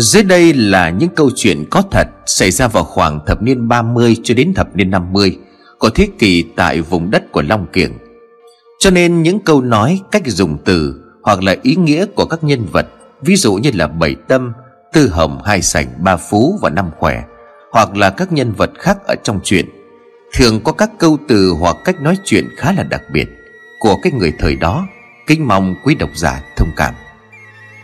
Dưới 0.00 0.22
đây 0.22 0.52
là 0.52 0.90
những 0.90 1.08
câu 1.08 1.30
chuyện 1.36 1.64
có 1.70 1.82
thật 1.90 2.08
xảy 2.26 2.50
ra 2.50 2.68
vào 2.68 2.84
khoảng 2.84 3.20
thập 3.26 3.42
niên 3.42 3.68
30 3.68 4.16
cho 4.22 4.34
đến 4.34 4.54
thập 4.54 4.76
niên 4.76 4.90
50 4.90 5.38
của 5.78 5.90
thế 5.90 6.08
kỷ 6.18 6.44
tại 6.56 6.80
vùng 6.80 7.10
đất 7.10 7.32
của 7.32 7.42
Long 7.42 7.66
Kiểng. 7.72 7.92
Cho 8.78 8.90
nên 8.90 9.22
những 9.22 9.40
câu 9.40 9.60
nói, 9.60 10.00
cách 10.10 10.22
dùng 10.26 10.58
từ 10.64 10.94
hoặc 11.22 11.42
là 11.42 11.56
ý 11.62 11.76
nghĩa 11.76 12.06
của 12.06 12.24
các 12.24 12.44
nhân 12.44 12.66
vật 12.72 12.86
ví 13.22 13.36
dụ 13.36 13.54
như 13.54 13.70
là 13.74 13.86
Bảy 13.86 14.14
Tâm, 14.28 14.52
Tư 14.92 15.08
Hồng, 15.08 15.42
Hai 15.44 15.62
Sảnh, 15.62 15.86
Ba 16.04 16.16
Phú 16.16 16.58
và 16.62 16.70
Năm 16.70 16.90
Khỏe 16.98 17.22
hoặc 17.72 17.96
là 17.96 18.10
các 18.10 18.32
nhân 18.32 18.52
vật 18.52 18.70
khác 18.78 18.98
ở 19.06 19.14
trong 19.22 19.40
chuyện 19.44 19.66
thường 20.34 20.60
có 20.64 20.72
các 20.72 20.90
câu 20.98 21.18
từ 21.28 21.54
hoặc 21.60 21.76
cách 21.84 22.00
nói 22.00 22.16
chuyện 22.24 22.48
khá 22.56 22.72
là 22.72 22.82
đặc 22.82 23.02
biệt 23.12 23.28
của 23.80 23.96
cái 24.02 24.12
người 24.12 24.32
thời 24.38 24.56
đó 24.56 24.86
kính 25.26 25.48
mong 25.48 25.74
quý 25.84 25.94
độc 25.94 26.10
giả 26.14 26.42
thông 26.56 26.70
cảm 26.76 26.94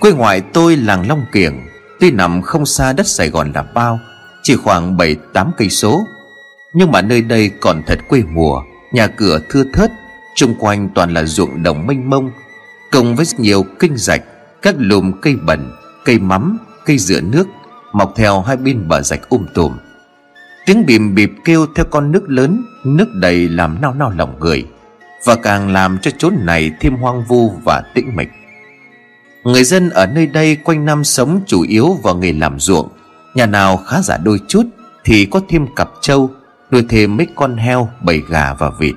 quê 0.00 0.12
ngoại 0.12 0.40
tôi 0.40 0.76
làng 0.76 1.08
long 1.08 1.24
kiểng 1.32 1.60
tuy 2.00 2.10
nằm 2.10 2.42
không 2.42 2.66
xa 2.66 2.92
đất 2.92 3.06
sài 3.06 3.30
gòn 3.30 3.52
là 3.54 3.62
bao, 3.62 4.00
chỉ 4.42 4.56
khoảng 4.56 4.96
bảy, 4.96 5.16
tám 5.32 5.52
cây 5.56 5.70
số. 5.70 6.06
Nhưng 6.74 6.92
mà 6.92 7.02
nơi 7.02 7.22
đây 7.22 7.50
còn 7.60 7.82
thật 7.86 7.98
quê 8.08 8.22
mùa, 8.32 8.62
nhà 8.92 9.06
cửa 9.06 9.40
thưa 9.50 9.64
thớt 9.72 9.90
chung 10.34 10.54
quanh 10.58 10.88
toàn 10.94 11.14
là 11.14 11.24
ruộng 11.24 11.62
đồng 11.62 11.86
mênh 11.86 12.10
mông 12.10 12.30
cùng 12.90 13.16
với 13.16 13.26
nhiều 13.38 13.64
kinh 13.78 13.96
rạch, 13.96 14.22
các 14.62 14.74
lùm 14.78 15.12
cây 15.20 15.36
bẩn, 15.36 15.72
cây 16.04 16.18
mắm, 16.18 16.58
cây 16.84 16.98
dựa 16.98 17.20
nước, 17.20 17.48
mọc 17.92 18.12
theo 18.16 18.40
hai 18.40 18.56
bên 18.56 18.88
bờ 18.88 19.02
rạch 19.02 19.28
um 19.28 19.46
tùm. 19.54 19.72
Tiếng 20.66 20.86
bìm 20.86 21.14
bịp 21.14 21.32
kêu 21.44 21.66
theo 21.76 21.84
con 21.90 22.12
nước 22.12 22.24
lớn, 22.28 22.64
nước 22.84 23.08
đầy 23.14 23.48
làm 23.48 23.80
nao 23.80 23.94
nao 23.94 24.10
lòng 24.10 24.40
người, 24.40 24.66
và 25.24 25.36
càng 25.36 25.72
làm 25.72 25.98
cho 26.02 26.10
chốn 26.18 26.34
này 26.40 26.70
thêm 26.80 26.96
hoang 26.96 27.24
vu 27.24 27.52
và 27.64 27.82
tĩnh 27.94 28.16
mịch 28.16 28.28
người 29.46 29.64
dân 29.64 29.90
ở 29.90 30.06
nơi 30.06 30.26
đây 30.26 30.56
quanh 30.56 30.84
năm 30.84 31.04
sống 31.04 31.40
chủ 31.46 31.62
yếu 31.62 31.92
vào 32.02 32.16
nghề 32.16 32.32
làm 32.32 32.60
ruộng. 32.60 32.88
Nhà 33.34 33.46
nào 33.46 33.76
khá 33.76 34.02
giả 34.02 34.16
đôi 34.16 34.40
chút 34.48 34.66
thì 35.04 35.26
có 35.26 35.40
thêm 35.48 35.66
cặp 35.76 35.90
trâu, 36.00 36.30
nuôi 36.70 36.84
thêm 36.88 37.16
mấy 37.16 37.26
con 37.34 37.56
heo, 37.56 37.88
bầy 38.02 38.22
gà 38.28 38.54
và 38.54 38.70
vịt. 38.78 38.94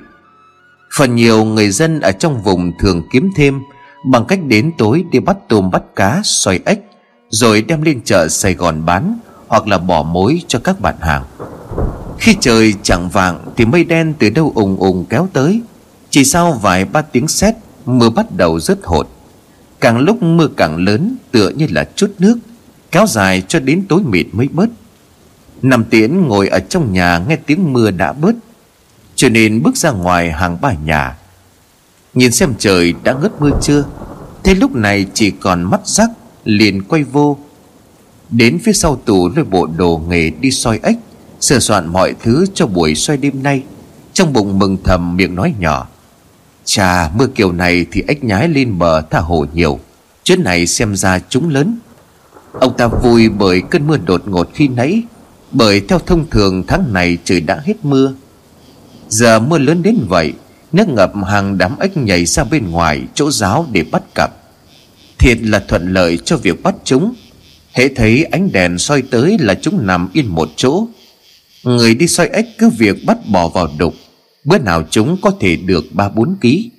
Phần 0.97 1.15
nhiều 1.15 1.43
người 1.43 1.69
dân 1.69 1.99
ở 1.99 2.11
trong 2.11 2.43
vùng 2.43 2.71
thường 2.79 3.01
kiếm 3.11 3.29
thêm, 3.35 3.61
bằng 4.05 4.25
cách 4.25 4.39
đến 4.47 4.71
tối 4.77 5.03
đi 5.11 5.19
bắt 5.19 5.37
tôm, 5.49 5.71
bắt 5.71 5.83
cá, 5.95 6.21
xoay 6.23 6.59
ếch, 6.65 6.79
rồi 7.29 7.61
đem 7.61 7.81
lên 7.81 8.01
chợ 8.03 8.27
sài 8.27 8.53
gòn 8.53 8.85
bán 8.85 9.19
hoặc 9.47 9.67
là 9.67 9.77
bỏ 9.77 10.03
mối 10.03 10.41
cho 10.47 10.59
các 10.63 10.79
bạn 10.79 10.95
hàng. 11.01 11.23
Khi 12.19 12.35
trời 12.39 12.73
chẳng 12.83 13.09
vàng 13.09 13.39
thì 13.57 13.65
mây 13.65 13.83
đen 13.83 14.13
từ 14.19 14.29
đâu 14.29 14.51
ùng 14.55 14.77
ùng 14.77 15.05
kéo 15.09 15.27
tới. 15.33 15.61
Chỉ 16.09 16.25
sau 16.25 16.51
vài 16.51 16.85
ba 16.85 17.01
tiếng 17.01 17.27
sét, 17.27 17.55
mưa 17.85 18.09
bắt 18.09 18.25
đầu 18.31 18.59
rớt 18.59 18.79
hột 18.83 19.09
càng 19.79 19.97
lúc 19.97 20.23
mưa 20.23 20.47
càng 20.57 20.77
lớn, 20.77 21.17
tựa 21.31 21.49
như 21.49 21.67
là 21.69 21.89
chút 21.95 22.11
nước, 22.19 22.37
kéo 22.91 23.05
dài 23.07 23.43
cho 23.47 23.59
đến 23.59 23.85
tối 23.89 24.01
mịt 24.03 24.27
mới 24.31 24.47
bớt. 24.51 24.69
Nằm 25.61 25.83
tiễn 25.83 26.21
ngồi 26.21 26.47
ở 26.47 26.59
trong 26.59 26.93
nhà 26.93 27.21
nghe 27.27 27.35
tiếng 27.35 27.73
mưa 27.73 27.91
đã 27.91 28.13
bớt, 28.13 28.35
cho 29.15 29.29
nên 29.29 29.63
bước 29.63 29.77
ra 29.77 29.91
ngoài 29.91 30.31
hàng 30.31 30.57
ba 30.61 30.73
nhà. 30.73 31.17
Nhìn 32.13 32.31
xem 32.31 32.53
trời 32.57 32.93
đã 33.03 33.13
ngớt 33.13 33.41
mưa 33.41 33.51
chưa, 33.61 33.85
thế 34.43 34.55
lúc 34.55 34.75
này 34.75 35.05
chỉ 35.13 35.31
còn 35.31 35.63
mắt 35.63 35.87
rắc 35.87 36.09
liền 36.43 36.83
quay 36.83 37.03
vô. 37.03 37.37
Đến 38.29 38.59
phía 38.63 38.73
sau 38.73 38.95
tủ 38.95 39.29
lôi 39.35 39.45
bộ 39.45 39.67
đồ 39.77 40.01
nghề 40.09 40.29
đi 40.29 40.51
soi 40.51 40.79
ếch, 40.83 40.97
sửa 41.39 41.59
soạn 41.59 41.87
mọi 41.87 42.13
thứ 42.23 42.45
cho 42.53 42.67
buổi 42.67 42.95
xoay 42.95 43.17
đêm 43.17 43.43
nay. 43.43 43.63
Trong 44.13 44.33
bụng 44.33 44.59
mừng 44.59 44.77
thầm 44.83 45.17
miệng 45.17 45.35
nói 45.35 45.53
nhỏ 45.59 45.87
chà, 46.69 47.09
mưa 47.15 47.27
kiểu 47.27 47.51
này 47.51 47.85
thì 47.91 48.03
ếch 48.07 48.23
nhái 48.23 48.47
lên 48.47 48.77
bờ 48.77 49.01
tha 49.01 49.19
hồ 49.19 49.45
nhiều. 49.53 49.79
Chuyến 50.23 50.43
này 50.43 50.67
xem 50.67 50.95
ra 50.95 51.19
chúng 51.29 51.49
lớn. 51.49 51.79
Ông 52.51 52.77
ta 52.77 52.87
vui 52.87 53.29
bởi 53.29 53.61
cơn 53.69 53.87
mưa 53.87 53.97
đột 53.97 54.27
ngột 54.27 54.49
khi 54.53 54.67
nãy, 54.67 55.01
bởi 55.51 55.79
theo 55.79 55.99
thông 55.99 56.29
thường 56.29 56.63
tháng 56.67 56.93
này 56.93 57.17
trời 57.23 57.41
đã 57.41 57.61
hết 57.65 57.85
mưa. 57.85 58.13
Giờ 59.09 59.39
mưa 59.39 59.57
lớn 59.57 59.83
đến 59.83 59.97
vậy, 60.07 60.33
nước 60.71 60.87
ngập 60.87 61.11
hàng 61.27 61.57
đám 61.57 61.79
ếch 61.79 61.97
nhảy 61.97 62.25
ra 62.25 62.43
bên 62.43 62.71
ngoài 62.71 63.01
chỗ 63.13 63.31
giáo 63.31 63.65
để 63.71 63.83
bắt 63.91 64.03
cặp. 64.15 64.31
Thiệt 65.17 65.37
là 65.41 65.63
thuận 65.67 65.93
lợi 65.93 66.17
cho 66.25 66.37
việc 66.37 66.63
bắt 66.63 66.75
chúng. 66.83 67.13
Hễ 67.71 67.87
thấy 67.87 68.23
ánh 68.23 68.51
đèn 68.51 68.77
soi 68.77 69.01
tới 69.01 69.37
là 69.39 69.53
chúng 69.53 69.87
nằm 69.87 70.09
yên 70.13 70.27
một 70.27 70.49
chỗ. 70.55 70.87
Người 71.63 71.95
đi 71.95 72.07
soi 72.07 72.27
ếch 72.27 72.45
cứ 72.57 72.69
việc 72.69 73.05
bắt 73.05 73.17
bò 73.27 73.47
vào 73.47 73.69
đục. 73.77 73.93
Bữa 74.45 74.57
nào 74.57 74.83
chúng 74.89 75.17
có 75.21 75.31
thể 75.39 75.55
được 75.55 75.85
ba 75.91 76.09
bốn 76.09 76.35
ký. 76.41 76.71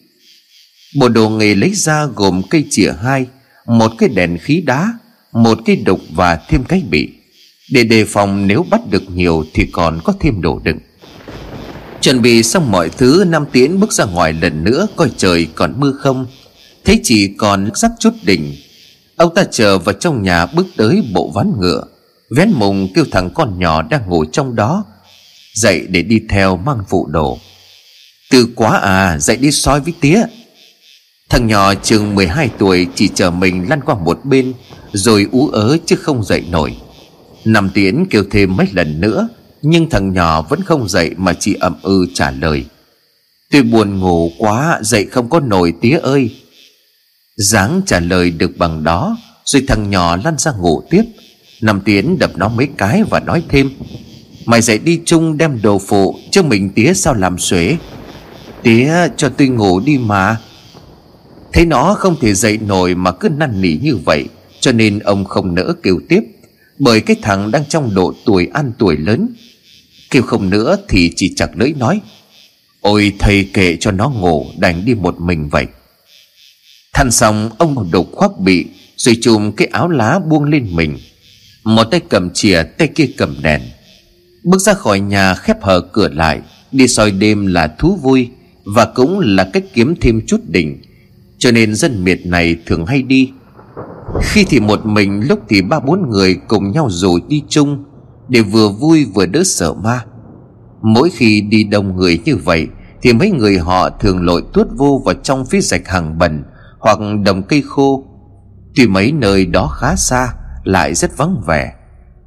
Bộ 0.99 1.09
đồ 1.09 1.29
nghề 1.29 1.55
lấy 1.55 1.75
ra 1.75 2.07
gồm 2.07 2.43
cây 2.51 2.65
chìa 2.71 2.93
hai, 3.03 3.27
Một 3.67 3.93
cái 3.99 4.09
đèn 4.09 4.39
khí 4.39 4.63
đá, 4.67 4.93
Một 5.33 5.59
cây 5.67 5.77
đục 5.77 6.01
và 6.15 6.41
thêm 6.49 6.65
cái 6.65 6.83
bị. 6.91 7.09
Để 7.73 7.85
đề 7.85 8.05
phòng 8.05 8.47
nếu 8.47 8.67
bắt 8.71 8.81
được 8.91 9.03
nhiều 9.15 9.45
Thì 9.55 9.67
còn 9.73 10.01
có 10.05 10.13
thêm 10.21 10.41
đồ 10.41 10.61
đựng. 10.65 10.79
Chuẩn 12.01 12.23
bị 12.23 12.43
xong 12.43 12.71
mọi 12.71 12.89
thứ, 12.89 13.25
Nam 13.29 13.45
Tiến 13.53 13.81
bước 13.81 13.93
ra 13.93 14.05
ngoài 14.05 14.33
lần 14.33 14.65
nữa, 14.65 14.87
Coi 14.97 15.11
trời 15.17 15.47
còn 15.55 15.81
mưa 15.81 15.93
không. 15.93 16.27
Thấy 16.85 17.01
chỉ 17.03 17.35
còn 17.39 17.71
sắc 17.75 17.91
chút 17.99 18.15
đỉnh. 18.23 18.55
Ông 19.17 19.35
ta 19.35 19.45
chờ 19.51 19.79
vào 19.79 19.93
trong 19.93 20.23
nhà 20.23 20.47
bước 20.47 20.67
tới 20.77 21.03
bộ 21.13 21.31
ván 21.35 21.53
ngựa. 21.61 21.85
Vén 22.37 22.51
mùng 22.55 22.89
kêu 22.95 23.05
thằng 23.11 23.31
con 23.35 23.59
nhỏ 23.59 23.83
đang 23.83 24.09
ngồi 24.09 24.27
trong 24.33 24.55
đó 24.55 24.85
Dậy 25.55 25.87
để 25.89 26.03
đi 26.03 26.21
theo 26.29 26.57
mang 26.57 26.79
phụ 26.89 27.07
đồ. 27.07 27.39
Từ 28.31 28.49
quá 28.55 28.79
à 28.79 29.19
dậy 29.19 29.37
đi 29.37 29.51
soi 29.51 29.81
với 29.81 29.95
tía. 30.01 30.23
Thằng 31.31 31.47
nhỏ 31.47 31.75
chừng 31.75 32.15
12 32.15 32.51
tuổi 32.59 32.87
chỉ 32.95 33.09
chờ 33.15 33.31
mình 33.31 33.69
lăn 33.69 33.81
qua 33.81 33.95
một 33.95 34.21
bên, 34.25 34.53
Rồi 34.93 35.27
ú 35.33 35.49
ớ 35.49 35.79
chứ 35.87 35.97
không 35.97 36.25
dậy 36.25 36.45
nổi. 36.51 36.77
Nằm 37.45 37.71
tiến 37.71 38.07
kêu 38.11 38.25
thêm 38.31 38.57
mấy 38.57 38.67
lần 38.73 39.01
nữa, 39.01 39.29
Nhưng 39.63 39.91
thằng 39.91 40.13
nhỏ 40.13 40.43
vẫn 40.43 40.63
không 40.63 40.89
dậy 40.89 41.11
mà 41.17 41.33
chỉ 41.33 41.55
ậm 41.61 41.77
ư 41.83 42.07
ừ 42.07 42.13
trả 42.15 42.31
lời. 42.31 42.65
Tôi 43.51 43.63
buồn 43.63 44.01
ngủ 44.01 44.33
quá, 44.39 44.79
dậy 44.83 45.07
không 45.11 45.31
có 45.31 45.41
nổi 45.41 45.73
tía 45.81 45.99
ơi. 46.03 46.31
Dáng 47.37 47.83
trả 47.87 48.01
lời 48.01 48.31
được 48.31 48.57
bằng 48.57 48.85
đó, 48.85 49.17
Rồi 49.45 49.65
thằng 49.69 49.91
nhỏ 49.91 50.17
lăn 50.25 50.39
ra 50.39 50.53
ngủ 50.53 50.83
tiếp. 50.91 51.03
Nằm 51.61 51.81
Tiến 51.81 52.19
đập 52.19 52.31
nó 52.37 52.49
mấy 52.49 52.69
cái 52.77 53.03
và 53.11 53.21
nói 53.21 53.43
thêm 53.49 53.71
Mày 54.47 54.63
dậy 54.63 54.79
đi 54.79 55.01
chung 55.05 55.37
đem 55.37 55.63
đồ 55.63 55.79
phụ, 55.79 56.19
Chứ 56.31 56.43
mình 56.43 56.71
tía 56.71 56.95
sao 56.95 57.15
làm 57.15 57.39
xuế 57.39 57.77
Tía 58.63 59.09
cho 59.17 59.29
tôi 59.29 59.49
ngủ 59.49 59.81
đi 59.81 59.99
mà. 59.99 60.37
Thấy 61.53 61.67
nó 61.67 61.95
không 61.95 62.17
thể 62.21 62.35
dậy 62.35 62.59
nổi 62.59 62.95
mà 62.95 63.13
cứ 63.13 63.29
năn 63.29 63.61
nỉ 63.61 63.77
như 63.83 63.97
vậy, 63.97 64.25
Cho 64.61 64.73
nên 64.73 64.99
ông 64.99 65.25
không 65.25 65.55
nỡ 65.55 65.75
kêu 65.83 66.01
tiếp, 66.09 66.21
Bởi 66.79 67.01
cái 67.01 67.17
thằng 67.23 67.51
đang 67.51 67.65
trong 67.69 67.95
độ 67.95 68.15
tuổi 68.25 68.49
ăn 68.53 68.73
tuổi 68.79 68.97
lớn. 68.97 69.29
Kêu 70.11 70.23
không 70.23 70.51
nữa 70.51 70.77
thì 70.89 71.13
chỉ 71.17 71.33
chặt 71.37 71.49
lưỡi 71.55 71.73
nói, 71.73 72.01
Ôi, 72.81 73.13
thầy 73.19 73.49
kệ 73.55 73.77
cho 73.81 73.91
nó 73.91 74.11
ngủ, 74.11 74.47
đành 74.59 74.85
đi 74.85 74.95
một 74.95 75.21
mình 75.21 75.49
vậy. 75.49 75.67
Than 76.95 77.11
xong, 77.11 77.51
ông 77.59 77.91
đục 77.91 78.09
khoác 78.13 78.39
bị, 78.39 78.67
Rồi 78.97 79.17
chùm 79.23 79.53
cái 79.53 79.69
áo 79.73 79.89
lá 79.89 80.19
buông 80.31 80.45
lên 80.45 80.67
mình. 80.71 80.99
Một 81.65 81.85
tay 81.85 82.01
cầm 82.09 82.31
chìa, 82.35 82.63
tay 82.63 82.89
kia 82.89 83.09
cầm 83.17 83.37
đèn. 83.43 83.61
Bước 84.45 84.59
ra 84.59 84.75
khỏi 84.75 85.01
nhà 85.01 85.35
khép 85.35 85.63
hờ 85.63 85.81
cửa 85.81 86.09
lại, 86.09 86.41
Đi 86.73 86.89
soi 86.89 87.11
đêm 87.11 87.47
là 87.47 87.75
thú 87.79 87.99
vui 88.03 88.31
Và 88.65 88.85
cũng 88.95 89.21
là 89.21 89.51
cách 89.53 89.65
kiếm 89.75 89.95
thêm 90.01 90.21
chút 90.27 90.41
đỉnh. 90.49 90.83
Cho 91.39 91.51
nên 91.51 91.75
dân 91.75 92.05
miệt 92.05 92.27
này 92.27 92.57
thường 92.67 92.87
hay 92.87 93.03
đi. 93.03 93.33
Khi 94.23 94.45
thì 94.49 94.61
một 94.61 94.87
mình, 94.87 95.29
Lúc 95.29 95.41
thì 95.49 95.63
ba 95.63 95.81
bốn 95.81 96.11
người 96.11 96.35
cùng 96.49 96.73
nhau 96.73 96.89
rủ 96.91 97.19
đi 97.29 97.43
chung 97.49 97.85
Để 98.29 98.41
vừa 98.41 98.69
vui 98.69 99.05
vừa 99.05 99.27
đỡ 99.27 99.43
sợ 99.45 99.75
ma. 99.75 100.05
Mỗi 100.83 101.11
khi 101.11 101.41
đi 101.41 101.65
đông 101.65 101.97
người 101.97 102.19
như 102.25 102.37
vậy 102.37 102.67
Thì 103.03 103.13
mấy 103.13 103.31
người 103.31 103.59
họ 103.59 103.91
thường 103.91 104.25
lội 104.25 104.43
tuốt 104.53 104.67
vô 104.77 105.03
vào 105.05 105.15
trong 105.15 105.47
phía 105.47 105.61
rạch 105.61 105.89
hàng 105.89 106.19
bẩn 106.19 106.45
Hoặc 106.79 106.99
đồng 107.25 107.43
cây 107.43 107.63
khô. 107.67 108.05
Tuy 108.77 108.87
mấy 108.87 109.13
nơi 109.13 109.47
đó 109.47 109.67
khá 109.67 109.97
xa, 109.97 110.35
lại 110.65 110.95
rất 110.95 111.17
vắng 111.17 111.43
vẻ 111.47 111.73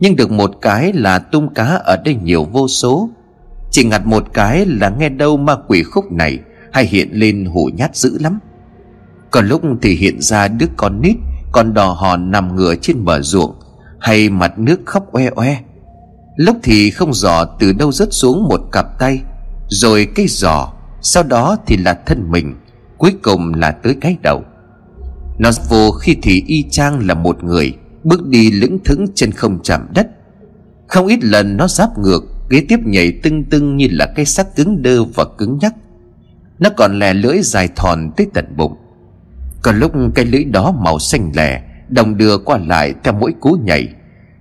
nhưng 0.03 0.15
được 0.15 0.31
một 0.31 0.51
cái 0.61 0.93
là 0.93 1.19
tung 1.19 1.53
cá 1.53 1.65
ở 1.65 1.97
đây 2.05 2.15
nhiều 2.23 2.43
vô 2.43 2.67
số. 2.67 3.09
Chỉ 3.71 3.83
ngặt 3.83 4.05
một 4.05 4.23
cái 4.33 4.65
là 4.65 4.89
nghe 4.89 5.09
đâu 5.09 5.37
ma 5.37 5.55
quỷ 5.67 5.83
khúc 5.83 6.11
này 6.11 6.39
hay 6.71 6.85
hiện 6.85 7.09
lên 7.11 7.45
hủ 7.45 7.69
nhát 7.73 7.95
dữ 7.95 8.17
lắm. 8.19 8.39
Còn 9.31 9.47
lúc 9.47 9.61
thì 9.81 9.95
hiện 9.95 10.21
ra 10.21 10.47
đứa 10.47 10.65
con 10.77 11.01
nít, 11.01 11.15
con 11.51 11.73
đò 11.73 11.89
hòn 11.89 12.31
nằm 12.31 12.55
ngửa 12.55 12.75
trên 12.75 13.05
bờ 13.05 13.21
ruộng, 13.21 13.55
hay 13.99 14.29
mặt 14.29 14.59
nước 14.59 14.79
khóc 14.85 15.11
oe 15.11 15.29
oe. 15.35 15.57
Lúc 16.35 16.57
thì 16.63 16.91
không 16.91 17.13
giò 17.13 17.45
từ 17.59 17.73
đâu 17.73 17.91
rớt 17.91 18.09
xuống 18.11 18.47
một 18.49 18.61
cặp 18.71 18.85
tay, 18.99 19.19
rồi 19.67 20.07
cái 20.15 20.25
giò, 20.29 20.73
sau 21.01 21.23
đó 21.23 21.57
thì 21.65 21.77
là 21.77 21.93
thân 22.05 22.31
mình, 22.31 22.55
cuối 22.97 23.11
cùng 23.21 23.53
là 23.53 23.71
tới 23.71 23.95
cái 24.01 24.17
đầu. 24.21 24.43
Nó 25.39 25.49
vô 25.69 25.91
khi 25.91 26.17
thì 26.21 26.43
y 26.47 26.65
chang 26.71 27.07
là 27.07 27.13
một 27.13 27.43
người. 27.43 27.73
Bước 28.03 28.27
đi 28.27 28.51
lững 28.51 28.79
thững 28.85 29.05
trên 29.15 29.31
không 29.31 29.59
chạm 29.63 29.87
đất. 29.95 30.07
Không 30.87 31.07
ít 31.07 31.23
lần 31.23 31.57
nó 31.57 31.67
giáp 31.67 31.97
ngược 31.97 32.33
Ghế 32.49 32.65
tiếp 32.69 32.79
nhảy 32.85 33.11
tưng 33.23 33.43
tưng 33.43 33.77
như 33.77 33.87
là 33.91 34.05
cái 34.15 34.25
xác 34.25 34.55
cứng 34.55 34.81
đơ 34.81 35.03
và 35.03 35.25
cứng 35.37 35.57
nhắc. 35.61 35.73
Nó 36.59 36.69
còn 36.77 36.99
lè 36.99 37.13
lưỡi 37.13 37.41
dài 37.41 37.69
thòn 37.75 38.11
tới 38.17 38.27
tận 38.33 38.45
bụng. 38.57 38.75
Còn 39.61 39.79
lúc 39.79 39.91
cái 40.15 40.25
lưỡi 40.25 40.43
đó 40.43 40.71
màu 40.71 40.99
xanh 40.99 41.31
lè, 41.35 41.61
Đồng 41.89 42.17
đưa 42.17 42.37
qua 42.37 42.57
lại 42.57 42.93
theo 43.03 43.13
mỗi 43.13 43.33
cú 43.39 43.57
nhảy. 43.63 43.87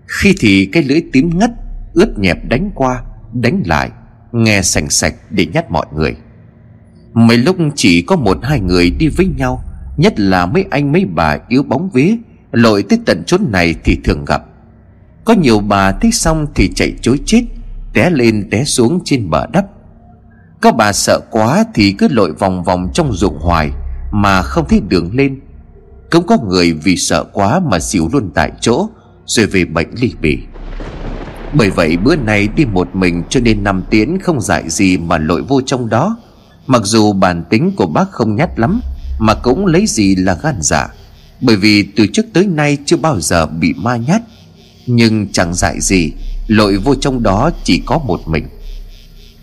Khi 0.06 0.34
thì 0.40 0.66
cái 0.66 0.82
lưỡi 0.82 1.02
tím 1.12 1.38
ngắt, 1.38 1.50
Ướt 1.94 2.18
nhẹp 2.18 2.48
đánh 2.48 2.70
qua, 2.74 3.02
Đánh 3.32 3.62
lại, 3.66 3.90
Nghe 4.32 4.62
sành 4.62 4.90
sạch 4.90 5.14
để 5.30 5.46
nhát 5.46 5.70
mọi 5.70 5.86
người. 5.94 6.16
Mấy 7.12 7.36
lúc 7.36 7.56
chỉ 7.74 8.02
có 8.02 8.16
một 8.16 8.38
hai 8.42 8.60
người 8.60 8.90
đi 8.90 9.08
với 9.08 9.26
nhau, 9.26 9.64
Nhất 9.96 10.20
là 10.20 10.46
mấy 10.46 10.64
anh 10.70 10.92
mấy 10.92 11.04
bà 11.04 11.38
yếu 11.48 11.62
bóng 11.62 11.90
vía 11.90 12.16
Lội 12.52 12.82
tới 12.82 12.98
tận 13.06 13.22
chốn 13.26 13.40
này 13.50 13.74
thì 13.84 13.98
thường 14.04 14.24
gặp. 14.24 14.42
Có 15.24 15.34
nhiều 15.34 15.60
bà 15.60 15.92
thích 15.92 16.14
xong 16.14 16.46
thì 16.54 16.70
chạy 16.74 16.92
chối 17.02 17.18
chết, 17.26 17.42
Té 17.94 18.10
lên 18.10 18.48
té 18.50 18.64
xuống 18.64 19.00
trên 19.04 19.30
bờ 19.30 19.46
đắp 19.46 19.64
Có 20.60 20.72
bà 20.72 20.92
sợ 20.92 21.20
quá 21.30 21.64
thì 21.74 21.92
cứ 21.92 22.08
lội 22.10 22.32
vòng 22.32 22.64
vòng 22.64 22.88
trong 22.94 23.12
ruộng 23.12 23.38
hoài 23.38 23.70
Mà 24.12 24.42
không 24.42 24.68
thấy 24.68 24.80
đường 24.88 25.10
lên. 25.14 25.40
Cũng 26.10 26.26
có 26.26 26.38
người 26.48 26.72
vì 26.72 26.96
sợ 26.96 27.24
quá 27.32 27.60
mà 27.70 27.78
xỉu 27.78 28.08
luôn 28.12 28.30
tại 28.34 28.52
chỗ, 28.60 28.88
Rồi 29.26 29.46
về 29.46 29.64
bệnh 29.64 29.88
ly 29.94 30.12
bì. 30.20 30.38
Bởi 31.54 31.70
vậy 31.70 31.96
bữa 31.96 32.16
nay 32.16 32.48
đi 32.56 32.64
một 32.64 32.88
mình 32.94 33.22
cho 33.28 33.40
nên 33.40 33.64
nằm 33.64 33.82
tiến 33.90 34.18
không 34.22 34.40
dạy 34.40 34.70
gì 34.70 34.98
mà 34.98 35.18
lội 35.18 35.42
vô 35.42 35.60
trong 35.60 35.88
đó. 35.88 36.16
Mặc 36.66 36.82
dù 36.84 37.12
bản 37.12 37.44
tính 37.50 37.72
của 37.76 37.86
bác 37.86 38.10
không 38.10 38.36
nhát 38.36 38.58
lắm, 38.58 38.80
Mà 39.18 39.34
cũng 39.34 39.66
lấy 39.66 39.86
gì 39.86 40.16
là 40.16 40.38
gan 40.42 40.56
dạ. 40.60 40.88
Bởi 41.42 41.56
vì 41.56 41.82
từ 41.82 42.06
trước 42.06 42.26
tới 42.32 42.46
nay 42.46 42.78
chưa 42.86 42.96
bao 42.96 43.20
giờ 43.20 43.46
bị 43.46 43.72
ma 43.76 43.96
nhát. 43.96 44.22
Nhưng 44.86 45.26
chẳng 45.32 45.54
dại 45.54 45.80
gì 45.80 46.12
Lội 46.46 46.76
vô 46.76 46.94
trong 46.94 47.22
đó 47.22 47.50
chỉ 47.64 47.82
có 47.86 47.98
một 47.98 48.28
mình. 48.28 48.48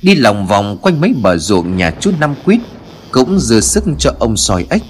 Đi 0.02 0.16
lòng 0.16 0.48
vòng 0.48 0.78
quanh 0.82 1.02
mấy 1.02 1.14
bờ 1.22 1.38
ruộng 1.38 1.78
nhà 1.78 1.92
chú 2.00 2.12
Năm 2.20 2.36
Quýt 2.46 2.60
Cũng 3.12 3.40
dừa 3.40 3.60
sức 3.62 3.84
cho 4.00 4.14
ông 4.20 4.38
soi 4.38 4.66
ếch. 4.70 4.84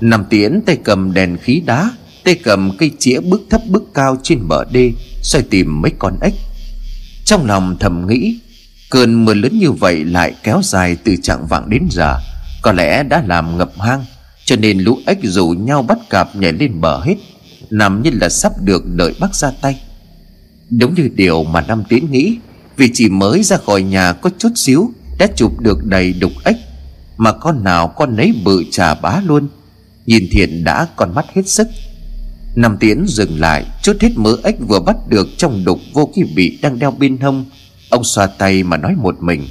Nằm 0.00 0.24
tiễn 0.24 0.60
tay 0.66 0.78
cầm 0.84 1.14
đèn 1.14 1.36
khí 1.36 1.62
đá, 1.66 1.90
Tay 2.24 2.34
cầm 2.34 2.76
cây 2.78 2.90
chĩa 2.98 3.20
bước 3.20 3.42
thấp 3.50 3.60
bước 3.68 3.82
cao 3.94 4.16
trên 4.22 4.48
bờ 4.48 4.64
đê, 4.64 4.92
soi 5.22 5.42
tìm 5.42 5.82
mấy 5.82 5.92
con 5.98 6.18
ếch. 6.20 6.34
Trong 7.24 7.46
lòng 7.46 7.76
thầm 7.80 8.06
nghĩ, 8.06 8.38
Cơn 8.90 9.24
mưa 9.24 9.34
lớn 9.34 9.58
như 9.58 9.72
vậy 9.72 10.04
lại 10.04 10.34
kéo 10.42 10.60
dài 10.64 10.96
từ 11.04 11.16
trạng 11.22 11.46
vạng 11.46 11.70
đến 11.70 11.88
giờ, 11.90 12.18
Có 12.62 12.72
lẽ 12.72 13.02
đã 13.02 13.22
làm 13.26 13.58
ngập 13.58 13.80
hang. 13.80 14.04
Cho 14.46 14.56
nên 14.56 14.78
lũ 14.78 14.98
ếch 15.06 15.18
rủ 15.22 15.48
nhau 15.48 15.82
bắt 15.82 15.98
cạp 16.10 16.36
nhảy 16.36 16.52
lên 16.52 16.80
bờ 16.80 17.00
hết, 17.00 17.14
Nằm 17.70 18.02
như 18.02 18.10
là 18.12 18.28
sắp 18.28 18.52
được 18.62 18.86
đợi 18.86 19.14
bác 19.20 19.34
ra 19.34 19.50
tay. 19.60 19.80
Đúng 20.70 20.94
như 20.94 21.10
điều 21.14 21.44
mà 21.44 21.60
Năm 21.60 21.82
Tiến 21.88 22.10
nghĩ 22.10 22.38
Vì 22.76 22.90
chỉ 22.94 23.08
mới 23.08 23.42
ra 23.42 23.56
khỏi 23.56 23.82
nhà 23.82 24.12
có 24.12 24.30
chút 24.38 24.52
xíu 24.54 24.90
Đã 25.18 25.26
chụp 25.36 25.60
được 25.60 25.84
đầy 25.84 26.12
đục 26.12 26.32
ếch, 26.44 26.56
Mà 27.16 27.32
con 27.32 27.64
nào 27.64 27.88
con 27.88 28.16
nấy 28.16 28.32
bự 28.44 28.64
trà 28.70 28.94
bá 28.94 29.20
luôn. 29.26 29.48
Nhìn 30.06 30.28
thiện 30.30 30.64
đã 30.64 30.86
con 30.96 31.14
mắt 31.14 31.26
hết 31.34 31.48
sức. 31.48 31.68
Năm 32.56 32.76
Tiến 32.80 33.04
dừng 33.08 33.40
lại, 33.40 33.64
Chút 33.82 33.96
hết 34.00 34.10
mớ 34.16 34.36
ếch 34.44 34.56
vừa 34.68 34.80
bắt 34.80 34.96
được 35.08 35.28
trong 35.36 35.64
đục 35.64 35.80
vô 35.92 36.10
kỳ 36.14 36.22
bị 36.22 36.58
đang 36.62 36.78
đeo 36.78 36.90
bên 36.90 37.18
hông. 37.18 37.44
Ông 37.90 38.04
xoa 38.04 38.26
tay 38.26 38.62
mà 38.62 38.76
nói 38.76 38.94
một 39.02 39.22
mình, 39.22 39.44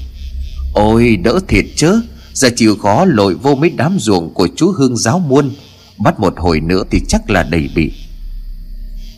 Ôi, 0.73 1.15
đỡ 1.23 1.39
thiệt 1.47 1.65
chứ. 1.75 2.01
Giờ 2.35 2.49
chịu 2.55 2.75
khó 2.75 3.05
lội 3.05 3.33
vô 3.33 3.55
mấy 3.55 3.69
đám 3.69 3.97
ruộng 3.99 4.33
của 4.33 4.47
chú 4.55 4.71
Hương 4.71 4.97
giáo 4.97 5.19
muôn, 5.19 5.51
Bắt 5.97 6.19
một 6.19 6.33
hồi 6.37 6.59
nữa 6.59 6.83
thì 6.91 7.01
chắc 7.07 7.29
là 7.29 7.43
đầy 7.43 7.69
bị. 7.75 7.91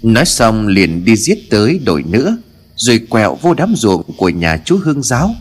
Nói 0.03 0.25
xong 0.25 0.67
liền 0.67 1.05
đi 1.05 1.15
giết 1.15 1.49
tới 1.49 1.79
đổi 1.85 2.03
nữa, 2.03 2.37
Rồi 2.75 2.99
quẹo 3.09 3.37
vô 3.41 3.53
đám 3.53 3.73
ruộng 3.75 4.03
của 4.17 4.29
nhà 4.29 4.57
chú 4.65 4.79
Hương 4.83 5.03
giáo. 5.03 5.35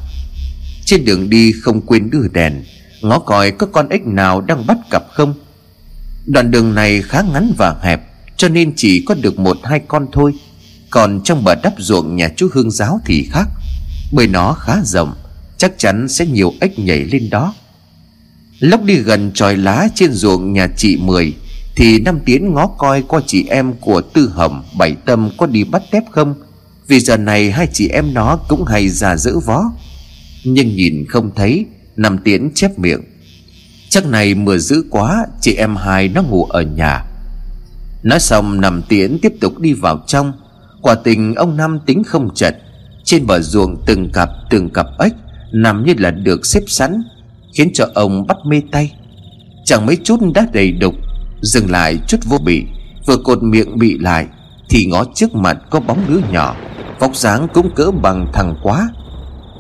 Trên 0.85 1.05
đường 1.05 1.31
đi 1.31 1.53
không 1.53 1.81
quên 1.81 2.11
đưa 2.11 2.29
đèn, 2.29 2.65
Ngó 3.03 3.19
coi 3.19 3.51
có 3.51 3.67
con 3.67 3.89
ếch 3.89 4.07
nào 4.07 4.41
đang 4.41 4.67
bắt 4.67 4.79
cặp 4.91 5.03
không. 5.13 5.35
Đoạn 6.27 6.51
đường 6.51 6.75
này 6.75 7.03
khá 7.03 7.23
ngắn 7.33 7.53
và 7.59 7.77
hẹp, 7.83 8.01
Cho 8.37 8.49
nên 8.49 8.73
chỉ 8.77 9.05
có 9.07 9.15
được 9.15 9.39
một 9.39 9.57
hai 9.65 9.81
con 9.89 10.07
thôi. 10.13 10.35
Còn 10.91 11.21
trong 11.25 11.45
bờ 11.45 11.55
đắp 11.55 11.75
ruộng 11.79 12.17
nhà 12.17 12.29
chú 12.37 12.49
Hương 12.53 12.71
giáo 12.71 13.01
thì 13.05 13.29
khác, 13.33 13.49
Bởi 14.13 14.27
nó 14.27 14.53
khá 14.53 14.77
rộng, 14.85 15.15
Chắc 15.59 15.79
chắn 15.79 16.09
sẽ 16.09 16.27
nhiều 16.27 16.53
ếch 16.61 16.79
nhảy 16.79 17.05
lên 17.05 17.31
đó. 17.31 17.55
Lúc 18.61 18.85
đi 18.85 18.95
gần 18.95 19.33
tròi 19.35 19.57
lá 19.57 19.89
trên 19.95 20.13
ruộng 20.13 20.53
nhà 20.53 20.69
chị 20.77 20.97
Mười, 20.97 21.35
thì 21.77 21.99
năm 21.99 22.21
tiến 22.25 22.55
ngó 22.55 22.67
coi 22.67 23.03
qua 23.03 23.21
chị 23.27 23.47
em 23.49 23.73
của 23.81 24.01
tư 24.01 24.33
hầm 24.35 24.63
bảy 24.79 24.95
tâm 25.05 25.31
có 25.37 25.47
đi 25.47 25.65
bắt 25.65 25.83
tép 25.91 26.03
không? 26.11 26.35
Vì 26.89 27.01
giờ 27.01 27.17
này 27.17 27.51
hai 27.51 27.69
chị 27.73 27.89
em 27.89 28.15
nó 28.15 28.37
cũng 28.49 28.65
hay 28.65 28.89
già 28.89 29.17
dữ 29.17 29.39
vó. 29.39 29.63
Nhưng 30.45 30.77
nhìn 30.77 31.05
không 31.09 31.31
thấy, 31.37 31.67
năm 31.97 32.19
tiến 32.25 32.51
chép 32.55 32.79
miệng. 32.79 33.01
Chắc 33.89 34.07
này 34.07 34.35
mưa 34.35 34.59
dữ 34.59 34.85
quá, 34.91 35.27
chị 35.41 35.55
em 35.55 35.77
hai 35.77 36.09
nó 36.09 36.23
ngủ 36.23 36.45
ở 36.45 36.63
nhà. 36.63 37.05
Nói 38.03 38.21
xong 38.21 38.61
nằm 38.61 38.83
tiến 38.89 39.19
tiếp 39.23 39.33
tục 39.41 39.59
đi 39.59 39.73
vào 39.73 40.05
trong. 40.07 40.33
Quả 40.83 40.95
tình 40.95 41.35
ông 41.35 41.57
năm 41.57 41.79
tính 41.87 42.05
không 42.05 42.35
chật. 42.35 42.57
Trên 43.05 43.27
bờ 43.27 43.41
ruộng 43.41 43.85
từng 43.87 44.11
cặp 44.13 44.29
từng 44.51 44.71
cặp 44.71 44.87
ếch, 44.99 45.13
nằm 45.53 45.85
như 45.85 45.95
là 45.99 46.11
được 46.11 46.47
xếp 46.47 46.63
sẵn 46.67 47.03
khiến 47.57 47.71
cho 47.75 47.89
ông 47.95 48.27
bắt 48.27 48.37
mê 48.47 48.63
tay. 48.73 48.93
Chẳng 49.65 49.87
mấy 49.87 49.97
chút 50.05 50.21
đã 50.35 50.47
đầy 50.53 50.73
đục, 50.73 50.95
Dừng 51.41 51.71
lại 51.71 51.99
chút 52.09 52.19
vô 52.25 52.39
bị 52.39 52.65
Vừa 53.07 53.17
cột 53.17 53.43
miệng 53.43 53.79
bị 53.79 53.99
lại, 53.99 54.27
Thì 54.69 54.87
ngó 54.87 55.05
trước 55.15 55.35
mặt 55.35 55.59
có 55.71 55.81
bóng 55.81 55.99
đứa 56.09 56.21
nhỏ, 56.31 56.57
Vóc 56.99 57.17
dáng 57.17 57.49
cũng 57.55 57.71
cỡ 57.75 57.91
bằng 57.91 58.27
thằng 58.33 58.55
quá. 58.63 58.89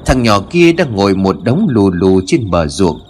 Thằng 0.06 0.22
nhỏ 0.22 0.40
kia 0.50 0.72
đang 0.72 0.94
ngồi 0.94 1.14
một 1.14 1.36
đống 1.44 1.66
lù 1.68 1.90
lù 1.90 2.20
trên 2.26 2.50
bờ 2.50 2.66
ruộng. 2.66 3.00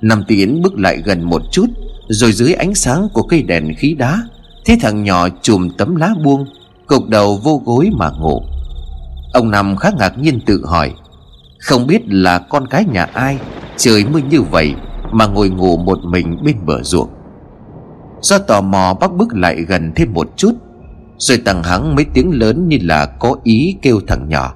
Nam 0.00 0.24
tiến 0.28 0.62
bước 0.62 0.78
lại 0.78 1.02
gần 1.04 1.22
một 1.22 1.42
chút, 1.52 1.66
Rồi 2.08 2.32
dưới 2.32 2.52
ánh 2.52 2.74
sáng 2.74 3.08
của 3.12 3.22
cây 3.22 3.42
đèn 3.42 3.74
khí 3.74 3.94
đá, 3.94 4.22
Thấy 4.64 4.76
thằng 4.80 5.02
nhỏ 5.02 5.28
chùm 5.42 5.70
tấm 5.70 5.96
lá 5.96 6.10
buông, 6.24 6.46
Cục 6.86 7.08
đầu 7.08 7.36
vô 7.36 7.62
gối 7.64 7.90
mà 7.92 8.10
ngủ. 8.10 8.42
Ông 9.32 9.50
Năm 9.50 9.76
khá 9.76 9.90
ngạc 9.98 10.18
nhiên 10.18 10.40
tự 10.40 10.64
hỏi, 10.66 10.92
Không 11.58 11.86
biết 11.86 12.02
là 12.06 12.38
con 12.38 12.66
cái 12.66 12.84
nhà 12.84 13.04
ai? 13.04 13.38
Trời 13.78 14.04
mưa 14.04 14.20
như 14.30 14.42
vậy 14.42 14.74
Mà 15.12 15.26
ngồi 15.26 15.50
ngủ 15.50 15.76
một 15.76 15.98
mình 16.04 16.36
bên 16.44 16.56
bờ 16.66 16.82
ruộng. 16.82 17.08
Do 18.20 18.38
tò 18.38 18.60
mò, 18.60 18.96
bác 19.00 19.14
bước 19.14 19.34
lại 19.34 19.62
gần 19.62 19.92
thêm 19.96 20.12
một 20.12 20.28
chút, 20.36 20.52
Rồi 21.18 21.38
tằng 21.44 21.62
hắng 21.62 21.94
mấy 21.94 22.06
tiếng 22.14 22.30
lớn 22.30 22.68
như 22.68 22.78
là 22.82 23.06
có 23.06 23.36
ý 23.42 23.76
kêu 23.82 24.00
thằng 24.08 24.28
nhỏ. 24.28 24.54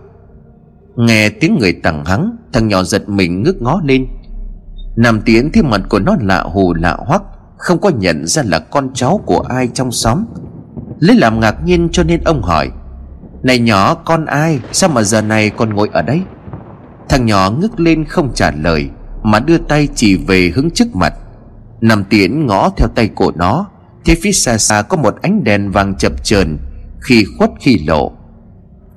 Nghe 0.96 1.28
tiếng 1.28 1.58
người 1.58 1.72
tằng 1.72 2.04
hắng, 2.04 2.36
Thằng 2.52 2.68
nhỏ 2.68 2.82
giật 2.82 3.08
mình 3.08 3.42
ngước 3.42 3.62
ngó 3.62 3.80
lên. 3.84 4.06
Nằm 4.96 5.20
tiến 5.20 5.50
thì 5.52 5.62
mặt 5.62 5.80
của 5.88 5.98
nó 5.98 6.16
lạ 6.20 6.42
hù 6.42 6.74
lạ 6.74 6.96
hoắc, 7.06 7.22
Không 7.56 7.80
có 7.80 7.90
nhận 7.90 8.26
ra 8.26 8.42
là 8.46 8.58
con 8.58 8.90
cháu 8.94 9.20
của 9.26 9.40
ai 9.48 9.68
trong 9.74 9.92
xóm. 9.92 10.24
Lấy 10.98 11.16
làm 11.16 11.40
ngạc 11.40 11.64
nhiên 11.64 11.88
cho 11.92 12.02
nên 12.02 12.20
ông 12.24 12.42
hỏi, 12.42 12.70
Này 13.42 13.58
nhỏ, 13.58 13.94
con 13.94 14.24
ai? 14.24 14.60
Sao 14.72 14.90
mà 14.90 15.02
giờ 15.02 15.22
này 15.22 15.50
còn 15.50 15.74
ngồi 15.74 15.88
ở 15.92 16.02
đây? 16.02 16.22
Thằng 17.08 17.26
nhỏ 17.26 17.50
ngước 17.50 17.80
lên 17.80 18.04
không 18.04 18.30
trả 18.34 18.50
lời. 18.50 18.90
Mà 19.22 19.40
đưa 19.40 19.58
tay 19.58 19.88
chỉ 19.94 20.16
về 20.16 20.52
hướng 20.54 20.70
trước 20.70 20.96
mặt. 20.96 21.14
Nằm 21.80 22.04
tiễn 22.04 22.46
ngõ 22.46 22.70
theo 22.76 22.88
tay 22.88 23.10
cổ 23.14 23.32
nó 23.34 23.66
Thế 24.04 24.14
phía 24.22 24.32
xa 24.32 24.58
xa 24.58 24.82
có 24.82 24.96
một 24.96 25.22
ánh 25.22 25.44
đèn 25.44 25.70
vàng 25.70 25.94
chập 25.94 26.24
chờn 26.24 26.58
Khi 27.00 27.24
khuất 27.38 27.50
khi 27.60 27.78
lộ. 27.86 28.12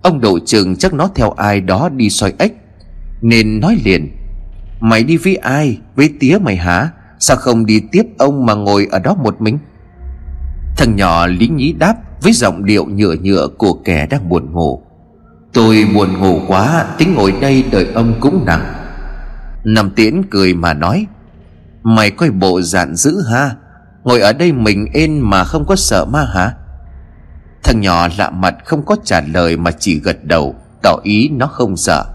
Ông 0.02 0.22
độ 0.22 0.40
trường 0.46 0.76
chắc 0.76 0.94
nó 0.94 1.10
theo 1.16 1.32
ai 1.32 1.62
đó 1.62 1.90
đi 1.90 2.10
soi 2.10 2.34
ếch, 2.38 2.54
Nên 3.22 3.60
nói 3.60 3.78
liền, 3.86 4.12
Mày 4.80 5.04
đi 5.04 5.18
với 5.18 5.36
ai? 5.36 5.80
Với 5.96 6.10
tía 6.20 6.38
mày 6.42 6.56
hả? 6.56 6.90
Sao 7.20 7.38
không 7.38 7.66
đi 7.66 7.82
tiếp 7.92 8.04
ông 8.18 8.46
mà 8.46 8.54
ngồi 8.54 8.88
ở 8.92 9.00
đó 9.00 9.16
một 9.24 9.42
mình? 9.42 9.58
Thằng 10.78 10.96
nhỏ 10.96 11.28
lý 11.28 11.48
nhí 11.48 11.74
đáp 11.74 11.96
Với 12.22 12.34
giọng 12.34 12.66
điệu 12.66 12.86
nhựa 12.86 13.16
nhựa 13.22 13.48
của 13.58 13.74
kẻ 13.74 14.08
đang 14.10 14.30
buồn 14.30 14.52
ngủ, 14.52 14.82
Tôi 15.54 15.88
buồn 15.94 16.20
ngủ 16.20 16.40
quá, 16.48 16.86
Tính 16.98 17.14
ngồi 17.14 17.34
đây 17.42 17.64
đợi 17.72 17.88
ông 17.94 18.14
cũng 18.20 18.46
nặng 18.46 18.85
Nằm 19.66 19.90
tiễn 19.90 20.22
cười 20.30 20.54
mà 20.54 20.74
nói, 20.74 21.08
Mày 21.84 22.12
coi 22.12 22.32
bộ 22.32 22.62
dạn 22.62 22.96
dữ 22.96 23.22
ha, 23.32 23.56
Ngồi 24.04 24.22
ở 24.22 24.34
đây 24.34 24.52
mình 24.52 24.88
ên 24.94 25.20
mà 25.20 25.44
không 25.44 25.66
có 25.66 25.76
sợ 25.76 26.06
ma 26.06 26.26
hả? 26.34 26.54
Thằng 27.64 27.82
nhỏ 27.82 28.08
lạ 28.18 28.30
mặt 28.30 28.56
không 28.66 28.86
có 28.86 28.96
trả 29.04 29.22
lời 29.22 29.58
mà 29.58 29.72
chỉ 29.72 30.00
gật 30.00 30.26
đầu, 30.26 30.56
Tỏ 30.84 30.98
ý 31.04 31.30
nó 31.30 31.48
không 31.48 31.78
sợ. 31.78 32.06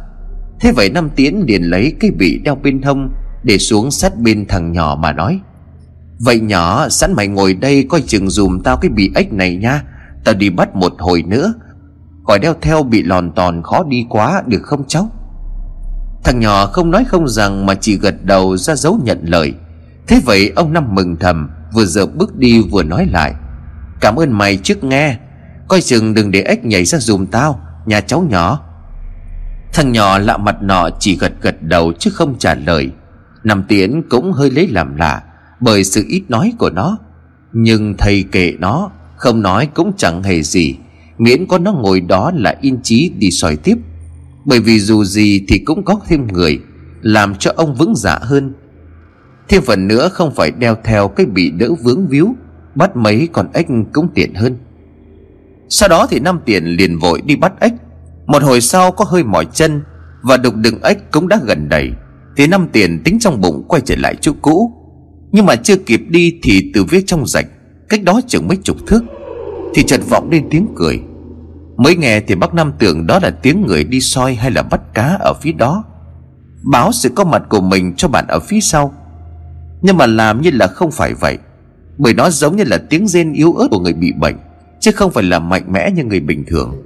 Thế 0.60 0.72
vậy 0.72 0.90
Năm 0.90 1.10
Tiến 1.16 1.44
liền 1.46 1.62
lấy 1.62 1.96
cái 2.00 2.10
bị 2.10 2.38
đeo 2.44 2.54
bên 2.54 2.82
hông 2.82 3.12
Để 3.42 3.58
xuống 3.58 3.90
sát 3.90 4.18
bên 4.18 4.46
thằng 4.48 4.72
nhỏ 4.72 4.98
mà 5.00 5.12
nói, 5.12 5.40
Vậy 6.18 6.40
nhỏ, 6.40 6.88
sẵn 6.88 7.12
mày 7.12 7.28
ngồi 7.28 7.54
đây 7.54 7.86
coi 7.88 8.00
chừng 8.00 8.30
dùm 8.30 8.60
tao 8.62 8.76
cái 8.76 8.88
bị 8.88 9.10
ếch 9.14 9.32
này 9.32 9.56
nha, 9.56 9.82
Tao 10.24 10.34
đi 10.34 10.50
bắt 10.50 10.76
một 10.76 10.92
hồi 10.98 11.22
nữa. 11.22 11.54
Còi 12.24 12.38
đeo 12.38 12.54
theo 12.60 12.82
bị 12.82 13.02
lòn 13.02 13.32
tòn 13.32 13.62
khó 13.62 13.84
đi 13.88 14.06
quá, 14.08 14.42
được 14.46 14.62
không 14.62 14.84
cháu? 14.88 15.10
Thằng 16.24 16.40
nhỏ 16.40 16.66
không 16.66 16.90
nói 16.90 17.04
không 17.04 17.28
rằng 17.28 17.66
mà 17.66 17.74
chỉ 17.74 17.98
gật 17.98 18.24
đầu 18.24 18.56
ra 18.56 18.76
dấu 18.76 19.00
nhận 19.04 19.18
lời. 19.22 19.54
Thế 20.06 20.20
vậy 20.24 20.52
ông 20.56 20.72
Năm 20.72 20.94
mừng 20.94 21.16
thầm, 21.16 21.50
Vừa 21.72 21.84
giờ 21.84 22.06
bước 22.06 22.36
đi 22.36 22.62
vừa 22.70 22.82
nói 22.82 23.06
lại. 23.12 23.34
Cảm 24.00 24.16
ơn 24.16 24.32
mày 24.32 24.56
trước 24.56 24.84
nghe. 24.84 25.16
Coi 25.68 25.80
chừng 25.80 26.14
đừng 26.14 26.30
để 26.30 26.42
ếch 26.42 26.64
nhảy 26.64 26.84
ra 26.84 26.98
dùm 26.98 27.26
tao, 27.26 27.60
Nhà 27.86 28.00
cháu 28.00 28.26
nhỏ. 28.30 28.60
Thằng 29.72 29.92
nhỏ 29.92 30.18
lạ 30.18 30.36
mặt 30.36 30.62
nọ 30.62 30.90
chỉ 30.98 31.16
gật 31.16 31.32
gật 31.42 31.62
đầu 31.62 31.92
chứ 31.98 32.10
không 32.14 32.38
trả 32.38 32.54
lời. 32.54 32.90
Nằm 33.44 33.62
tiến 33.62 34.02
cũng 34.10 34.32
hơi 34.32 34.50
lấy 34.50 34.68
làm 34.68 34.96
lạ, 34.96 35.22
Bởi 35.60 35.84
sự 35.84 36.04
ít 36.08 36.22
nói 36.28 36.52
của 36.58 36.70
nó. 36.70 36.98
Nhưng 37.52 37.94
thầy 37.98 38.24
kệ 38.32 38.52
nó, 38.58 38.90
Không 39.16 39.42
nói 39.42 39.68
cũng 39.74 39.92
chẳng 39.96 40.22
hề 40.22 40.42
gì. 40.42 40.76
Miễn 41.18 41.46
có 41.46 41.58
nó 41.58 41.72
ngồi 41.72 42.00
đó 42.00 42.32
là 42.34 42.54
yên 42.60 42.78
chí 42.82 43.12
đi 43.18 43.30
soi 43.30 43.56
tiếp. 43.56 43.76
Bởi 44.44 44.60
vì 44.60 44.80
dù 44.80 45.04
gì 45.04 45.44
thì 45.48 45.58
cũng 45.58 45.84
có 45.84 46.00
thêm 46.08 46.26
người, 46.26 46.60
Làm 47.02 47.34
cho 47.34 47.52
ông 47.56 47.74
vững 47.74 47.94
dạ 47.96 48.18
hơn. 48.22 48.52
Thêm 49.48 49.62
phần 49.62 49.88
nữa 49.88 50.08
không 50.12 50.34
phải 50.34 50.50
đeo 50.50 50.76
theo 50.84 51.08
cái 51.08 51.26
bị 51.26 51.50
đỡ 51.50 51.68
vướng 51.82 52.08
víu, 52.08 52.34
Bắt 52.74 52.96
mấy 52.96 53.28
con 53.32 53.48
ếch 53.52 53.66
cũng 53.92 54.08
tiện 54.14 54.34
hơn. 54.34 54.58
Sau 55.68 55.88
đó 55.88 56.06
thì 56.10 56.20
năm 56.20 56.40
tiền 56.44 56.64
liền 56.64 56.98
vội 56.98 57.22
đi 57.24 57.36
bắt 57.36 57.52
ếch. 57.60 57.72
Một 58.26 58.42
hồi 58.42 58.60
sau 58.60 58.92
có 58.92 59.04
hơi 59.04 59.24
mỏi 59.24 59.46
chân 59.52 59.82
Và 60.22 60.36
đục 60.36 60.54
đựng 60.56 60.82
ếch 60.82 61.10
cũng 61.10 61.28
đã 61.28 61.40
gần 61.46 61.68
đầy, 61.68 61.90
Thì 62.36 62.46
năm 62.46 62.68
tiền 62.72 63.02
tính 63.04 63.18
trong 63.18 63.40
bụng 63.40 63.64
quay 63.68 63.82
trở 63.84 63.96
lại 63.98 64.16
chỗ 64.20 64.32
cũ. 64.42 64.72
Nhưng 65.32 65.46
mà 65.46 65.56
chưa 65.56 65.76
kịp 65.76 66.00
đi 66.08 66.38
thì 66.42 66.70
từ 66.74 66.84
phía 66.84 67.00
trong 67.06 67.26
rạch, 67.26 67.46
Cách 67.88 68.02
đó 68.02 68.20
chừng 68.26 68.48
mấy 68.48 68.56
chục 68.56 68.76
thước, 68.86 69.02
Thì 69.74 69.82
chợt 69.82 70.00
vọng 70.10 70.28
lên 70.30 70.46
tiếng 70.50 70.66
cười. 70.76 71.00
Mới 71.80 71.96
nghe 71.96 72.20
thì 72.20 72.34
bác 72.34 72.54
Năm 72.54 72.72
tưởng 72.78 73.06
đó 73.06 73.18
là 73.22 73.30
tiếng 73.30 73.66
người 73.66 73.84
đi 73.84 74.00
soi 74.00 74.34
hay 74.34 74.50
là 74.50 74.62
bắt 74.62 74.80
cá 74.94 75.16
ở 75.20 75.34
phía 75.40 75.52
đó. 75.52 75.84
Báo 76.62 76.92
sự 76.92 77.08
có 77.08 77.24
mặt 77.24 77.42
của 77.48 77.60
mình 77.60 77.94
cho 77.96 78.08
bạn 78.08 78.24
ở 78.28 78.40
phía 78.40 78.60
sau. 78.60 78.94
Nhưng 79.82 79.96
mà 79.96 80.06
làm 80.06 80.40
như 80.42 80.50
là 80.52 80.66
không 80.66 80.90
phải 80.90 81.14
vậy, 81.14 81.38
Bởi 81.98 82.14
nó 82.14 82.30
giống 82.30 82.56
như 82.56 82.64
là 82.64 82.78
tiếng 82.90 83.08
rên 83.08 83.32
yếu 83.32 83.52
ớt 83.52 83.68
của 83.70 83.78
người 83.78 83.92
bị 83.92 84.12
bệnh, 84.12 84.36
Chứ 84.80 84.90
không 84.92 85.10
phải 85.10 85.24
là 85.24 85.38
mạnh 85.38 85.72
mẽ 85.72 85.90
như 85.90 86.04
người 86.04 86.20
bình 86.20 86.44
thường. 86.46 86.82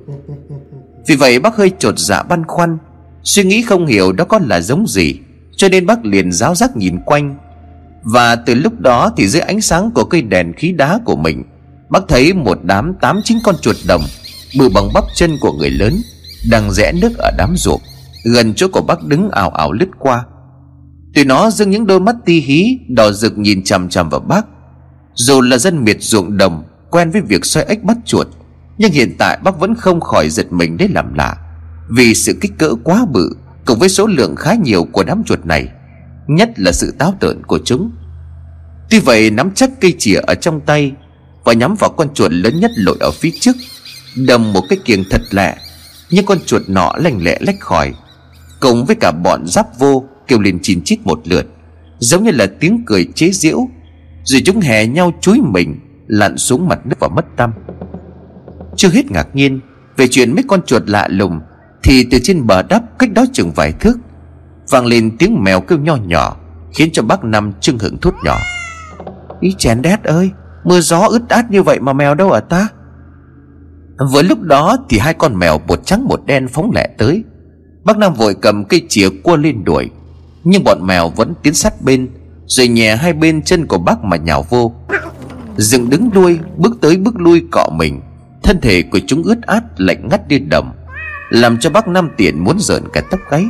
Vì 1.06 1.16
vậy 1.16 1.38
bác 1.38 1.56
hơi 1.56 1.72
trột 1.78 1.98
dạ 1.98 2.22
băn 2.22 2.44
khoăn, 2.46 2.78
Suy 3.22 3.44
nghĩ 3.44 3.62
không 3.62 3.86
hiểu 3.86 4.12
đó 4.12 4.24
có 4.24 4.40
là 4.46 4.60
giống 4.60 4.86
gì, 4.86 5.18
Cho 5.56 5.68
nên 5.68 5.86
bác 5.86 6.04
liền 6.04 6.32
giáo 6.32 6.54
giác 6.54 6.76
nhìn 6.76 6.98
quanh. 7.06 7.36
Và 8.02 8.36
từ 8.36 8.54
lúc 8.54 8.80
đó 8.80 9.12
thì 9.16 9.28
dưới 9.28 9.42
ánh 9.42 9.60
sáng 9.60 9.90
của 9.90 10.04
cây 10.04 10.22
đèn 10.22 10.52
khí 10.52 10.72
đá 10.72 11.00
của 11.04 11.16
mình, 11.16 11.42
Bác 11.88 12.00
thấy 12.08 12.32
một 12.32 12.58
đám 12.62 12.94
tám 13.00 13.20
chín 13.24 13.38
con 13.44 13.54
chuột 13.60 13.76
đồng 13.86 14.02
bự 14.58 14.68
bằng 14.68 14.92
bắp 14.94 15.04
chân 15.14 15.38
của 15.40 15.52
người 15.52 15.70
lớn, 15.70 16.02
đang 16.50 16.72
rẽ 16.72 16.92
nước 16.92 17.18
ở 17.18 17.30
đám 17.38 17.54
ruộng, 17.56 17.80
gần 18.24 18.54
chỗ 18.54 18.68
của 18.68 18.82
bác 18.82 19.02
đứng 19.04 19.30
ảo 19.30 19.50
ảo 19.50 19.72
lướt 19.72 19.88
qua. 19.98 20.24
Tụi 21.14 21.24
nó 21.24 21.50
dưng 21.50 21.70
những 21.70 21.86
đôi 21.86 22.00
mắt 22.00 22.16
ti 22.24 22.40
hí, 22.40 22.78
đỏ 22.88 23.12
rực 23.12 23.38
nhìn 23.38 23.64
chằm 23.64 23.88
chằm 23.88 24.08
vào 24.08 24.20
bác. 24.20 24.46
Dù 25.14 25.40
là 25.40 25.58
dân 25.58 25.84
miệt 25.84 25.96
ruộng 26.00 26.36
đồng, 26.36 26.64
quen 26.90 27.10
với 27.10 27.20
việc 27.20 27.44
xoay 27.44 27.66
ếch 27.66 27.82
bắt 27.82 27.96
chuột, 28.04 28.26
nhưng 28.78 28.92
hiện 28.92 29.14
tại 29.18 29.38
bác 29.44 29.58
vẫn 29.58 29.74
không 29.74 30.00
khỏi 30.00 30.30
giật 30.30 30.52
mình 30.52 30.76
để 30.76 30.88
làm 30.90 31.14
lạ. 31.14 31.36
Vì 31.88 32.14
sự 32.14 32.38
kích 32.40 32.52
cỡ 32.58 32.74
quá 32.84 33.06
bự, 33.12 33.36
cùng 33.64 33.78
với 33.78 33.88
số 33.88 34.06
lượng 34.06 34.36
khá 34.36 34.54
nhiều 34.54 34.84
của 34.92 35.04
đám 35.04 35.22
chuột 35.24 35.46
này, 35.46 35.68
nhất 36.26 36.50
là 36.56 36.72
sự 36.72 36.94
táo 36.98 37.14
tợn 37.20 37.42
của 37.46 37.58
chúng. 37.64 37.90
Tuy 38.90 38.98
vậy, 38.98 39.30
nắm 39.30 39.50
chắc 39.54 39.70
cây 39.80 39.94
chìa 39.98 40.20
ở 40.26 40.34
trong 40.34 40.60
tay 40.60 40.92
và 41.44 41.52
nhắm 41.52 41.74
vào 41.78 41.90
con 41.90 42.14
chuột 42.14 42.32
lớn 42.32 42.60
nhất 42.60 42.70
lội 42.74 42.96
ở 43.00 43.10
phía 43.10 43.30
trước 43.40 43.56
đâm 44.16 44.52
một 44.52 44.62
cái 44.68 44.78
kiềng 44.84 45.04
thật 45.10 45.22
lẹ 45.30 45.56
nhưng 46.10 46.26
con 46.26 46.38
chuột 46.46 46.62
nọ 46.68 46.92
lành 46.96 47.22
lẹ 47.22 47.38
lách 47.40 47.60
khỏi. 47.60 47.94
Cùng 48.60 48.84
với 48.84 48.96
cả 48.96 49.10
bọn 49.10 49.46
giáp 49.46 49.78
vô 49.78 50.04
kêu 50.28 50.40
lên 50.40 50.58
chín 50.62 50.82
chít 50.84 50.98
một 51.04 51.20
lượt, 51.24 51.46
giống 51.98 52.24
như 52.24 52.30
là 52.30 52.46
tiếng 52.60 52.82
cười 52.86 53.08
chế 53.14 53.30
giễu, 53.30 53.68
rồi 54.24 54.42
chúng 54.44 54.60
hè 54.60 54.86
nhau 54.86 55.12
chúi 55.20 55.40
mình, 55.40 55.80
lặn 56.06 56.38
xuống 56.38 56.68
mặt 56.68 56.86
nước 56.86 56.96
và 57.00 57.08
mất 57.08 57.24
tâm. 57.36 57.50
Chưa 58.76 58.88
hết 58.88 59.10
ngạc 59.10 59.28
nhiên 59.36 59.60
về 59.96 60.08
chuyện 60.08 60.34
mấy 60.34 60.44
con 60.48 60.62
chuột 60.66 60.82
lạ 60.86 61.08
lùng 61.10 61.40
thì 61.82 62.06
từ 62.10 62.18
trên 62.22 62.46
bờ 62.46 62.62
đắp 62.62 62.82
cách 62.98 63.12
đó 63.12 63.24
chừng 63.32 63.52
vài 63.52 63.72
thước, 63.72 63.96
vang 64.70 64.86
lên 64.86 65.16
tiếng 65.18 65.44
mèo 65.44 65.60
kêu 65.60 65.78
nho 65.78 65.96
nhỏ, 65.96 66.36
khiến 66.74 66.90
cho 66.92 67.02
bác 67.02 67.24
năm 67.24 67.52
trưng 67.60 67.78
hưởng 67.78 67.98
thốt 67.98 68.14
nhỏ. 68.24 68.38
Ý 69.40 69.54
chèn 69.58 69.82
đét 69.82 70.04
ơi, 70.04 70.30
mưa 70.64 70.80
gió 70.80 71.00
ướt 71.00 71.28
át 71.28 71.50
như 71.50 71.62
vậy 71.62 71.80
mà 71.80 71.92
mèo 71.92 72.14
đâu 72.14 72.30
ở 72.30 72.40
ta? 72.40 72.68
Vừa 73.98 74.22
lúc 74.22 74.40
đó 74.40 74.76
thì 74.88 74.98
hai 74.98 75.14
con 75.14 75.38
mèo 75.38 75.58
một 75.58 75.86
trắng 75.86 76.04
một 76.08 76.20
đen 76.26 76.48
phóng 76.48 76.70
lẹ 76.74 76.88
tới. 76.98 77.24
Bác 77.84 77.98
Nam 77.98 78.14
vội 78.14 78.34
cầm 78.42 78.64
cây 78.64 78.82
chìa 78.88 79.08
cua 79.22 79.36
lên 79.36 79.64
đuổi. 79.64 79.90
Nhưng 80.44 80.64
bọn 80.64 80.86
mèo 80.86 81.08
vẫn 81.08 81.34
tiến 81.42 81.54
sát 81.54 81.82
bên, 81.82 82.08
Rồi 82.46 82.68
nhẹ 82.68 82.96
hai 82.96 83.12
bên 83.12 83.42
chân 83.42 83.66
của 83.66 83.78
bác 83.78 84.04
mà 84.04 84.16
nhào 84.16 84.46
vô. 84.48 84.72
Dựng 85.56 85.90
đứng 85.90 86.10
đuôi, 86.10 86.38
Bước 86.56 86.76
tới 86.80 86.96
bước 86.96 87.20
lui 87.20 87.42
cọ 87.50 87.68
mình. 87.72 88.00
Thân 88.42 88.60
thể 88.60 88.82
của 88.82 89.00
chúng 89.06 89.22
ướt 89.22 89.42
át, 89.42 89.64
lạnh 89.76 90.08
ngắt 90.10 90.28
đi 90.28 90.38
đầm, 90.38 90.72
Làm 91.30 91.58
cho 91.58 91.70
bác 91.70 91.88
Nam 91.88 92.10
Tiện 92.16 92.44
muốn 92.44 92.58
rợn 92.58 92.82
cả 92.92 93.02
tóc 93.10 93.20
gáy. 93.30 93.44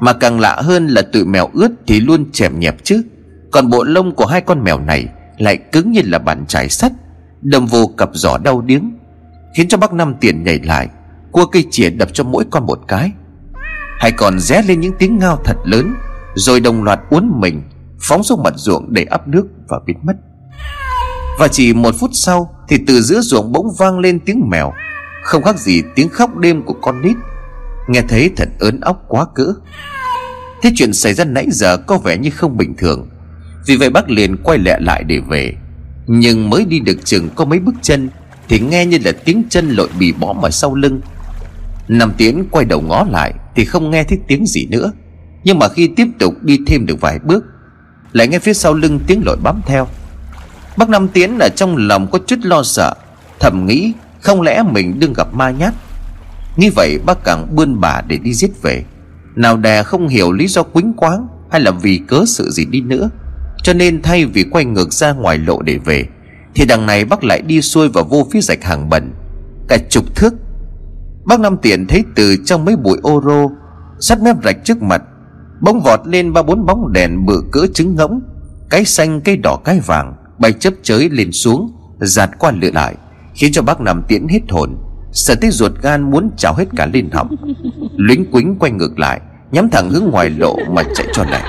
Mà 0.00 0.12
càng 0.12 0.40
lạ 0.40 0.56
hơn 0.62 0.86
là 0.86 1.02
tụi 1.02 1.24
mèo 1.24 1.48
ướt 1.52 1.70
thì 1.86 2.00
luôn 2.00 2.24
chèm 2.32 2.60
nhẹp 2.60 2.84
chứ. 2.84 3.02
Còn 3.50 3.70
bộ 3.70 3.84
lông 3.84 4.14
của 4.14 4.26
hai 4.26 4.40
con 4.40 4.64
mèo 4.64 4.80
này 4.80 5.08
Lại 5.38 5.56
cứng 5.56 5.92
như 5.92 6.00
là 6.04 6.18
bàn 6.18 6.44
chải 6.48 6.68
sắt 6.68 6.92
đầm 7.42 7.66
vô 7.66 7.86
cặp 7.86 8.10
giỏ 8.12 8.38
đau 8.38 8.60
điếng. 8.60 8.92
Khiến 9.56 9.68
cho 9.68 9.78
bác 9.78 9.92
Năm 9.92 10.14
tiền 10.20 10.42
nhảy 10.44 10.60
lại, 10.64 10.88
Cua 11.32 11.46
cây 11.46 11.64
chìa 11.70 11.90
đập 11.90 12.08
cho 12.12 12.24
mỗi 12.24 12.44
con 12.50 12.66
một 12.66 12.78
cái. 12.88 13.12
Hay 13.98 14.12
còn 14.12 14.38
ré 14.38 14.62
lên 14.62 14.80
những 14.80 14.92
tiếng 14.98 15.18
ngao 15.18 15.40
thật 15.44 15.56
lớn, 15.64 15.94
Rồi 16.34 16.60
đồng 16.60 16.84
loạt 16.84 17.00
uốn 17.10 17.30
mình, 17.34 17.62
Phóng 18.02 18.22
xuống 18.22 18.42
mặt 18.42 18.54
ruộng 18.56 18.92
để 18.92 19.04
ấp 19.04 19.28
nước 19.28 19.46
và 19.68 19.78
biến 19.86 19.96
mất. 20.02 20.14
Và 21.38 21.48
chỉ 21.48 21.72
một 21.72 21.94
phút 21.98 22.10
sau 22.12 22.54
Thì 22.68 22.78
từ 22.86 23.02
giữa 23.02 23.20
ruộng 23.20 23.52
bỗng 23.52 23.66
vang 23.78 23.98
lên 23.98 24.20
tiếng 24.20 24.48
mèo. 24.50 24.72
Không 25.22 25.42
khác 25.42 25.58
gì 25.58 25.82
tiếng 25.94 26.08
khóc 26.08 26.36
đêm 26.36 26.62
của 26.62 26.74
con 26.82 27.02
nít. 27.02 27.16
Nghe 27.88 28.02
thấy 28.08 28.30
thật 28.36 28.48
ớn 28.58 28.80
óc 28.80 29.04
quá 29.08 29.26
cỡ. 29.34 29.54
Thế 30.62 30.72
chuyện 30.74 30.92
xảy 30.92 31.14
ra 31.14 31.24
nãy 31.24 31.46
giờ 31.50 31.76
có 31.76 31.98
vẻ 31.98 32.18
như 32.18 32.30
không 32.30 32.56
bình 32.56 32.74
thường. 32.78 33.08
Vì 33.66 33.76
vậy 33.76 33.90
bác 33.90 34.10
liền 34.10 34.36
quay 34.36 34.58
lẹ 34.58 34.78
lại 34.80 35.04
để 35.04 35.20
về. 35.28 35.54
Nhưng 36.06 36.50
mới 36.50 36.64
đi 36.64 36.80
được 36.80 37.04
chừng 37.04 37.28
có 37.34 37.44
mấy 37.44 37.58
bước 37.58 37.74
chân 37.82 38.08
thì 38.50 38.60
nghe 38.60 38.86
như 38.86 38.98
là 39.04 39.12
tiếng 39.24 39.42
chân 39.50 39.70
lội 39.70 39.88
bì 39.98 40.12
bõm 40.12 40.44
ở 40.44 40.50
sau 40.50 40.74
lưng. 40.74 41.00
Nam 41.88 42.12
Tiến 42.16 42.44
quay 42.50 42.64
đầu 42.64 42.80
ngó 42.80 43.04
lại 43.10 43.34
Thì 43.54 43.64
không 43.64 43.90
nghe 43.90 44.04
thấy 44.04 44.18
tiếng 44.26 44.46
gì 44.46 44.66
nữa. 44.70 44.92
Nhưng 45.44 45.58
mà 45.58 45.68
khi 45.68 45.90
tiếp 45.96 46.06
tục 46.18 46.34
đi 46.42 46.58
thêm 46.66 46.86
được 46.86 47.00
vài 47.00 47.18
bước, 47.18 47.44
Lại 48.12 48.28
nghe 48.28 48.38
phía 48.38 48.54
sau 48.54 48.74
lưng 48.74 49.00
tiếng 49.06 49.22
lội 49.26 49.36
bám 49.42 49.60
theo. 49.66 49.88
Bác 50.76 50.88
Nam 50.88 51.08
Tiến 51.08 51.38
ở 51.38 51.48
trong 51.48 51.76
lòng 51.76 52.06
có 52.10 52.18
chút 52.26 52.38
lo 52.42 52.62
sợ, 52.62 52.94
Thầm 53.40 53.66
nghĩ 53.66 53.92
Không 54.20 54.42
lẽ 54.42 54.62
mình 54.62 55.00
đương 55.00 55.12
gặp 55.12 55.34
ma 55.34 55.50
nhát. 55.50 55.74
Như 56.56 56.70
vậy, 56.76 56.98
bác 57.06 57.24
càng 57.24 57.46
bươn 57.54 57.80
bà 57.80 58.00
để 58.06 58.16
đi 58.16 58.34
giết 58.34 58.62
về. 58.62 58.84
Nào 59.36 59.56
đè 59.56 59.82
không 59.82 60.08
hiểu 60.08 60.32
lý 60.32 60.46
do 60.46 60.62
quýnh 60.62 60.92
quáng 60.92 61.26
Hay 61.50 61.60
là 61.60 61.70
vì 61.70 62.00
cớ 62.08 62.24
sự 62.26 62.50
gì 62.50 62.64
đi 62.64 62.80
nữa. 62.80 63.10
Cho 63.62 63.72
nên 63.72 64.02
thay 64.02 64.24
vì 64.24 64.44
quay 64.50 64.64
ngược 64.64 64.92
ra 64.92 65.12
ngoài 65.12 65.38
lộ 65.38 65.62
để 65.62 65.78
về 65.84 66.06
thì 66.54 66.64
đằng 66.64 66.86
này 66.86 67.04
bác 67.04 67.24
lại 67.24 67.42
đi 67.42 67.62
xuôi 67.62 67.88
vào 67.88 68.04
vô 68.04 68.26
phía 68.32 68.40
rạch 68.40 68.64
hàng 68.64 68.88
bẩn 68.88 69.12
Cả 69.68 69.78
chục 69.90 70.16
thước, 70.16 70.34
Bác 71.24 71.40
Năm 71.40 71.56
Tiền 71.56 71.86
thấy 71.86 72.04
từ 72.14 72.36
trong 72.44 72.64
mấy 72.64 72.76
bụi 72.76 72.98
ô 73.02 73.20
rô 73.24 73.50
Sát 74.00 74.22
mép 74.22 74.36
rạch 74.44 74.56
trước 74.64 74.82
mặt 74.82 75.02
bóng 75.60 75.80
vọt 75.80 76.00
lên 76.06 76.32
ba 76.32 76.42
bốn 76.42 76.66
bóng 76.66 76.92
đèn 76.92 77.26
bự 77.26 77.42
cỡ 77.52 77.66
trứng 77.74 77.96
ngỗng, 77.96 78.20
Cái 78.70 78.84
xanh, 78.84 79.20
cái 79.20 79.36
đỏ, 79.36 79.58
cái 79.64 79.80
vàng 79.80 80.14
Bay 80.38 80.52
chớp 80.52 80.74
chới 80.82 81.10
lên 81.10 81.32
xuống, 81.32 81.72
Giạt 82.00 82.30
qua 82.38 82.50
lựa 82.50 82.70
lại, 82.70 82.94
Khiến 83.34 83.52
cho 83.52 83.62
bác 83.62 83.80
nằm 83.80 84.02
Tiễn 84.08 84.28
hết 84.28 84.40
hồn, 84.50 84.76
Sợ 85.12 85.34
tới 85.40 85.50
ruột 85.50 85.72
gan 85.82 86.10
muốn 86.10 86.30
trào 86.36 86.54
hết 86.54 86.64
cả 86.76 86.86
lên 86.92 87.10
họng. 87.12 87.36
Lính 87.96 88.30
quính 88.32 88.56
quay 88.58 88.72
ngược 88.72 88.98
lại, 88.98 89.20
Nhắm 89.52 89.70
thẳng 89.70 89.90
hướng 89.90 90.04
ngoài 90.10 90.30
lộ 90.30 90.56
mà 90.70 90.82
chạy 90.94 91.06
cho 91.12 91.24
lẹ 91.24 91.42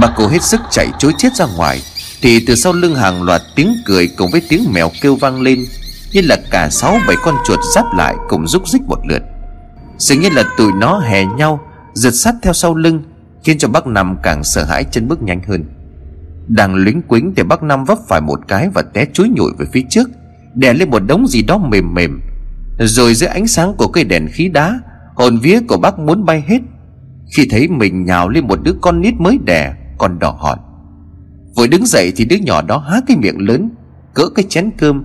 Bà 0.00 0.14
cô 0.16 0.28
hết 0.28 0.42
sức 0.42 0.60
chạy 0.70 0.88
chối 0.98 1.12
chết 1.18 1.34
ra 1.34 1.46
ngoài 1.56 1.80
thì 2.22 2.44
từ 2.46 2.54
sau 2.54 2.72
lưng 2.72 2.94
hàng 2.94 3.22
loạt 3.22 3.42
tiếng 3.54 3.74
cười 3.86 4.08
cùng 4.16 4.30
với 4.30 4.42
tiếng 4.48 4.72
mèo 4.72 4.90
kêu 5.00 5.16
vang 5.16 5.40
lên, 5.40 5.64
Như 6.12 6.20
là 6.24 6.36
cả 6.50 6.68
sáu 6.70 6.98
bảy 7.06 7.16
con 7.24 7.34
chuột 7.46 7.58
giáp 7.74 7.84
lại 7.94 8.14
cùng 8.28 8.46
rúc 8.46 8.68
rích 8.68 8.82
một 8.82 8.98
lượt. 9.08 9.22
Dường 9.98 10.20
như 10.20 10.28
là 10.30 10.44
tụi 10.58 10.72
nó 10.72 10.98
hè 10.98 11.24
nhau, 11.24 11.60
Giật 11.94 12.10
sát 12.10 12.34
theo 12.42 12.52
sau 12.52 12.74
lưng, 12.74 13.02
Khiến 13.44 13.58
cho 13.58 13.68
bác 13.68 13.86
Năm 13.86 14.16
càng 14.22 14.44
sợ 14.44 14.64
hãi 14.64 14.84
chân 14.84 15.08
bước 15.08 15.22
nhanh 15.22 15.42
hơn. 15.48 15.64
Đang 16.48 16.74
lính 16.74 17.02
quính 17.02 17.32
thì 17.36 17.42
bác 17.42 17.62
Năm 17.62 17.84
vấp 17.84 17.98
phải 18.08 18.20
một 18.20 18.40
cái 18.48 18.68
và 18.74 18.82
té 18.82 19.06
chuối 19.12 19.28
nhủi 19.28 19.52
về 19.58 19.66
phía 19.72 19.82
trước, 19.90 20.10
Đè 20.54 20.72
lên 20.72 20.90
một 20.90 21.02
đống 21.06 21.26
gì 21.26 21.42
đó 21.42 21.58
mềm 21.58 21.94
mềm. 21.94 22.20
Rồi 22.78 23.14
dưới 23.14 23.28
ánh 23.28 23.46
sáng 23.46 23.74
của 23.76 23.88
cây 23.88 24.04
đèn 24.04 24.28
khí 24.32 24.48
đá, 24.48 24.80
Hồn 25.14 25.38
vía 25.38 25.60
của 25.68 25.76
bác 25.76 25.98
muốn 25.98 26.24
bay 26.24 26.44
hết. 26.48 26.58
Khi 27.36 27.46
thấy 27.50 27.68
mình 27.68 28.04
nhào 28.04 28.28
lên 28.28 28.46
một 28.46 28.62
đứa 28.62 28.74
con 28.80 29.00
nít 29.00 29.14
mới 29.18 29.38
đẻ 29.44 29.74
Còn 29.98 30.18
đỏ 30.18 30.36
hòn. 30.40 30.58
Vừa 31.56 31.66
đứng 31.66 31.86
dậy 31.86 32.12
thì 32.16 32.24
đứa 32.24 32.36
nhỏ 32.36 32.62
đó 32.62 32.78
há 32.78 33.00
cái 33.06 33.16
miệng 33.16 33.48
lớn, 33.48 33.70
Cỡ 34.14 34.28
cái 34.34 34.44
chén 34.48 34.70
cơm, 34.78 35.04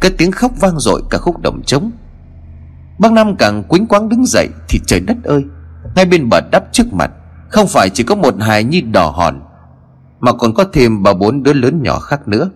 Cái 0.00 0.10
tiếng 0.18 0.32
khóc 0.32 0.52
vang 0.60 0.78
dội 0.78 1.02
cả 1.10 1.18
khúc 1.18 1.40
đồng 1.40 1.62
trống. 1.62 1.90
Bác 2.98 3.12
Năm 3.12 3.36
càng 3.36 3.62
quýnh 3.62 3.86
quáng 3.86 4.08
đứng 4.08 4.26
dậy 4.26 4.48
Thì 4.68 4.80
trời 4.86 5.00
đất 5.00 5.16
ơi, 5.24 5.44
Ngay 5.94 6.04
bên 6.04 6.28
bờ 6.28 6.40
đắp 6.52 6.64
trước 6.72 6.92
mặt, 6.92 7.10
Không 7.48 7.66
phải 7.66 7.90
chỉ 7.90 8.02
có 8.04 8.14
một 8.14 8.34
hài 8.40 8.64
nhi 8.64 8.80
đỏ 8.80 9.10
hòn, 9.10 9.40
Mà 10.20 10.32
còn 10.32 10.54
có 10.54 10.64
thêm 10.72 11.02
ba 11.02 11.14
bốn 11.14 11.42
đứa 11.42 11.52
lớn 11.52 11.82
nhỏ 11.82 11.98
khác 11.98 12.28
nữa. 12.28 12.50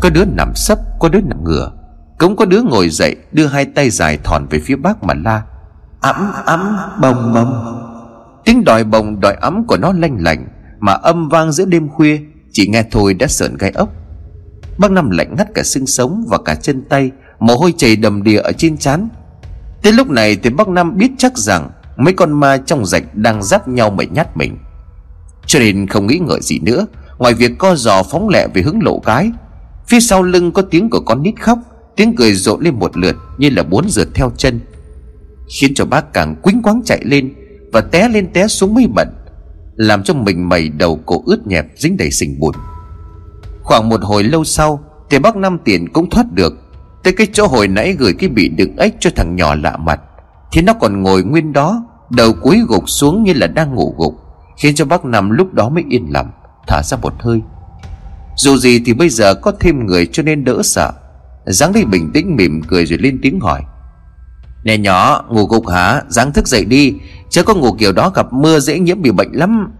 Có 0.00 0.10
đứa 0.10 0.24
nằm 0.24 0.52
sấp, 0.54 0.78
Có 1.00 1.08
đứa 1.08 1.20
nằm 1.20 1.44
ngửa, 1.44 1.72
Cũng 2.18 2.36
có 2.36 2.44
đứa 2.44 2.62
ngồi 2.62 2.88
dậy 2.88 3.16
Đưa 3.32 3.46
hai 3.46 3.64
tay 3.64 3.90
dài 3.90 4.18
thòn 4.24 4.46
về 4.50 4.60
phía 4.64 4.76
bác 4.76 5.02
mà 5.02 5.14
la, 5.14 5.42
Ấm 6.00 6.32
ấm, 6.44 6.76
bồng 7.00 7.34
bồng. 7.34 7.78
Tiếng 8.44 8.64
đòi 8.64 8.84
bồng 8.84 9.20
đòi 9.20 9.34
ấm 9.34 9.64
của 9.66 9.76
nó 9.76 9.92
lanh 9.92 10.16
lành, 10.20 10.48
Mà 10.80 10.92
âm 10.92 11.28
vang 11.28 11.52
giữa 11.52 11.64
đêm 11.64 11.88
khuya 11.88 12.20
chỉ 12.52 12.66
nghe 12.66 12.84
thôi 12.90 13.14
đã 13.14 13.26
sợn 13.26 13.56
gai 13.56 13.70
ốc. 13.70 13.88
Bác 14.78 14.90
Năm 14.90 15.10
lạnh 15.10 15.34
ngắt 15.38 15.54
cả 15.54 15.62
xương 15.62 15.86
sống 15.86 16.24
và 16.28 16.38
cả 16.44 16.54
chân 16.54 16.82
tay, 16.88 17.10
Mồ 17.40 17.56
hôi 17.56 17.74
chảy 17.76 17.96
đầm 17.96 18.22
đìa 18.22 18.38
ở 18.38 18.52
trên 18.52 18.78
trán. 18.78 19.08
Tới 19.82 19.92
lúc 19.92 20.10
này 20.10 20.36
thì 20.36 20.50
bác 20.50 20.68
Năm 20.68 20.96
biết 20.96 21.10
chắc 21.18 21.38
rằng 21.38 21.70
Mấy 21.96 22.14
con 22.14 22.40
ma 22.40 22.56
trong 22.56 22.86
rạch 22.86 23.14
đang 23.14 23.42
giáp 23.42 23.68
nhau 23.68 23.90
mà 23.90 24.04
nhát 24.04 24.36
mình. 24.36 24.58
Cho 25.46 25.58
nên 25.58 25.86
không 25.86 26.06
nghĩ 26.06 26.18
ngợi 26.18 26.40
gì 26.42 26.58
nữa, 26.58 26.86
Ngoài 27.18 27.34
việc 27.34 27.52
co 27.58 27.74
giò 27.74 28.02
phóng 28.02 28.28
lẹ 28.28 28.46
về 28.54 28.62
hướng 28.62 28.82
lộ 28.82 28.98
cái. 28.98 29.30
Phía 29.88 30.00
sau 30.00 30.22
lưng 30.22 30.52
có 30.52 30.62
tiếng 30.62 30.90
của 30.90 31.00
con 31.00 31.22
nít 31.22 31.34
khóc, 31.40 31.58
Tiếng 31.96 32.16
cười 32.16 32.34
rộ 32.34 32.58
lên 32.58 32.78
một 32.78 32.96
lượt 32.96 33.16
Như 33.38 33.50
là 33.50 33.62
muốn 33.62 33.88
rượt 33.88 34.08
theo 34.14 34.30
chân. 34.36 34.60
Khiến 35.60 35.74
cho 35.74 35.84
bác 35.84 36.12
càng 36.12 36.36
quýnh 36.42 36.62
quáng 36.62 36.82
chạy 36.84 37.00
lên 37.04 37.34
Và 37.72 37.80
té 37.80 38.08
lên 38.08 38.32
té 38.32 38.48
xuống 38.48 38.74
mấy 38.74 38.86
bận. 38.94 39.08
Làm 39.76 40.02
cho 40.02 40.14
mình 40.14 40.48
mẩy 40.48 40.68
đầu 40.68 41.00
cổ 41.06 41.22
ướt 41.26 41.46
nhẹp, 41.46 41.66
Dính 41.76 41.96
đầy 41.96 42.10
sình 42.10 42.40
bùn. 42.40 42.54
Khoảng 43.62 43.88
một 43.88 44.00
hồi 44.02 44.24
lâu 44.24 44.44
sau 44.44 44.84
Thì 45.10 45.18
bác 45.18 45.36
Năm 45.36 45.58
Tiền 45.64 45.88
cũng 45.92 46.10
thoát 46.10 46.32
được. 46.32 46.52
Tới 47.02 47.12
cái 47.12 47.26
chỗ 47.32 47.46
hồi 47.46 47.68
nãy 47.68 47.96
gửi 47.98 48.12
cái 48.12 48.28
bị 48.28 48.48
đựng 48.48 48.76
ếch 48.76 48.94
cho 49.00 49.10
thằng 49.16 49.36
nhỏ 49.36 49.54
lạ 49.54 49.76
mặt, 49.76 50.00
Thì 50.52 50.62
nó 50.62 50.72
còn 50.72 51.02
ngồi 51.02 51.22
nguyên 51.22 51.52
đó, 51.52 51.84
Đầu 52.10 52.32
cúi 52.32 52.60
gục 52.68 52.90
xuống 52.90 53.22
như 53.22 53.32
là 53.32 53.46
đang 53.46 53.74
ngủ 53.74 53.94
gục, 53.98 54.14
Khiến 54.58 54.74
cho 54.74 54.84
bác 54.84 55.04
Năm 55.04 55.30
lúc 55.30 55.54
đó 55.54 55.68
mới 55.68 55.84
yên 55.88 56.06
lòng 56.10 56.30
Thả 56.66 56.82
ra 56.82 56.96
một 57.02 57.14
hơi. 57.18 57.40
Dù 58.36 58.56
gì 58.56 58.82
thì 58.86 58.92
bây 58.92 59.08
giờ 59.08 59.34
có 59.34 59.52
thêm 59.60 59.86
người 59.86 60.06
cho 60.06 60.22
nên 60.22 60.44
đỡ 60.44 60.60
sợ. 60.64 60.92
Dáng 61.46 61.72
đi 61.72 61.84
bình 61.84 62.10
tĩnh 62.14 62.36
mỉm 62.36 62.62
cười 62.68 62.86
rồi 62.86 62.98
lên 62.98 63.18
tiếng 63.22 63.40
hỏi. 63.40 63.62
Nè 64.64 64.78
nhỏ, 64.78 65.24
ngủ 65.30 65.46
gục 65.46 65.68
hả? 65.68 66.02
Dáng 66.08 66.32
thức 66.32 66.48
dậy 66.48 66.64
đi. 66.64 66.94
Chứ 67.32 67.42
có 67.42 67.54
ngủ 67.54 67.72
kiểu 67.78 67.92
đó 67.92 68.10
gặp 68.14 68.32
mưa 68.32 68.60
dễ 68.60 68.78
nhiễm 68.78 69.02
bị 69.02 69.10
bệnh 69.10 69.32
lắm. 69.32 69.72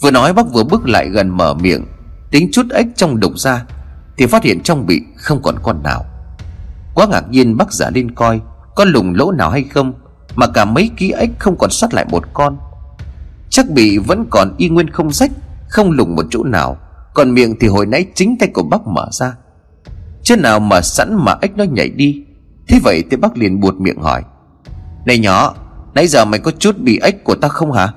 Vừa 0.00 0.10
nói 0.10 0.32
bác 0.32 0.52
vừa 0.52 0.64
bước 0.64 0.88
lại 0.88 1.08
gần 1.08 1.28
mở 1.28 1.54
miệng. 1.54 1.86
Tính 2.30 2.48
chút 2.52 2.66
ếch 2.70 2.86
trong 2.96 3.20
đục 3.20 3.38
ra, 3.38 3.64
Thì 4.16 4.26
phát 4.26 4.44
hiện 4.44 4.60
trong 4.62 4.86
bị 4.86 5.02
không 5.16 5.42
còn 5.42 5.54
con 5.62 5.82
nào. 5.82 6.04
Quá 6.94 7.06
ngạc 7.10 7.30
nhiên 7.30 7.56
bác 7.56 7.72
giả 7.72 7.90
lên 7.94 8.14
coi, 8.14 8.40
Có 8.74 8.84
lùng 8.84 9.14
lỗ 9.14 9.32
nào 9.32 9.50
hay 9.50 9.64
không, 9.64 9.92
Mà 10.34 10.46
cả 10.46 10.64
mấy 10.64 10.90
ký 10.96 11.10
ếch 11.10 11.30
không 11.38 11.56
còn 11.58 11.70
sót 11.70 11.94
lại 11.94 12.04
một 12.10 12.24
con. 12.32 12.58
Chắc 13.50 13.70
bị 13.70 13.98
vẫn 13.98 14.26
còn 14.30 14.54
y 14.56 14.68
nguyên 14.68 14.90
không 14.90 15.12
rách, 15.12 15.30
Không 15.68 15.90
lùng 15.90 16.16
một 16.16 16.26
chỗ 16.30 16.44
nào, 16.44 16.76
Còn 17.14 17.34
miệng 17.34 17.56
thì 17.60 17.68
hồi 17.68 17.86
nãy 17.86 18.06
chính 18.14 18.38
tay 18.38 18.48
của 18.54 18.62
bác 18.62 18.86
mở 18.86 19.08
ra. 19.12 19.32
Chứ 20.22 20.36
nào 20.36 20.60
mà 20.60 20.82
sẵn 20.82 21.24
mà 21.24 21.36
ếch 21.40 21.56
nó 21.56 21.64
nhảy 21.64 21.88
đi. 21.88 22.24
Thế 22.68 22.80
vậy 22.82 23.04
thì 23.10 23.16
bác 23.16 23.36
liền 23.36 23.60
buột 23.60 23.74
miệng 23.74 24.00
hỏi. 24.00 24.22
Này 25.06 25.18
nhỏ 25.18 25.54
Nãy 25.98 26.06
giờ 26.06 26.24
mày 26.24 26.40
có 26.40 26.50
chút 26.58 26.78
bị 26.78 26.98
ếch 27.02 27.24
của 27.24 27.34
ta 27.34 27.48
không 27.48 27.72
hả? 27.72 27.88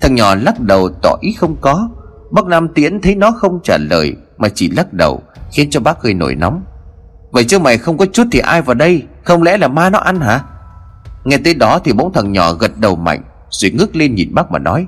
Thằng 0.00 0.14
nhỏ 0.14 0.34
lắc 0.34 0.60
đầu 0.60 0.90
tỏ 1.02 1.16
ý 1.20 1.32
không 1.32 1.56
có. 1.60 1.88
Bác 2.30 2.46
Nam 2.46 2.68
Tiễn 2.74 3.00
thấy 3.00 3.14
nó 3.14 3.30
không 3.30 3.60
trả 3.64 3.76
lời 3.78 4.16
Mà 4.38 4.48
chỉ 4.48 4.70
lắc 4.70 4.92
đầu 4.92 5.22
Khiến 5.52 5.70
cho 5.70 5.80
bác 5.80 6.02
hơi 6.02 6.14
nổi 6.14 6.34
nóng. 6.34 6.62
Vậy 7.30 7.44
chứ 7.44 7.58
mày 7.58 7.78
không 7.78 7.98
có 7.98 8.06
chút 8.06 8.26
thì 8.32 8.38
ai 8.38 8.62
vào 8.62 8.74
đây? 8.74 9.02
Không 9.24 9.42
lẽ 9.42 9.56
là 9.56 9.68
ma 9.68 9.90
nó 9.90 9.98
ăn 9.98 10.20
hả? 10.20 10.40
Nghe 11.24 11.36
tới 11.36 11.54
đó 11.54 11.78
thì 11.84 11.92
bỗng 11.92 12.12
thằng 12.12 12.32
nhỏ 12.32 12.52
gật 12.52 12.78
đầu 12.78 12.96
mạnh 12.96 13.22
Rồi 13.50 13.70
ngước 13.70 13.96
lên 13.96 14.14
nhìn 14.14 14.34
bác 14.34 14.50
mà 14.50 14.58
nói. 14.58 14.86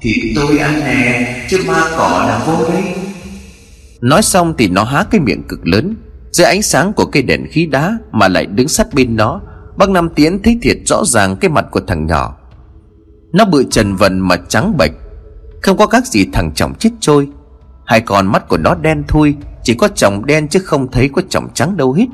Thì 0.00 0.32
tôi 0.36 0.58
ăn 0.58 0.80
nè 0.80 1.44
Chứ 1.48 1.58
ma 1.66 1.84
cỏ 1.96 2.24
là 2.28 2.44
vô 2.46 2.68
đây 2.72 2.82
Nói 4.00 4.22
xong 4.22 4.54
thì 4.58 4.68
nó 4.68 4.84
há 4.84 5.04
cái 5.10 5.20
miệng 5.20 5.42
cực 5.48 5.66
lớn. 5.66 5.94
Dưới 6.32 6.46
ánh 6.46 6.62
sáng 6.62 6.92
của 6.92 7.04
cây 7.04 7.22
đèn 7.22 7.46
khí 7.50 7.66
đá 7.66 7.98
Mà 8.12 8.28
lại 8.28 8.46
đứng 8.46 8.68
sát 8.68 8.86
bên 8.94 9.16
nó 9.16 9.40
Bác 9.76 9.90
Nam 9.90 10.08
Tiến 10.08 10.42
thấy 10.42 10.58
thiệt 10.62 10.76
rõ 10.86 11.04
ràng 11.04 11.36
cái 11.36 11.50
mặt 11.50 11.66
của 11.70 11.80
thằng 11.86 12.06
nhỏ. 12.06 12.34
Nó 13.32 13.44
bự 13.44 13.64
trần 13.70 13.96
vần 13.96 14.18
mà 14.18 14.36
trắng 14.48 14.76
bệch. 14.78 14.92
Không 15.62 15.76
có 15.76 15.86
các 15.86 16.06
gì 16.06 16.26
thằng 16.32 16.52
chồng 16.54 16.74
chết 16.74 16.90
trôi. 17.00 17.28
Hai 17.86 18.00
con 18.00 18.26
mắt 18.26 18.48
của 18.48 18.56
nó 18.56 18.74
đen 18.74 19.04
thui, 19.08 19.36
Chỉ 19.62 19.74
có 19.74 19.88
chồng 19.88 20.26
đen 20.26 20.48
chứ 20.48 20.58
không 20.58 20.90
thấy 20.90 21.08
có 21.08 21.22
chồng 21.28 21.48
trắng 21.54 21.76
đâu 21.76 21.92
hết. 21.92 22.06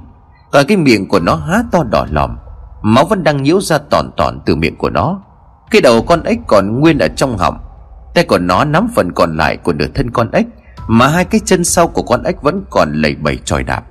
Còn 0.52 0.66
cái 0.66 0.76
miệng 0.76 1.08
của 1.08 1.20
nó 1.20 1.34
há 1.34 1.62
to 1.72 1.84
đỏ 1.90 2.06
lòm. 2.10 2.36
Máu 2.82 3.04
vẫn 3.04 3.24
đang 3.24 3.42
nhiễu 3.42 3.60
ra 3.60 3.78
tòn 3.78 4.10
tòn 4.16 4.40
từ 4.46 4.56
miệng 4.56 4.76
của 4.76 4.90
nó. 4.90 5.22
Cái 5.70 5.80
đầu 5.80 6.02
con 6.02 6.22
ếch 6.22 6.38
còn 6.46 6.80
nguyên 6.80 6.98
ở 6.98 7.08
trong 7.08 7.38
họng. 7.38 7.58
Tay 8.14 8.24
của 8.24 8.38
nó 8.38 8.64
nắm 8.64 8.88
phần 8.94 9.12
còn 9.12 9.36
lại 9.36 9.56
của 9.56 9.72
nửa 9.72 9.86
thân 9.94 10.10
con 10.10 10.30
ếch, 10.30 10.46
Mà 10.88 11.08
hai 11.08 11.24
cái 11.24 11.40
chân 11.44 11.64
sau 11.64 11.88
của 11.88 12.02
con 12.02 12.22
ếch 12.22 12.42
vẫn 12.42 12.64
còn 12.70 12.92
lầy 12.92 13.14
bầy 13.14 13.38
tròi 13.44 13.62
đạp. 13.62 13.84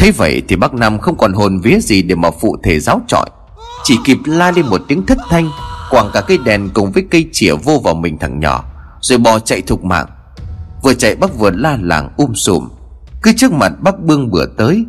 Thế 0.00 0.10
vậy 0.10 0.42
thì 0.48 0.56
bác 0.56 0.74
Nam 0.74 0.98
không 0.98 1.16
còn 1.18 1.32
hồn 1.32 1.60
vía 1.60 1.78
gì 1.80 2.02
để 2.02 2.14
mà 2.14 2.30
phụ 2.30 2.56
thể 2.62 2.80
giáo 2.80 3.00
trọi. 3.08 3.26
Chỉ 3.84 3.98
kịp 4.04 4.18
la 4.24 4.50
lên 4.50 4.66
một 4.66 4.82
tiếng 4.88 5.06
thất 5.06 5.18
thanh 5.30 5.50
Quảng 5.90 6.10
cả 6.12 6.20
cây 6.20 6.38
đèn 6.44 6.68
cùng 6.74 6.92
với 6.92 7.04
cây 7.10 7.26
chĩa 7.32 7.54
vô 7.54 7.80
vào 7.84 7.94
mình 7.94 8.18
thằng 8.18 8.40
nhỏ, 8.40 8.64
Rồi 9.00 9.18
bò 9.18 9.38
chạy 9.38 9.62
thục 9.62 9.84
mạng. 9.84 10.06
Vừa 10.82 10.94
chạy 10.94 11.16
bác 11.16 11.38
vừa 11.38 11.50
la 11.50 11.78
làng 11.80 12.10
um 12.16 12.32
sùm. 12.34 12.68
Cứ 13.22 13.32
trước 13.36 13.52
mặt 13.52 13.72
bác 13.80 14.00
bương 14.00 14.30
bữa 14.30 14.46
tới, 14.46 14.84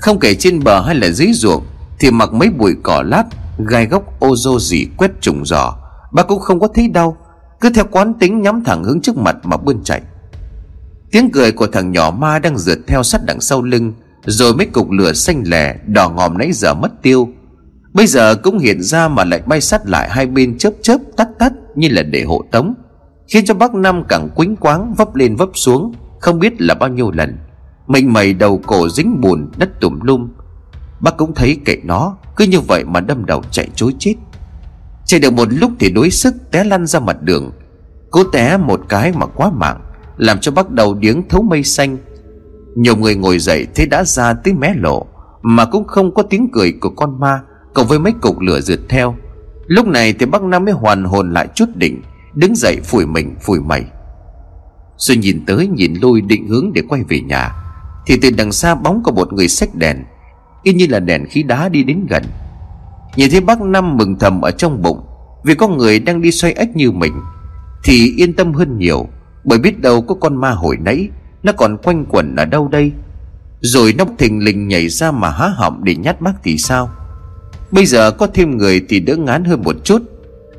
Không 0.00 0.18
kể 0.18 0.34
trên 0.34 0.64
bờ 0.64 0.80
hay 0.80 0.94
là 0.94 1.10
dưới 1.10 1.32
ruộng, 1.32 1.66
Thì 1.98 2.10
mặc 2.10 2.32
mấy 2.32 2.48
bụi 2.48 2.74
cỏ 2.82 3.02
lát, 3.06 3.24
Gai 3.58 3.86
gốc 3.86 4.20
ô 4.20 4.36
dô 4.36 4.58
gì 4.58 4.86
quét 4.96 5.10
trùng 5.20 5.46
giò. 5.46 5.76
Bác 6.12 6.28
cũng 6.28 6.40
không 6.40 6.60
có 6.60 6.68
thấy 6.74 6.88
đau, 6.88 7.16
Cứ 7.60 7.70
theo 7.74 7.84
quán 7.90 8.14
tính 8.14 8.42
nhắm 8.42 8.64
thẳng 8.64 8.84
hướng 8.84 9.00
trước 9.00 9.16
mặt 9.16 9.36
mà 9.42 9.56
bươn 9.56 9.84
chạy. 9.84 10.02
Tiếng 11.10 11.30
cười 11.32 11.52
của 11.52 11.66
thằng 11.66 11.92
nhỏ 11.92 12.10
ma 12.10 12.38
đang 12.38 12.58
rượt 12.58 12.78
theo 12.86 13.02
sát 13.02 13.20
đằng 13.24 13.40
sau 13.40 13.62
lưng 13.62 13.92
rồi 14.26 14.54
mấy 14.54 14.66
cục 14.66 14.90
lửa 14.90 15.12
xanh 15.12 15.42
lẻ, 15.46 15.76
Đỏ 15.86 16.10
ngòm 16.10 16.38
nãy 16.38 16.52
giờ 16.52 16.74
mất 16.74 17.02
tiêu. 17.02 17.28
Bây 17.92 18.06
giờ 18.06 18.34
cũng 18.34 18.58
hiện 18.58 18.82
ra 18.82 19.08
mà 19.08 19.24
lại 19.24 19.42
bay 19.46 19.60
sát 19.60 19.86
lại 19.86 20.10
hai 20.10 20.26
bên 20.26 20.58
chớp 20.58 20.72
chớp, 20.82 20.98
tắt 21.16 21.28
tắt, 21.38 21.52
Như 21.74 21.88
là 21.90 22.02
để 22.02 22.22
hộ 22.22 22.44
tống. 22.50 22.74
Khiến 23.28 23.44
cho 23.44 23.54
bác 23.54 23.74
Năm 23.74 24.04
càng 24.08 24.28
quýnh 24.34 24.56
quáng, 24.56 24.94
vấp 24.94 25.14
lên 25.14 25.36
vấp 25.36 25.48
xuống, 25.54 25.94
Không 26.20 26.38
biết 26.38 26.60
là 26.60 26.74
bao 26.74 26.88
nhiêu 26.88 27.10
lần. 27.10 27.38
Mình 27.86 28.12
mày 28.12 28.34
đầu 28.34 28.60
cổ 28.66 28.88
dính 28.88 29.20
bùn, 29.20 29.50
đất 29.56 29.80
tùm 29.80 30.00
lum. 30.00 30.28
Bác 31.00 31.16
cũng 31.16 31.34
thấy 31.34 31.58
kệ 31.64 31.76
nó, 31.84 32.16
Cứ 32.36 32.44
như 32.44 32.60
vậy 32.60 32.84
mà 32.84 33.00
đâm 33.00 33.26
đầu 33.26 33.42
chạy 33.50 33.68
chối 33.74 33.94
chết. 33.98 34.14
Chạy 35.04 35.20
được 35.20 35.32
một 35.32 35.48
lúc 35.50 35.70
thì 35.78 35.90
đuối 35.90 36.10
sức 36.10 36.34
té 36.50 36.64
lăn 36.64 36.86
ra 36.86 37.00
mặt 37.00 37.22
đường. 37.22 37.52
Cố 38.10 38.24
té 38.24 38.56
một 38.56 38.80
cái 38.88 39.12
mà 39.12 39.26
quá 39.26 39.50
mạng, 39.50 39.80
Làm 40.16 40.38
cho 40.40 40.52
bác 40.52 40.70
đầu 40.70 40.94
điếng 40.94 41.28
thấu 41.28 41.42
mây 41.42 41.62
xanh. 41.62 41.96
Nhiều 42.74 42.96
người 42.96 43.14
ngồi 43.14 43.38
dậy 43.38 43.66
thấy 43.74 43.86
đã 43.86 44.04
ra 44.04 44.34
tới 44.34 44.54
mé 44.54 44.74
lộ, 44.76 45.06
Mà 45.42 45.64
cũng 45.64 45.84
không 45.86 46.14
có 46.14 46.22
tiếng 46.22 46.48
cười 46.52 46.72
của 46.80 46.90
con 46.90 47.20
ma, 47.20 47.40
Cộng 47.74 47.86
với 47.86 47.98
mấy 47.98 48.12
cục 48.12 48.40
lửa 48.40 48.60
rượt 48.60 48.80
theo. 48.88 49.14
Lúc 49.66 49.86
này 49.86 50.12
thì 50.12 50.26
bác 50.26 50.42
Năm 50.42 50.64
mới 50.64 50.74
hoàn 50.74 51.04
hồn 51.04 51.32
lại 51.32 51.48
chút 51.54 51.68
đỉnh, 51.74 52.02
Đứng 52.34 52.54
dậy 52.56 52.80
phủi 52.84 53.06
mình, 53.06 53.34
phủi 53.40 53.60
mày. 53.60 53.84
Rồi 54.96 55.16
nhìn 55.16 55.44
tới, 55.46 55.66
nhìn 55.66 55.94
lui 56.02 56.20
định 56.20 56.48
hướng 56.48 56.72
để 56.74 56.82
quay 56.88 57.02
về 57.08 57.20
nhà, 57.20 57.52
Thì 58.06 58.16
từ 58.22 58.30
đằng 58.30 58.52
xa 58.52 58.74
bóng 58.74 59.02
có 59.04 59.12
một 59.12 59.32
người 59.32 59.48
xách 59.48 59.74
đèn, 59.74 59.96
Y 60.62 60.72
như 60.72 60.86
là 60.90 61.00
đèn 61.00 61.26
khí 61.26 61.42
đá 61.42 61.68
đi 61.68 61.82
đến 61.82 62.06
gần. 62.08 62.22
Nhìn 63.16 63.30
thấy 63.30 63.40
bác 63.40 63.60
Năm 63.60 63.96
mừng 63.96 64.18
thầm 64.18 64.40
ở 64.40 64.50
trong 64.50 64.82
bụng, 64.82 65.00
Vì 65.44 65.54
có 65.54 65.68
người 65.68 65.98
đang 65.98 66.22
đi 66.22 66.30
xoay 66.30 66.52
ếch 66.52 66.76
như 66.76 66.90
mình, 66.90 67.12
Thì 67.84 68.12
yên 68.16 68.32
tâm 68.32 68.52
hơn 68.52 68.78
nhiều, 68.78 69.06
Bởi 69.44 69.58
biết 69.58 69.80
đâu 69.80 70.02
có 70.02 70.14
con 70.14 70.36
ma 70.36 70.50
hồi 70.50 70.76
nãy 70.80 71.08
nó 71.44 71.52
còn 71.52 71.76
quanh 71.76 72.04
quẩn 72.08 72.36
ở 72.36 72.44
đâu 72.44 72.68
đây? 72.68 72.92
Rồi 73.60 73.94
nó 73.98 74.04
thình 74.18 74.44
lình 74.44 74.68
nhảy 74.68 74.88
ra 74.88 75.10
mà 75.10 75.30
há 75.30 75.48
họng 75.48 75.84
để 75.84 75.94
nhát 75.94 76.20
bác 76.20 76.32
thì 76.44 76.58
sao? 76.58 76.90
Bây 77.70 77.86
giờ 77.86 78.10
có 78.10 78.26
thêm 78.26 78.56
người 78.56 78.82
thì 78.88 79.00
đỡ 79.00 79.16
ngán 79.16 79.44
hơn 79.44 79.62
một 79.62 79.76
chút. 79.84 80.02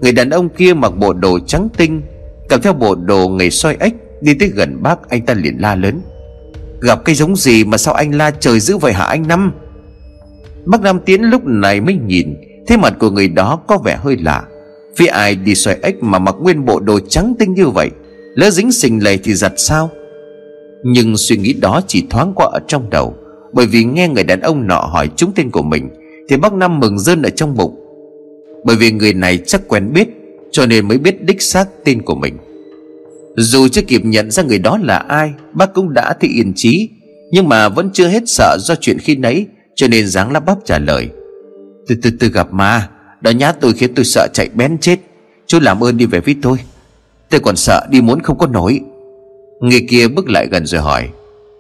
Người 0.02 0.12
đàn 0.12 0.30
ông 0.30 0.50
kia 0.50 0.74
mặc 0.74 0.90
bộ 0.90 1.14
đồ 1.14 1.40
trắng 1.40 1.68
tinh, 1.78 2.02
Cầm 2.50 2.62
theo 2.62 2.74
bộ 2.74 2.96
đồ 2.96 3.28
người 3.28 3.52
soi 3.52 3.78
ếch, 3.80 3.94
Đi 4.22 4.34
tới 4.34 4.50
gần 4.50 4.84
bác, 4.84 5.10
anh 5.10 5.26
ta 5.26 5.34
liền 5.34 5.58
la 5.60 5.76
lớn. 5.76 6.02
Gặp 6.82 7.06
cái 7.06 7.16
giống 7.16 7.36
gì 7.36 7.64
mà 7.64 7.78
sao 7.78 7.94
anh 7.94 8.12
la 8.12 8.32
trời 8.32 8.60
dữ 8.60 8.78
vậy 8.78 8.94
hả 8.94 9.06
anh 9.06 9.28
Năm? 9.28 9.52
Bác 10.66 10.82
Nam 10.82 11.00
Tiến 11.06 11.22
lúc 11.22 11.46
này 11.46 11.82
mới 11.82 11.96
nhìn 11.96 12.36
Thế 12.68 12.78
mặt 12.78 12.94
của 13.00 13.10
người 13.10 13.28
đó 13.28 13.60
có 13.68 13.78
vẻ 13.78 13.98
hơi 14.04 14.18
lạ. 14.18 14.44
Vì 14.98 15.06
ai 15.06 15.36
đi 15.36 15.56
xoay 15.56 15.78
ếch 15.82 16.04
mà 16.04 16.20
mặc 16.20 16.36
nguyên 16.40 16.66
bộ 16.66 16.80
đồ 16.80 17.00
trắng 17.00 17.34
tinh 17.40 17.54
như 17.54 17.68
vậy? 17.70 17.92
Lỡ 18.36 18.50
dính 18.50 18.72
sình 18.72 19.04
lầy 19.04 19.18
thì 19.24 19.34
giặt 19.34 19.54
sao? 19.58 19.90
Nhưng 20.84 21.18
suy 21.18 21.38
nghĩ 21.38 21.54
đó 21.54 21.82
chỉ 21.88 22.06
thoáng 22.10 22.34
qua 22.36 22.48
ở 22.52 22.60
trong 22.68 22.90
đầu, 22.90 23.16
Bởi 23.54 23.66
vì 23.66 23.84
nghe 23.84 24.08
người 24.08 24.24
đàn 24.24 24.42
ông 24.42 24.68
nọ 24.68 24.80
hỏi 24.80 25.10
trúng 25.16 25.32
tên 25.36 25.52
của 25.52 25.64
mình, 25.64 25.90
Thì 26.30 26.38
bác 26.38 26.54
Năm 26.54 26.80
mừng 26.80 27.00
rơn 27.00 27.22
ở 27.22 27.30
trong 27.30 27.56
bụng. 27.56 27.76
Bởi 28.66 28.76
vì 28.76 28.92
người 28.92 29.14
này 29.14 29.40
chắc 29.46 29.68
quen 29.68 29.94
biết, 29.94 30.08
Cho 30.52 30.66
nên 30.66 30.88
mới 30.88 30.98
biết 30.98 31.24
đích 31.24 31.42
xác 31.42 31.66
tên 31.84 32.02
của 32.02 32.16
mình. 32.16 32.38
Dù 33.36 33.68
chưa 33.68 33.82
kịp 33.82 34.02
nhận 34.06 34.32
ra 34.32 34.44
người 34.44 34.60
đó 34.60 34.80
là 34.84 34.98
ai, 34.98 35.34
Bác 35.54 35.74
cũng 35.74 35.94
đã 35.94 36.14
thị 36.20 36.28
yên 36.28 36.54
trí 36.56 36.90
Nhưng 37.32 37.50
mà 37.50 37.70
vẫn 37.70 37.90
chưa 37.94 38.08
hết 38.08 38.24
sợ 38.26 38.58
do 38.60 38.76
chuyện 38.76 38.98
khi 39.00 39.16
nấy 39.16 39.46
cho 39.76 39.88
nên 39.88 40.08
dáng 40.08 40.32
lắp 40.32 40.46
bắp 40.46 40.58
trả 40.66 40.80
lời. 40.80 41.10
Từ 41.88 41.96
từ 42.02 42.10
từ 42.20 42.30
gặp 42.30 42.54
ma 42.54 42.90
Đã 43.22 43.32
nhát 43.32 43.62
tôi 43.62 43.74
khiến 43.74 43.96
tôi 43.96 44.06
sợ 44.06 44.28
chạy 44.34 44.50
bén 44.56 44.78
chết, 44.78 45.00
Chú 45.48 45.60
làm 45.60 45.84
ơn 45.84 45.98
đi 45.98 46.06
về 46.06 46.20
với 46.20 46.36
tôi. 46.42 46.58
Tôi 47.30 47.40
còn 47.40 47.56
sợ 47.56 47.88
đi 47.90 48.02
muốn 48.02 48.20
không 48.20 48.38
có 48.38 48.48
nổi. 48.48 48.82
Người 49.60 49.86
kia 49.90 50.08
bước 50.08 50.30
lại 50.30 50.48
gần 50.48 50.66
rồi 50.66 50.82
hỏi, 50.82 51.10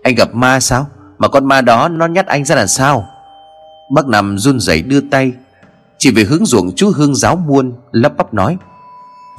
Anh 0.04 0.16
gặp 0.16 0.36
ma 0.36 0.60
sao? 0.60 0.88
Mà 1.18 1.28
con 1.28 1.46
ma 1.46 1.62
đó 1.62 1.88
nó 1.88 2.06
nhát 2.06 2.26
anh 2.26 2.46
ra 2.46 2.56
làm 2.56 2.68
sao? 2.68 3.08
Bác 3.94 4.08
nằm 4.08 4.38
run 4.38 4.60
rẩy 4.60 4.82
đưa 4.82 5.02
tay, 5.02 5.32
Chỉ 5.98 6.12
về 6.12 6.24
hướng 6.24 6.46
ruộng 6.46 6.76
chú 6.76 6.92
Hương 6.96 7.16
giáo 7.16 7.36
muôn, 7.36 7.74
Lắp 7.92 8.18
bắp 8.18 8.34
nói, 8.34 8.58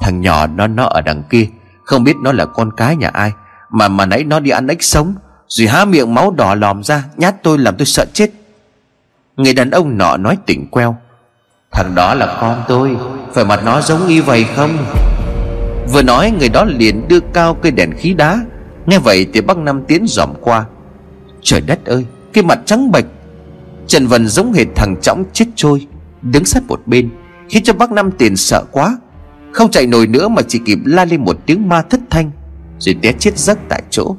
Thằng 0.01 0.21
nhỏ 0.21 0.47
nó 0.47 0.67
nó 0.67 0.85
ở 0.85 1.01
đằng 1.01 1.23
kia, 1.23 1.47
Không 1.83 2.03
biết 2.03 2.15
nó 2.23 2.31
là 2.31 2.45
con 2.45 2.71
cái 2.77 2.95
nhà 2.95 3.09
ai, 3.13 3.31
Mà 3.69 3.87
mà 3.87 4.05
nãy 4.05 4.23
nó 4.23 4.39
đi 4.39 4.51
ăn 4.51 4.67
ếch 4.67 4.83
sống, 4.83 5.15
Rồi 5.47 5.67
há 5.67 5.85
miệng 5.85 6.13
máu 6.13 6.31
đỏ 6.31 6.55
lòm 6.55 6.83
ra, 6.83 7.03
Nhát 7.17 7.43
tôi 7.43 7.57
làm 7.57 7.75
tôi 7.77 7.85
sợ 7.85 8.05
chết. 8.13 8.29
Người 9.37 9.53
đàn 9.53 9.71
ông 9.71 9.97
nọ 9.97 10.17
nói 10.17 10.37
tỉnh 10.45 10.67
queo, 10.71 10.97
Thằng 11.71 11.95
đó 11.95 12.13
là 12.13 12.37
con 12.41 12.63
tôi, 12.67 12.97
Phải 13.33 13.45
mặt 13.45 13.61
nó 13.65 13.81
giống 13.81 14.07
y 14.07 14.21
vậy 14.21 14.45
không? 14.55 14.77
Vừa 15.93 16.01
nói 16.01 16.31
người 16.31 16.49
đó 16.49 16.65
liền 16.65 17.07
đưa 17.07 17.19
cao 17.19 17.53
cây 17.53 17.71
đèn 17.71 17.91
khí 17.97 18.13
đá. 18.13 18.45
Nghe 18.85 18.99
vậy 18.99 19.25
thì 19.33 19.41
bác 19.41 19.57
Năm 19.57 19.81
tiến 19.87 20.05
dòm 20.07 20.33
qua. 20.41 20.65
Trời 21.41 21.61
đất 21.61 21.85
ơi, 21.85 22.05
Cái 22.33 22.43
mặt 22.43 22.59
trắng 22.65 22.91
bệch. 22.91 23.05
Trần 23.87 24.07
Vân 24.07 24.27
giống 24.27 24.53
hệt 24.53 24.67
thằng 24.75 24.95
Trọng 25.01 25.23
chết 25.33 25.45
trôi, 25.55 25.87
Đứng 26.21 26.45
sát 26.45 26.63
một 26.67 26.81
bên, 26.85 27.09
Khiến 27.49 27.63
cho 27.63 27.73
bác 27.73 27.91
Năm 27.91 28.11
tiền 28.11 28.35
sợ 28.35 28.63
quá. 28.71 28.97
Không 29.51 29.71
chạy 29.71 29.87
nổi 29.87 30.07
nữa 30.07 30.27
mà 30.27 30.41
chỉ 30.47 30.59
kịp 30.65 30.79
la 30.85 31.05
lên 31.05 31.23
một 31.23 31.37
tiếng 31.45 31.69
ma 31.69 31.81
thất 31.81 31.99
thanh, 32.09 32.31
Rồi 32.79 32.95
té 33.01 33.13
chết 33.19 33.37
giấc 33.37 33.57
tại 33.69 33.83
chỗ. 33.89 34.15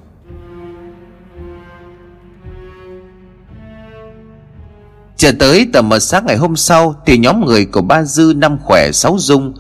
Chờ 5.19 5.33
tới 5.39 5.67
tầm 5.73 5.89
mờ 5.89 5.99
sáng 5.99 6.27
ngày 6.27 6.37
hôm 6.37 6.57
sau 6.57 6.95
Thì 7.07 7.19
nhóm 7.19 7.45
người 7.45 7.65
của 7.65 7.83
ba 7.83 8.03
Dư 8.05 8.33
năm 8.37 8.59
khỏe 8.65 8.93
sáu 8.93 9.17
Dung 9.19 9.55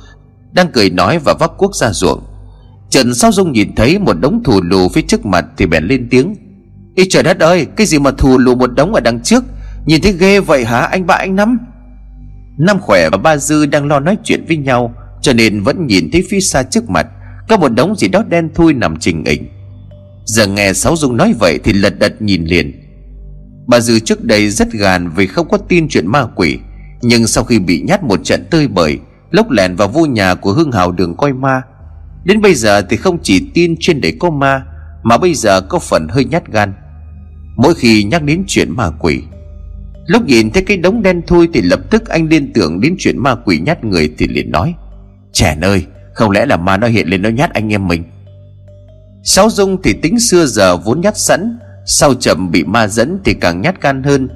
đang 0.58 0.72
cười 0.72 0.90
nói 0.90 1.18
và 1.18 1.34
vác 1.34 1.50
cuốc 1.58 1.74
ra 1.74 1.92
ruộng. 1.92 2.22
Trần 2.90 3.14
Sáu 3.14 3.32
Dung 3.32 3.52
nhìn 3.52 3.74
thấy 3.74 3.98
một 3.98 4.12
đống 4.20 4.42
thù 4.44 4.62
lù 4.62 4.88
phía 4.88 5.02
trước 5.02 5.26
mặt 5.26 5.44
Thì 5.56 5.66
bèn 5.66 5.84
lên 5.84 6.08
tiếng. 6.10 6.34
Ý 6.94 7.08
trời 7.10 7.22
đất 7.22 7.40
ơi, 7.40 7.66
Cái 7.76 7.86
gì 7.86 7.98
mà 7.98 8.10
thù 8.10 8.38
lù 8.38 8.54
một 8.54 8.74
đống 8.74 8.94
ở 8.94 9.00
đằng 9.00 9.20
trước? 9.22 9.44
Nhìn 9.86 10.00
thấy 10.02 10.12
ghê 10.12 10.40
vậy 10.40 10.64
hả, 10.64 10.78
anh 10.78 11.06
ba 11.06 11.14
anh 11.14 11.36
Năm? 11.36 11.58
Năm 12.58 12.78
khỏe 12.80 13.08
và 13.10 13.18
ba 13.18 13.36
Dư 13.36 13.66
đang 13.66 13.86
lo 13.86 14.00
nói 14.00 14.16
chuyện 14.24 14.44
với 14.48 14.56
nhau, 14.56 14.94
Cho 15.22 15.32
nên 15.32 15.62
vẫn 15.62 15.86
nhìn 15.86 16.10
thấy 16.12 16.24
phía 16.30 16.40
xa 16.40 16.62
trước 16.62 16.90
mặt, 16.90 17.06
Có 17.48 17.56
một 17.56 17.68
đống 17.68 17.96
gì 17.96 18.08
đó 18.08 18.22
đen 18.28 18.48
thui 18.54 18.74
nằm 18.74 18.96
trình 18.96 19.24
ảnh 19.24 19.48
Giờ 20.24 20.46
nghe 20.46 20.72
Sáu 20.72 20.96
Dung 20.96 21.16
nói 21.16 21.34
vậy 21.38 21.58
Thì 21.64 21.72
lật 21.72 21.98
đật 21.98 22.22
nhìn 22.22 22.44
liền. 22.44 22.72
Bà 23.66 23.80
Dư 23.80 23.98
trước 23.98 24.24
đây 24.24 24.50
rất 24.50 24.72
gàn 24.72 25.10
vì 25.16 25.26
không 25.26 25.48
có 25.48 25.58
tin 25.58 25.88
chuyện 25.88 26.06
ma 26.06 26.26
quỷ, 26.36 26.58
Nhưng 27.02 27.26
sau 27.26 27.44
khi 27.44 27.58
bị 27.58 27.80
nhát 27.80 28.02
một 28.02 28.20
trận 28.24 28.44
tơi 28.50 28.68
bời 28.68 28.98
Lốc 29.30 29.50
lẻn 29.50 29.76
vào 29.76 29.88
vô 29.88 30.06
nhà 30.06 30.34
của 30.34 30.52
Hương 30.52 30.72
Hào 30.72 30.92
đường 30.92 31.16
coi 31.16 31.32
ma. 31.32 31.62
Đến 32.24 32.40
bây 32.40 32.54
giờ 32.54 32.82
thì 32.82 32.96
không 32.96 33.18
chỉ 33.22 33.50
tin 33.54 33.74
trên 33.80 34.00
đấy 34.00 34.16
có 34.20 34.30
ma, 34.30 34.64
Mà 35.02 35.18
bây 35.18 35.34
giờ 35.34 35.60
có 35.60 35.78
phần 35.78 36.08
hơi 36.08 36.24
nhát 36.24 36.52
gan. 36.52 36.72
Mỗi 37.56 37.74
khi 37.74 38.04
nhắc 38.04 38.22
đến 38.22 38.44
chuyện 38.46 38.70
ma 38.70 38.90
quỷ, 38.98 39.22
Lúc 40.06 40.24
nhìn 40.26 40.50
thấy 40.50 40.62
cái 40.62 40.76
đống 40.76 41.02
đen 41.02 41.22
thui 41.26 41.48
Thì 41.52 41.62
lập 41.62 41.80
tức 41.90 42.08
anh 42.08 42.28
liên 42.28 42.52
tưởng 42.52 42.80
đến 42.80 42.94
chuyện 42.98 43.18
ma 43.18 43.34
quỷ 43.34 43.58
nhát 43.58 43.84
người 43.84 44.14
Thì 44.18 44.26
liền 44.28 44.50
nói 44.50 44.74
Trẻ 45.32 45.56
ơi, 45.62 45.86
không 46.14 46.30
lẽ 46.30 46.46
là 46.46 46.56
ma 46.56 46.76
nó 46.76 46.86
hiện 46.86 47.08
lên 47.08 47.22
nó 47.22 47.28
nhát 47.28 47.54
anh 47.54 47.72
em 47.72 47.88
mình? 47.88 48.04
Sáu 49.22 49.50
Dung 49.50 49.82
thì 49.82 49.92
tính 49.92 50.20
xưa 50.20 50.46
giờ 50.46 50.76
vốn 50.76 51.00
nhát 51.00 51.18
sẵn, 51.18 51.58
sau 51.86 52.14
chậm 52.14 52.50
bị 52.50 52.64
ma 52.64 52.86
dẫn 52.86 53.18
thì 53.24 53.34
càng 53.34 53.60
nhát 53.60 53.82
gan 53.82 54.02
hơn. 54.02 54.28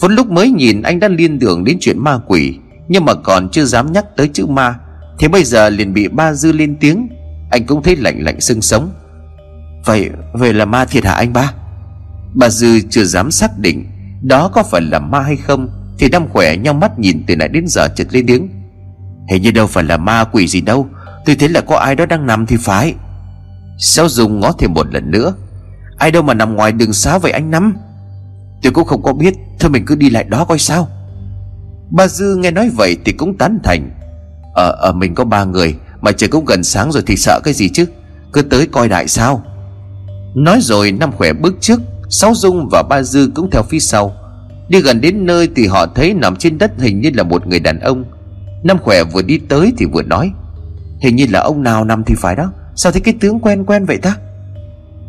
Vốn 0.00 0.14
lúc 0.14 0.30
mới 0.30 0.50
nhìn 0.50 0.82
anh 0.82 1.00
đã 1.00 1.08
liên 1.08 1.38
tưởng 1.38 1.64
đến 1.64 1.76
chuyện 1.80 1.98
ma 1.98 2.20
quỷ 2.26 2.58
nhưng 2.88 3.04
mà 3.04 3.14
còn 3.14 3.48
chưa 3.48 3.64
dám 3.64 3.92
nhắc 3.92 4.04
tới 4.16 4.28
chữ 4.28 4.46
ma, 4.46 4.74
Thì 5.18 5.28
bây 5.28 5.44
giờ 5.44 5.70
liền 5.70 5.94
bị 5.94 6.08
ba 6.08 6.32
dư 6.32 6.52
lên 6.52 6.76
tiếng. 6.80 7.08
Anh 7.50 7.66
cũng 7.66 7.82
thấy 7.82 7.96
lạnh 7.96 8.24
lạnh 8.24 8.40
sưng 8.40 8.62
sống. 8.62 8.90
Vậy 9.84 10.10
vậy 10.32 10.52
là 10.52 10.64
ma 10.64 10.84
thiệt 10.84 11.04
hả 11.04 11.12
anh 11.12 11.32
ba? 11.32 11.52
Bà 12.34 12.48
Dư 12.48 12.80
chưa 12.90 13.04
dám 13.04 13.30
xác 13.30 13.58
định 13.58 13.86
Đó 14.22 14.48
có 14.48 14.62
phải 14.62 14.80
là 14.80 14.98
ma 14.98 15.20
hay 15.20 15.36
không, 15.36 15.68
Thì 15.98 16.08
năm 16.08 16.28
khỏe 16.28 16.56
nhau 16.56 16.74
mắt 16.74 16.98
nhìn 16.98 17.24
từ 17.26 17.36
nãy 17.36 17.48
đến 17.48 17.64
giờ 17.68 17.88
chợt 17.96 18.06
lên 18.10 18.26
tiếng. 18.26 18.48
Hình 19.30 19.42
như 19.42 19.50
đâu 19.50 19.66
phải 19.66 19.84
là 19.84 19.96
ma 19.96 20.24
quỷ 20.24 20.46
gì 20.46 20.60
đâu, 20.60 20.86
Tôi 21.26 21.36
thấy 21.36 21.48
là 21.48 21.60
có 21.60 21.76
ai 21.76 21.94
đó 21.94 22.06
đang 22.06 22.26
nằm 22.26 22.46
thì 22.46 22.56
phải. 22.56 22.94
Sao 23.78 24.08
dùng 24.08 24.40
ngó 24.40 24.52
thêm 24.52 24.74
một 24.74 24.94
lần 24.94 25.10
nữa. 25.10 25.34
Ai 25.98 26.10
đâu 26.10 26.22
mà 26.22 26.34
nằm 26.34 26.54
ngoài 26.54 26.72
đường 26.72 26.92
xá 26.92 27.18
vậy 27.18 27.32
anh 27.32 27.50
Năm? 27.50 27.76
Tôi 28.62 28.72
cũng 28.72 28.84
không 28.84 29.02
có 29.02 29.12
biết, 29.12 29.34
Thôi 29.60 29.70
mình 29.70 29.84
cứ 29.86 29.94
đi 29.94 30.10
lại 30.10 30.24
đó 30.24 30.44
coi 30.44 30.58
sao. 30.58 30.88
Bà 31.90 32.08
Dư 32.08 32.36
nghe 32.36 32.50
nói 32.50 32.70
vậy 32.76 32.96
thì 33.04 33.12
cũng 33.12 33.38
tán 33.38 33.58
thành. 33.64 33.90
Ờ 34.54 34.70
ở 34.70 34.92
mình 34.92 35.14
có 35.14 35.24
ba 35.24 35.44
người, 35.44 35.74
Mà 36.00 36.12
trời 36.12 36.28
cũng 36.28 36.44
gần 36.44 36.62
sáng 36.62 36.92
rồi 36.92 37.02
thì 37.06 37.16
sợ 37.16 37.40
cái 37.44 37.54
gì 37.54 37.68
chứ? 37.68 37.86
Cứ 38.32 38.42
tới 38.42 38.66
coi 38.66 38.88
đại 38.88 39.08
sao. 39.08 39.42
Nói 40.34 40.58
rồi, 40.62 40.92
Năm 40.92 41.12
khỏe 41.12 41.32
bước 41.32 41.54
trước, 41.60 41.80
Sáu 42.08 42.34
Dung 42.34 42.68
và 42.72 42.82
ba 42.82 43.02
Dư 43.02 43.30
cũng 43.34 43.50
theo 43.50 43.62
phía 43.62 43.78
sau. 43.78 44.12
Đi 44.68 44.80
gần 44.80 45.00
đến 45.00 45.26
nơi 45.26 45.48
thì 45.56 45.66
họ 45.66 45.86
thấy 45.86 46.14
nằm 46.14 46.36
trên 46.36 46.58
đất 46.58 46.72
hình 46.78 47.00
như 47.00 47.10
là 47.14 47.22
một 47.22 47.46
người 47.46 47.60
đàn 47.60 47.80
ông. 47.80 48.04
Năm 48.64 48.78
khỏe 48.78 49.04
vừa 49.04 49.22
đi 49.22 49.38
tới 49.38 49.72
thì 49.78 49.86
vừa 49.86 50.02
nói, 50.02 50.32
Hình 51.00 51.16
như 51.16 51.26
là 51.30 51.40
ông 51.40 51.62
nào 51.62 51.84
nằm 51.84 52.04
thì 52.04 52.14
phải 52.18 52.36
đó. 52.36 52.52
Sao 52.74 52.92
thấy 52.92 53.00
cái 53.00 53.14
tướng 53.20 53.40
quen 53.40 53.64
quen 53.64 53.84
vậy 53.84 53.96
ta? 53.96 54.16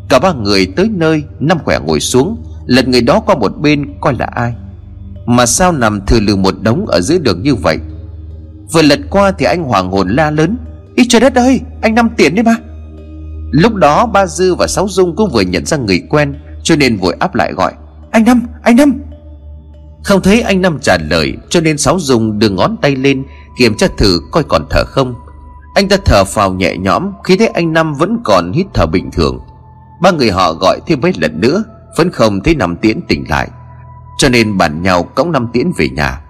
Cả 0.08 0.18
ba 0.18 0.32
người 0.32 0.66
tới 0.76 0.88
nơi, 0.88 1.22
Năm 1.40 1.58
khỏe 1.64 1.78
ngồi 1.86 2.00
xuống, 2.00 2.42
Lật 2.66 2.88
người 2.88 3.00
đó 3.00 3.20
qua 3.20 3.34
một 3.34 3.52
bên 3.60 3.86
coi 4.00 4.14
là 4.14 4.26
ai. 4.26 4.54
Mà 5.28 5.46
sao 5.46 5.72
nằm 5.72 6.06
thừa 6.06 6.20
lừ 6.20 6.36
một 6.36 6.54
đống 6.62 6.86
ở 6.86 7.00
dưới 7.00 7.18
đường 7.18 7.42
như 7.42 7.54
vậy? 7.54 7.78
Vừa 8.72 8.82
lật 8.82 8.98
qua 9.10 9.30
thì 9.30 9.46
anh 9.46 9.62
hoàng 9.62 9.90
hồn 9.90 10.08
la 10.08 10.30
lớn. 10.30 10.56
Ý 10.94 11.08
trời 11.08 11.20
đất 11.20 11.34
ơi, 11.34 11.60
anh 11.82 11.94
Năm 11.94 12.08
tiền 12.16 12.34
đấy 12.34 12.44
mà 12.44 12.56
Lúc 13.50 13.74
đó 13.74 14.06
ba 14.06 14.26
Dư 14.26 14.54
và 14.54 14.66
Sáu 14.66 14.86
Dung 14.88 15.16
cũng 15.16 15.30
vừa 15.30 15.40
nhận 15.40 15.66
ra 15.66 15.76
người 15.76 16.02
quen, 16.10 16.34
Cho 16.62 16.76
nên 16.76 16.96
vội 16.96 17.16
áp 17.18 17.34
lại 17.34 17.52
gọi. 17.52 17.72
Anh 18.10 18.24
Năm 18.24 18.42
anh 18.62 18.76
Năm. 18.76 19.00
Không 20.04 20.22
thấy 20.22 20.40
anh 20.40 20.62
Năm 20.62 20.78
trả 20.82 20.96
lời, 21.10 21.36
Cho 21.48 21.60
nên 21.60 21.78
Sáu 21.78 21.98
Dung 22.00 22.38
đưa 22.38 22.48
ngón 22.48 22.76
tay 22.82 22.96
lên, 22.96 23.24
Kiểm 23.58 23.76
tra 23.76 23.86
thử 23.98 24.20
coi 24.32 24.42
còn 24.42 24.66
thở 24.70 24.84
không. 24.84 25.14
Anh 25.74 25.88
ta 25.88 25.96
thở 26.04 26.24
phào 26.24 26.54
nhẹ 26.54 26.76
nhõm, 26.76 27.12
Khi 27.24 27.36
thấy 27.36 27.48
anh 27.48 27.72
Năm 27.72 27.94
vẫn 27.94 28.18
còn 28.24 28.52
hít 28.52 28.66
thở 28.74 28.86
bình 28.86 29.10
thường. 29.12 29.38
Ba 30.02 30.10
người 30.10 30.30
họ 30.30 30.52
gọi 30.52 30.80
thêm 30.86 31.00
mấy 31.00 31.12
lần 31.16 31.40
nữa, 31.40 31.64
Vẫn 31.96 32.10
không 32.10 32.40
thấy 32.40 32.54
nằm 32.54 32.76
Tiễn 32.76 33.00
tỉnh 33.08 33.24
lại. 33.28 33.48
Cho 34.18 34.28
nên 34.28 34.58
bàn 34.58 34.82
nhau 34.82 35.02
cõng 35.02 35.32
Năm 35.32 35.48
Tiễn 35.52 35.72
về 35.76 35.88
nhà. 35.88 36.20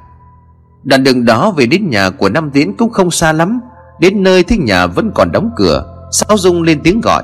Đoạn 0.84 1.04
đường 1.04 1.24
đó 1.24 1.50
về 1.50 1.66
đến 1.66 1.90
nhà 1.90 2.10
của 2.10 2.28
Năm 2.28 2.50
Tiễn 2.50 2.74
cũng 2.74 2.90
không 2.90 3.10
xa 3.10 3.32
lắm. 3.32 3.60
Đến 4.00 4.22
nơi 4.22 4.44
thấy 4.44 4.58
nhà 4.58 4.86
vẫn 4.86 5.10
còn 5.14 5.32
đóng 5.32 5.50
cửa. 5.56 5.94
Sao 6.12 6.38
Dung 6.38 6.62
lên 6.62 6.80
tiếng 6.84 7.00
gọi 7.00 7.22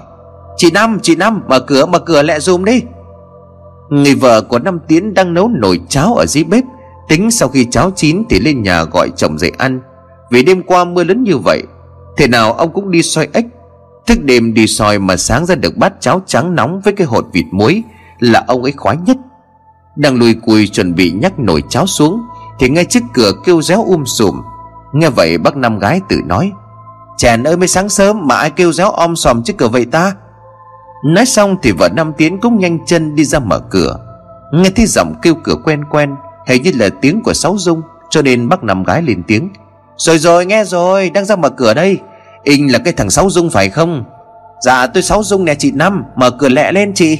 Chị 0.56 0.70
Năm, 0.70 0.98
chị 1.02 1.16
Năm, 1.16 1.42
mở 1.48 1.60
cửa, 1.60 1.86
mở 1.86 1.98
cửa 1.98 2.22
lẹ 2.22 2.40
dùm 2.40 2.64
đi. 2.64 2.82
Người 3.90 4.14
vợ 4.14 4.42
của 4.42 4.58
Năm 4.58 4.78
Tiến 4.88 5.14
đang 5.14 5.34
nấu 5.34 5.48
nồi 5.48 5.80
cháo 5.88 6.14
ở 6.14 6.26
dưới 6.26 6.44
bếp. 6.44 6.64
Tính 7.08 7.30
sau 7.30 7.48
khi 7.48 7.66
cháo 7.70 7.90
chín 7.96 8.22
thì 8.30 8.40
lên 8.40 8.62
nhà 8.62 8.84
gọi 8.84 9.10
chồng 9.16 9.38
dậy 9.38 9.52
ăn. 9.58 9.80
Vì 10.30 10.42
đêm 10.42 10.62
qua 10.62 10.84
mưa 10.84 11.04
lớn 11.04 11.22
như 11.22 11.38
vậy 11.38 11.62
Thế 12.16 12.28
nào 12.28 12.52
ông 12.52 12.72
cũng 12.72 12.90
đi 12.90 13.02
xoay 13.02 13.28
ếch. 13.32 13.44
Thức 14.06 14.22
đêm 14.22 14.54
đi 14.54 14.66
soi 14.66 14.98
mà 14.98 15.16
sáng 15.16 15.46
ra 15.46 15.54
được 15.54 15.76
bát 15.76 15.92
cháo 16.00 16.22
trắng 16.26 16.54
nóng 16.54 16.80
với 16.80 16.92
cái 16.92 17.06
hột 17.06 17.26
vịt 17.32 17.44
muối 17.50 17.82
Là 18.18 18.44
ông 18.46 18.62
ấy 18.62 18.72
khoái 18.72 18.96
nhất. 18.96 19.16
Đang 19.96 20.16
lùi 20.16 20.34
cùi 20.34 20.68
chuẩn 20.68 20.94
bị 20.94 21.10
nhắc 21.10 21.38
nồi 21.38 21.62
cháo 21.68 21.86
xuống, 21.86 22.22
Thì 22.58 22.68
ngay 22.68 22.84
trước 22.84 23.02
cửa 23.14 23.32
kêu 23.44 23.62
réo 23.62 23.84
um 23.84 24.04
sùm. 24.04 24.42
Nghe 24.92 25.08
vậy 25.08 25.38
bác 25.38 25.56
năm 25.56 25.78
gái 25.78 26.00
tự 26.08 26.16
nói, 26.26 26.52
Chèn 27.16 27.44
ơi, 27.46 27.56
mới 27.56 27.68
sáng 27.68 27.88
sớm 27.88 28.26
mà 28.26 28.34
ai 28.36 28.50
kêu 28.50 28.72
réo 28.72 28.90
om 28.90 29.16
sòm 29.16 29.42
trước 29.42 29.52
cửa 29.58 29.68
vậy 29.68 29.84
ta? 29.84 30.12
Nói 31.04 31.26
xong 31.26 31.56
thì 31.62 31.72
vợ 31.78 31.88
Năm 31.88 32.12
Tiến 32.16 32.40
cũng 32.40 32.58
nhanh 32.58 32.86
chân 32.86 33.14
đi 33.14 33.24
ra 33.24 33.38
mở 33.38 33.58
cửa. 33.58 33.96
Nghe 34.52 34.70
thấy 34.76 34.86
giọng 34.86 35.14
kêu 35.22 35.34
cửa 35.44 35.54
quen 35.64 35.84
quen, 35.84 36.14
Hình 36.46 36.62
như 36.62 36.72
là 36.74 36.88
tiếng 37.00 37.22
của 37.22 37.32
Sáu 37.32 37.56
Dung, 37.58 37.82
Cho 38.10 38.22
nên 38.22 38.48
bác 38.48 38.64
Năm 38.64 38.84
gái 38.84 39.02
lên 39.02 39.22
tiếng, 39.26 39.48
Rồi 39.96 40.18
rồi, 40.18 40.46
nghe 40.46 40.64
rồi, 40.64 41.10
đang 41.10 41.24
ra 41.24 41.36
mở 41.36 41.50
cửa 41.50 41.74
đây. 41.74 41.98
Inh 42.42 42.72
là 42.72 42.78
cái 42.78 42.92
thằng 42.92 43.10
Sáu 43.10 43.30
Dung 43.30 43.50
phải 43.50 43.68
không? 43.68 44.04
Dạ 44.60 44.86
tôi 44.86 45.02
Sáu 45.02 45.22
Dung 45.22 45.44
nè 45.44 45.54
chị 45.54 45.72
Năm, 45.72 46.04
Mở 46.16 46.30
cửa 46.30 46.48
lẹ 46.48 46.72
lên 46.72 46.94
chị. 46.94 47.18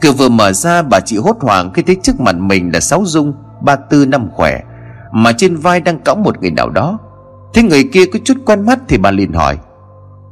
Cửa 0.00 0.12
vừa 0.12 0.28
mở 0.28 0.52
ra, 0.52 0.82
bà 0.82 1.00
chị 1.00 1.16
hốt 1.16 1.36
hoảng 1.40 1.72
Khi 1.72 1.82
thấy 1.82 1.96
trước 2.02 2.20
mặt 2.20 2.36
mình 2.36 2.70
là 2.72 2.80
Sáu 2.80 3.02
Dung, 3.06 3.32
Ba 3.62 3.76
tư 3.76 4.06
năm 4.06 4.28
khỏe, 4.34 4.60
Mà 5.12 5.32
trên 5.32 5.56
vai 5.56 5.80
đang 5.80 6.00
cõng 6.00 6.22
một 6.22 6.40
người 6.40 6.50
nào 6.50 6.70
đó. 6.70 6.98
Thế 7.54 7.62
người 7.62 7.84
kia 7.92 8.06
có 8.06 8.18
chút 8.24 8.34
quen 8.46 8.66
mắt 8.66 8.78
Thì 8.88 8.98
bà 8.98 9.10
liền 9.10 9.32
hỏi, 9.32 9.58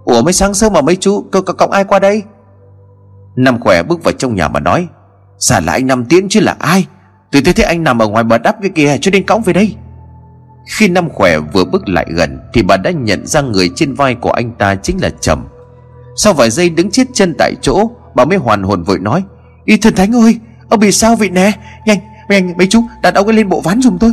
Ủa 0.04 0.22
mấy 0.22 0.32
sáng 0.32 0.54
sớm 0.54 0.72
mà 0.72 0.80
mấy 0.80 0.96
chú 0.96 1.24
Cậu 1.30 1.42
có 1.42 1.52
cõng 1.52 1.70
ai 1.70 1.84
qua 1.84 1.98
đây? 1.98 2.22
Năm 3.36 3.60
khỏe 3.60 3.82
bước 3.82 4.04
vào 4.04 4.12
trong 4.12 4.34
nhà 4.34 4.48
mà 4.48 4.60
nói 4.60 4.88
Sao 5.38 5.60
là 5.60 5.72
anh 5.72 5.86
Năm 5.86 6.04
Tiến 6.04 6.28
chứ 6.28 6.40
là 6.40 6.56
ai? 6.58 6.86
Tôi 7.32 7.42
thấy 7.42 7.64
anh 7.64 7.84
nằm 7.84 8.02
ở 8.02 8.08
ngoài 8.08 8.24
bờ 8.24 8.38
đắp 8.38 8.56
cái 8.62 8.70
kia 8.74 8.96
Cho 9.00 9.10
nên 9.10 9.26
cõng 9.26 9.42
về 9.42 9.52
đây. 9.52 9.76
Khi 10.68 10.88
Năm 10.88 11.08
Khỏe 11.10 11.38
vừa 11.38 11.64
bước 11.64 11.88
lại 11.88 12.06
gần 12.08 12.38
Thì 12.52 12.62
bà 12.62 12.76
đã 12.76 12.90
nhận 12.90 13.26
ra 13.26 13.40
người 13.40 13.70
trên 13.74 13.94
vai 13.94 14.14
của 14.14 14.30
anh 14.30 14.52
ta 14.52 14.74
chính 14.74 15.02
là 15.02 15.10
Trầm. 15.20 15.44
Sau 16.16 16.32
vài 16.32 16.50
giây 16.50 16.70
đứng 16.70 16.90
chết 16.90 17.04
chân 17.12 17.34
tại 17.38 17.54
chỗ, 17.60 17.90
Bà 18.14 18.24
mới 18.24 18.38
hoàn 18.38 18.62
hồn 18.62 18.82
vội 18.82 18.98
nói 18.98 19.22
Y 19.68 19.76
thần 19.76 19.94
thánh 19.94 20.14
ơi, 20.14 20.38
Ông 20.68 20.80
bị 20.80 20.92
sao 20.92 21.16
vậy 21.16 21.30
nè? 21.30 21.52
Nhanh 21.86 21.98
nhanh, 22.28 22.56
mấy 22.56 22.66
chú 22.66 22.84
đặt 23.02 23.14
ông 23.14 23.26
ấy 23.26 23.36
lên 23.36 23.48
bộ 23.48 23.60
ván 23.60 23.82
giùm 23.82 23.98
tôi. 23.98 24.12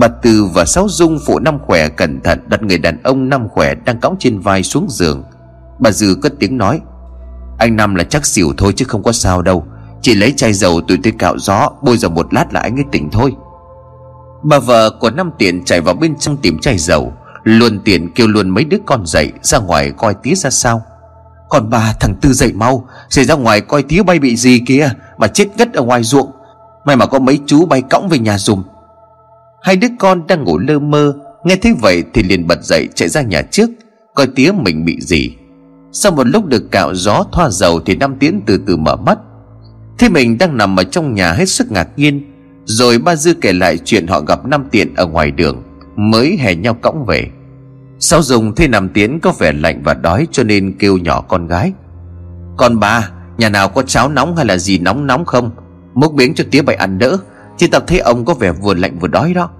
Bà 0.00 0.08
Từ 0.08 0.48
và 0.54 0.64
Sáu 0.64 0.86
Dung 0.88 1.18
phụ 1.26 1.38
Năm 1.38 1.58
Khỏe 1.66 1.88
cẩn 1.88 2.20
thận, 2.20 2.40
đặt 2.46 2.62
người 2.62 2.78
đàn 2.78 3.02
ông 3.02 3.28
Năm 3.28 3.48
Khỏe 3.48 3.74
đang 3.74 4.00
cõng 4.00 4.16
trên 4.18 4.40
vai 4.40 4.62
xuống 4.62 4.86
giường. 4.90 5.24
Bà 5.78 5.90
Dư 5.90 6.14
cất 6.22 6.32
tiếng 6.38 6.58
nói, 6.58 6.80
Anh 7.58 7.76
Năm 7.76 7.94
là 7.94 8.04
chắc 8.04 8.26
xỉu 8.26 8.52
thôi 8.56 8.72
chứ 8.76 8.84
không 8.88 9.02
có 9.02 9.12
sao 9.12 9.42
đâu. 9.42 9.66
Chỉ 10.02 10.14
lấy 10.14 10.32
chai 10.36 10.52
dầu 10.52 10.80
tụi 10.80 10.98
tôi 11.02 11.12
cạo 11.18 11.38
gió, 11.38 11.70
Bôi 11.82 11.96
dầu 11.96 12.10
một 12.10 12.34
lát 12.34 12.52
là 12.52 12.60
anh 12.60 12.76
ấy 12.76 12.84
tỉnh 12.92 13.10
thôi. 13.10 13.34
Bà 14.42 14.58
vợ 14.58 14.90
của 15.00 15.10
năm 15.10 15.30
tiền 15.38 15.64
chạy 15.64 15.80
vào 15.80 15.94
bên 15.94 16.16
trong 16.16 16.36
tìm 16.36 16.58
chai 16.58 16.78
dầu 16.78 17.12
Luôn 17.44 17.80
tiền 17.84 18.12
kêu 18.14 18.26
luôn 18.26 18.50
mấy 18.50 18.64
đứa 18.64 18.78
con 18.86 19.06
dậy, 19.06 19.32
Ra 19.42 19.58
ngoài 19.58 19.90
coi 19.96 20.14
tí 20.14 20.34
ra 20.34 20.50
sao. 20.50 20.82
Còn 21.48 21.70
bà 21.70 21.94
thằng 22.00 22.14
Tư 22.20 22.32
dậy 22.32 22.52
mau 22.52 22.88
Xảy 23.10 23.24
ra 23.24 23.34
ngoài 23.34 23.60
coi 23.60 23.82
tía 23.82 24.02
bay 24.02 24.18
bị 24.18 24.36
gì 24.36 24.62
kia, 24.66 24.90
Mà 25.18 25.26
chết 25.26 25.48
ngất 25.56 25.72
ở 25.72 25.82
ngoài 25.82 26.02
ruộng. 26.02 26.30
May 26.84 26.96
mà 26.96 27.06
có 27.06 27.18
mấy 27.18 27.40
chú 27.46 27.66
bay 27.66 27.82
cõng 27.90 28.08
về 28.08 28.18
nhà 28.18 28.38
dùm 28.38 28.62
Hai 29.62 29.76
đứa 29.76 29.88
con 29.98 30.26
đang 30.26 30.44
ngủ 30.44 30.58
lơ 30.58 30.78
mơ 30.78 31.14
Nghe 31.44 31.56
thấy 31.56 31.74
vậy 31.80 32.04
thì 32.14 32.22
liền 32.22 32.46
bật 32.46 32.64
dậy 32.64 32.88
chạy 32.94 33.08
ra 33.08 33.22
nhà 33.22 33.42
trước 33.42 33.70
Coi 34.14 34.26
tía 34.26 34.52
mình 34.52 34.84
bị 34.84 35.00
gì. 35.00 35.36
Sau 35.92 36.12
một 36.12 36.26
lúc 36.26 36.46
được 36.46 36.70
cạo 36.70 36.94
gió 36.94 37.24
thoa 37.32 37.50
dầu 37.50 37.80
Thì 37.86 37.96
Năm 37.96 38.16
Tiến 38.20 38.40
từ 38.46 38.60
từ 38.66 38.76
mở 38.76 38.96
mắt. 38.96 39.18
Thế 39.98 40.08
mình 40.08 40.38
đang 40.38 40.56
nằm 40.56 40.76
ở 40.80 40.84
trong 40.84 41.14
nhà 41.14 41.32
hết 41.32 41.48
sức 41.48 41.70
ngạc 41.70 41.88
nhiên 41.96 42.32
Rồi 42.64 42.98
ba 42.98 43.16
Dư 43.16 43.34
kể 43.34 43.52
lại 43.52 43.78
chuyện 43.84 44.06
họ 44.06 44.20
gặp 44.20 44.46
Năm 44.46 44.64
Tiện 44.70 44.94
ở 44.94 45.06
ngoài 45.06 45.30
đường 45.30 45.62
Mới 45.96 46.36
hè 46.40 46.54
nhau 46.54 46.74
cõng 46.74 47.04
về. 47.06 47.30
Sau 48.00 48.22
dùng 48.22 48.54
thấy 48.54 48.68
nằm 48.68 48.88
Tiến 48.88 49.20
có 49.20 49.32
vẻ 49.38 49.52
lạnh 49.52 49.82
và 49.84 49.94
đói 49.94 50.28
Cho 50.32 50.42
nên 50.42 50.76
kêu 50.78 50.98
nhỏ 50.98 51.20
con 51.20 51.46
gái? 51.46 51.72
Con 52.56 52.80
ba 52.80 53.10
Nhà 53.38 53.48
nào 53.48 53.68
có 53.68 53.82
cháo 53.82 54.08
nóng 54.08 54.36
hay 54.36 54.46
là 54.46 54.58
gì 54.58 54.78
nóng 54.78 55.06
nóng 55.06 55.24
không? 55.24 55.50
Múc 55.94 56.14
miếng 56.14 56.34
cho 56.34 56.44
tía 56.50 56.62
bày 56.62 56.76
ăn 56.76 56.98
đỡ 56.98 57.18
Chứ 57.56 57.66
tao 57.70 57.80
thấy 57.80 57.98
ông 57.98 58.24
có 58.24 58.34
vẻ 58.34 58.52
vừa 58.52 58.74
lạnh 58.74 58.98
vừa 58.98 59.08
đói 59.08 59.34
đó. 59.34 59.50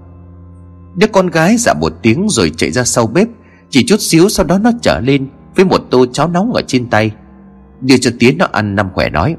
Đứa 0.96 1.06
con 1.06 1.26
gái 1.26 1.56
dạ 1.58 1.74
một 1.80 1.92
tiếng 2.02 2.26
rồi 2.30 2.52
chạy 2.56 2.70
ra 2.70 2.84
sau 2.84 3.06
bếp, 3.06 3.28
Chỉ 3.70 3.84
chút 3.86 4.00
xíu 4.00 4.28
sau 4.28 4.46
đó 4.46 4.58
nó 4.58 4.70
trở 4.82 5.00
lên 5.00 5.28
Với 5.56 5.64
một 5.64 5.80
tô 5.90 6.06
cháo 6.12 6.28
nóng 6.28 6.52
ở 6.52 6.62
trên 6.66 6.90
tay. 6.90 7.10
Đưa 7.80 7.96
cho 7.96 8.10
tía 8.18 8.32
nó 8.32 8.46
ăn, 8.52 8.76
năm 8.76 8.88
khỏe 8.94 9.10
nói, 9.10 9.36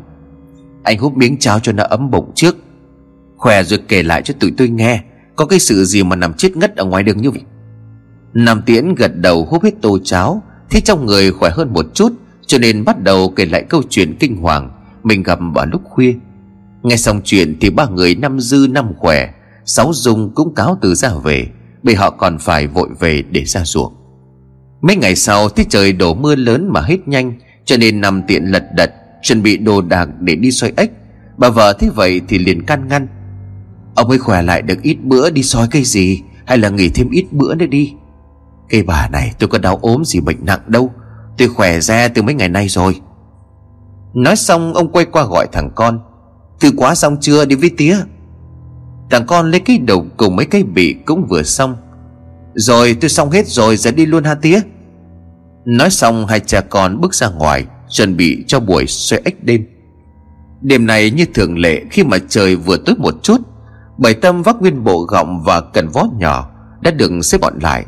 Anh 0.84 0.98
hút 1.00 1.18
miếng 1.18 1.38
cháo 1.38 1.60
cho 1.60 1.72
nó 1.72 1.84
ấm 1.84 2.12
bụng 2.12 2.32
trước. 2.36 2.58
Khỏe 3.38 3.64
rồi 3.64 3.80
kể 3.88 4.04
lại 4.04 4.22
cho 4.22 4.34
tụi 4.40 4.54
tôi 4.58 4.70
nghe, 4.70 5.04
Có 5.36 5.46
cái 5.46 5.60
sự 5.60 5.86
gì 5.86 6.04
mà 6.04 6.16
nằm 6.16 6.34
chết 6.34 6.58
ngất 6.58 6.76
ở 6.76 6.86
ngoài 6.86 7.04
đường 7.04 7.22
như 7.22 7.32
vậy? 7.32 7.42
Nam 8.34 8.62
Tiễn 8.66 8.96
gật 8.96 9.12
đầu 9.16 9.46
húp 9.46 9.64
hết 9.64 9.74
tô 9.82 9.98
cháo 10.04 10.44
Thấy 10.70 10.82
trong 10.82 11.06
người 11.06 11.32
khỏe 11.32 11.50
hơn 11.54 11.74
một 11.74 11.86
chút, 11.94 12.14
Cho 12.48 12.58
nên 12.58 12.86
bắt 12.86 13.04
đầu 13.04 13.34
kể 13.36 13.46
lại 13.46 13.66
câu 13.70 13.82
chuyện 13.90 14.16
kinh 14.20 14.38
hoàng 14.38 14.72
Mình 15.04 15.24
gặp 15.24 15.40
vào 15.54 15.66
lúc 15.66 15.82
khuya. 15.84 16.14
Nghe 16.84 16.98
xong 16.98 17.22
chuyện 17.24 17.58
thì 17.62 17.70
ba 17.70 17.86
người 17.86 18.16
năm 18.16 18.40
dư 18.40 18.68
năm 18.70 18.94
khỏe, 18.98 19.30
Sáu 19.66 19.92
dung 19.94 20.32
cũng 20.36 20.56
cáo 20.56 20.78
từ 20.82 20.96
ra 20.96 21.10
về 21.24 21.48
bởi 21.84 21.96
họ 21.96 22.10
còn 22.10 22.38
phải 22.40 22.68
vội 22.68 22.90
về 23.00 23.24
để 23.32 23.46
ra 23.46 23.62
ruộng. 23.66 23.94
Mấy 24.82 24.96
ngày 24.96 25.16
sau 25.16 25.50
thì 25.50 25.66
trời 25.70 25.94
đổ 25.94 26.14
mưa 26.14 26.36
lớn 26.36 26.70
mà 26.74 26.82
hết 26.82 27.08
nhanh, 27.08 27.34
Cho 27.66 27.78
nên 27.78 28.02
nằm 28.02 28.22
tiện 28.28 28.44
lật 28.46 28.64
đật, 28.76 28.94
Chuẩn 29.22 29.44
bị 29.44 29.58
đồ 29.58 29.82
đạc 29.82 30.10
để 30.20 30.36
đi 30.36 30.52
xoay 30.52 30.74
ếch. 30.76 30.92
Bà 31.38 31.50
vợ 31.50 31.74
thế 31.80 31.90
vậy 31.96 32.22
thì 32.28 32.38
liền 32.38 32.66
can 32.66 32.88
ngăn. 32.88 33.08
Ông 33.96 34.10
ấy 34.10 34.18
khỏe 34.18 34.42
lại 34.42 34.62
được 34.62 34.82
ít 34.82 34.98
bữa 35.04 35.30
đi 35.30 35.44
soi 35.44 35.68
cây 35.72 35.84
gì? 35.84 36.22
Hay 36.46 36.58
là 36.58 36.70
nghỉ 36.70 36.90
thêm 36.90 37.10
ít 37.10 37.26
bữa 37.32 37.56
nữa 37.56 37.66
đi? 37.66 37.94
Cây 38.70 38.84
bà 38.84 39.10
này, 39.10 39.34
tôi 39.40 39.50
có 39.50 39.58
đau 39.58 39.80
ốm 39.82 40.06
gì 40.06 40.20
bệnh 40.20 40.46
nặng 40.46 40.62
đâu. 40.68 40.94
Tôi 41.38 41.48
khỏe 41.48 41.80
ra 41.80 42.08
từ 42.08 42.22
mấy 42.22 42.36
ngày 42.36 42.50
nay 42.50 42.68
rồi. 42.68 43.02
Nói 44.14 44.36
xong, 44.36 44.74
ông 44.74 44.92
quay 44.92 45.06
qua 45.06 45.26
gọi 45.26 45.48
thằng 45.52 45.72
con. 45.76 46.00
Thư 46.60 46.72
quá 46.78 46.96
xong 46.96 47.18
chưa? 47.22 47.46
Đi 47.46 47.56
với 47.56 47.72
tía. 47.78 47.98
Thằng 49.10 49.26
con 49.28 49.52
lấy 49.52 49.60
cái 49.60 49.78
đầu 49.78 50.06
cùng 50.18 50.36
mấy 50.36 50.46
cái 50.46 50.64
bị 50.64 50.96
cũng 51.06 51.28
vừa 51.30 51.44
xong. 51.44 51.78
Rồi, 52.56 52.98
tôi 53.02 53.10
xong 53.10 53.32
hết 53.32 53.48
rồi 53.48 53.78
giờ 53.78 53.92
đi 53.92 54.06
luôn 54.06 54.24
ha 54.24 54.36
tía. 54.36 54.62
Nói 55.66 55.90
xong, 55.90 56.28
hai 56.28 56.40
cha 56.40 56.62
con 56.62 57.02
bước 57.02 57.14
ra 57.14 57.30
ngoài, 57.30 57.66
Chuẩn 57.90 58.18
bị 58.18 58.44
cho 58.48 58.60
buổi 58.60 58.86
xoay 58.88 59.22
ếch 59.26 59.44
đêm. 59.44 59.66
Đêm 60.62 60.86
này 60.86 61.12
như 61.12 61.26
thường 61.34 61.58
lệ, 61.58 61.82
khi 61.92 62.04
mà 62.04 62.18
trời 62.30 62.56
vừa 62.56 62.78
tối 62.78 62.96
một 63.00 63.14
chút, 63.24 63.42
Bảy 63.98 64.14
tâm 64.14 64.42
vác 64.44 64.62
nguyên 64.62 64.84
bộ 64.84 65.00
gọng 65.00 65.44
và 65.44 65.62
cần 65.62 65.90
vó 65.90 66.08
nhỏ 66.18 66.50
Đã 66.82 66.92
được 66.92 67.12
xếp 67.24 67.38
bọn 67.42 67.54
lại. 67.62 67.86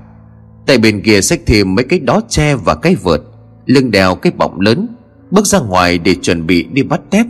Tại 0.66 0.78
bên 0.78 1.02
kia 1.02 1.22
xách 1.22 1.40
thêm 1.46 1.76
mấy 1.76 1.86
cái 1.86 2.00
đó 2.00 2.22
tre 2.30 2.56
và 2.56 2.76
cái 2.76 2.96
vợt, 2.96 3.22
Lưng 3.66 3.92
đèo 3.92 4.16
cái 4.16 4.32
bọng 4.38 4.60
lớn, 4.60 4.88
Bước 5.32 5.46
ra 5.46 5.60
ngoài 5.60 5.98
để 5.98 6.16
chuẩn 6.22 6.48
bị 6.48 6.64
đi 6.64 6.84
bắt 6.84 7.02
tép. 7.10 7.26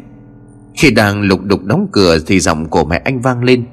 Khi 0.76 0.92
đang 0.92 1.22
lục 1.22 1.40
đục 1.44 1.64
đóng 1.64 1.88
cửa 1.92 2.20
Thì 2.28 2.40
giọng 2.40 2.66
của 2.66 2.86
mẹ 2.86 3.02
anh 3.06 3.22
vang 3.22 3.44
lên. 3.44 3.66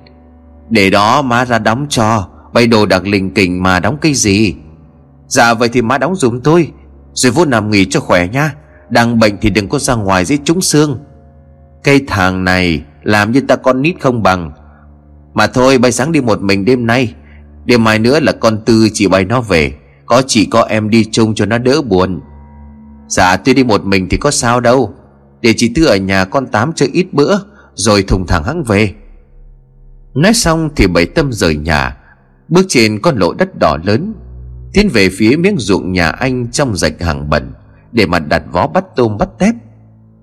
Để 0.71 0.91
đó 0.91 1.23
má 1.23 1.45
ra 1.45 1.59
đóng 1.59 1.87
cho, 1.89 2.29
Bày 2.53 2.67
đồ 2.67 2.87
đặc 2.87 3.07
linh 3.07 3.35
kình 3.35 3.63
mà 3.63 3.81
đóng 3.81 3.99
cái 4.01 4.15
gì? 4.15 4.55
Dạ 5.29 5.55
vậy 5.55 5.69
thì 5.69 5.83
má 5.83 5.99
đóng 5.99 6.17
dùm 6.17 6.41
tôi, 6.41 6.71
Rồi 7.15 7.33
vô 7.33 7.45
nằm 7.45 7.71
nghỉ 7.71 7.85
cho 7.85 8.01
khỏe 8.01 8.29
nha, 8.29 8.55
Đang 8.91 9.19
bệnh 9.19 9.37
thì 9.41 9.51
đừng 9.51 9.69
có 9.69 9.79
ra 9.79 9.95
ngoài 9.95 10.25
dễ 10.25 10.39
trúng 10.45 10.61
xương. 10.61 10.99
Cây 11.85 12.05
thằng 12.07 12.45
này 12.45 12.83
Làm 13.03 13.33
như 13.33 13.41
ta 13.41 13.57
con 13.57 13.83
nít 13.83 13.95
không 14.01 14.23
bằng, 14.23 14.53
Mà 15.35 15.47
thôi, 15.47 15.79
bay 15.79 15.93
sáng 15.93 16.13
đi 16.13 16.21
một 16.21 16.43
mình 16.43 16.65
đêm 16.65 16.87
nay 16.87 17.15
Đêm 17.69 17.85
mai 17.85 17.99
nữa 17.99 18.21
là 18.21 18.33
con 18.33 18.59
Tư 18.65 18.89
chị 18.93 19.09
bay 19.09 19.25
nó 19.25 19.41
về. 19.41 19.73
Có 20.07 20.23
chị, 20.27 20.47
có 20.47 20.63
em 20.63 20.91
đi 20.91 21.05
chung 21.05 21.35
cho 21.35 21.47
nó 21.47 21.59
đỡ 21.59 21.83
buồn. 21.83 22.21
Dạ 23.09 23.37
tôi 23.37 23.55
đi 23.55 23.65
một 23.65 23.85
mình 23.85 24.09
thì 24.09 24.17
có 24.17 24.31
sao 24.31 24.61
đâu. 24.61 24.95
Để 25.41 25.55
chị 25.57 25.73
Tư 25.75 25.85
ở 25.85 25.97
nhà 25.97 26.25
con 26.25 26.47
Tám 26.47 26.73
chơi 26.73 26.89
ít 26.93 27.07
bữa, 27.13 27.39
Rồi 27.75 28.03
thùng 28.03 28.27
thẳng 28.27 28.45
hắn 28.45 28.63
về. 28.63 28.95
Nói 30.15 30.35
xong 30.35 30.69
thì 30.77 30.87
bảy 30.87 31.07
tâm 31.07 31.33
rời 31.33 31.57
nhà. 31.57 31.97
Bước 32.49 32.67
trên 32.69 33.01
con 33.01 33.17
lộ 33.17 33.35
đất 33.35 33.59
đỏ 33.61 33.79
lớn, 33.85 34.15
Tiến 34.73 34.89
về 34.89 35.09
phía 35.09 35.37
miếng 35.37 35.57
ruộng 35.59 35.93
nhà 35.93 36.09
anh 36.11 36.51
trong 36.51 36.77
rạch 36.77 37.03
hàng 37.03 37.31
bẩn 37.31 37.53
Để 37.93 38.07
mà 38.07 38.19
đặt 38.19 38.43
vó 38.53 38.67
bắt 38.67 38.85
tôm 38.97 39.19
bắt 39.19 39.29
tép. 39.39 39.55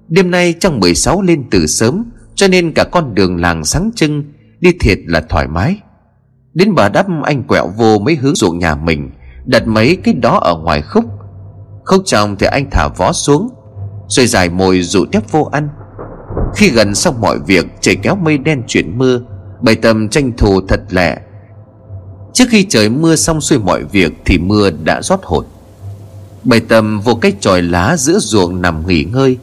Đêm 0.07 0.31
nay 0.31 0.53
trong 0.59 0.79
16 0.79 1.21
lên 1.21 1.43
từ 1.51 1.67
sớm, 1.67 2.03
Cho 2.35 2.47
nên 2.47 2.71
cả 2.71 2.83
con 2.91 3.15
đường 3.15 3.41
làng 3.41 3.65
sáng 3.65 3.91
trưng, 3.95 4.23
Đi 4.59 4.71
thiệt 4.79 4.99
là 5.05 5.21
thoải 5.29 5.47
mái. 5.47 5.79
Đến 6.55 6.75
bờ 6.75 6.89
đắp 6.89 7.05
anh 7.23 7.43
quẹo 7.43 7.67
vô 7.77 7.99
mấy 7.99 8.15
hướng 8.15 8.35
ruộng 8.35 8.59
nhà 8.59 8.75
mình, 8.75 9.11
Đặt 9.45 9.67
mấy 9.67 9.97
cái 10.03 10.13
đó 10.13 10.39
ở 10.39 10.57
ngoài 10.57 10.81
khúc. 10.81 11.05
Khúc 11.85 12.01
trong 12.05 12.35
thì 12.35 12.47
anh 12.47 12.69
thả 12.71 12.87
vó 12.97 13.11
xuống, 13.11 13.49
Rồi 14.07 14.27
dài 14.27 14.49
mồi 14.49 14.81
dụ 14.81 15.05
tép 15.05 15.31
vô 15.31 15.49
ăn. 15.51 15.69
Khi 16.55 16.69
gần 16.69 16.95
xong 16.95 17.21
mọi 17.21 17.39
việc, 17.39 17.65
Trời 17.81 17.95
kéo 17.95 18.15
mây 18.15 18.37
đen 18.37 18.63
chuyển 18.67 18.97
mưa, 18.97 19.21
bày 19.61 19.75
tầm 19.75 20.09
tranh 20.09 20.31
thủ 20.37 20.61
thật 20.67 20.81
lẹ. 20.89 21.17
Trước 22.33 22.45
khi 22.49 22.65
trời 22.69 22.89
mưa 22.89 23.15
xong 23.15 23.41
xuôi 23.41 23.59
mọi 23.59 23.83
việc 23.83 24.13
Thì 24.25 24.37
mưa 24.37 24.69
đã 24.83 25.01
rót 25.01 25.19
hột. 25.23 25.45
Bày 26.43 26.59
tầm 26.59 27.01
vô 27.01 27.15
cái 27.15 27.33
tròi 27.39 27.61
lá 27.61 27.95
giữa 27.97 28.19
ruộng 28.19 28.61
nằm 28.61 28.87
nghỉ 28.87 29.03
ngơi, 29.03 29.37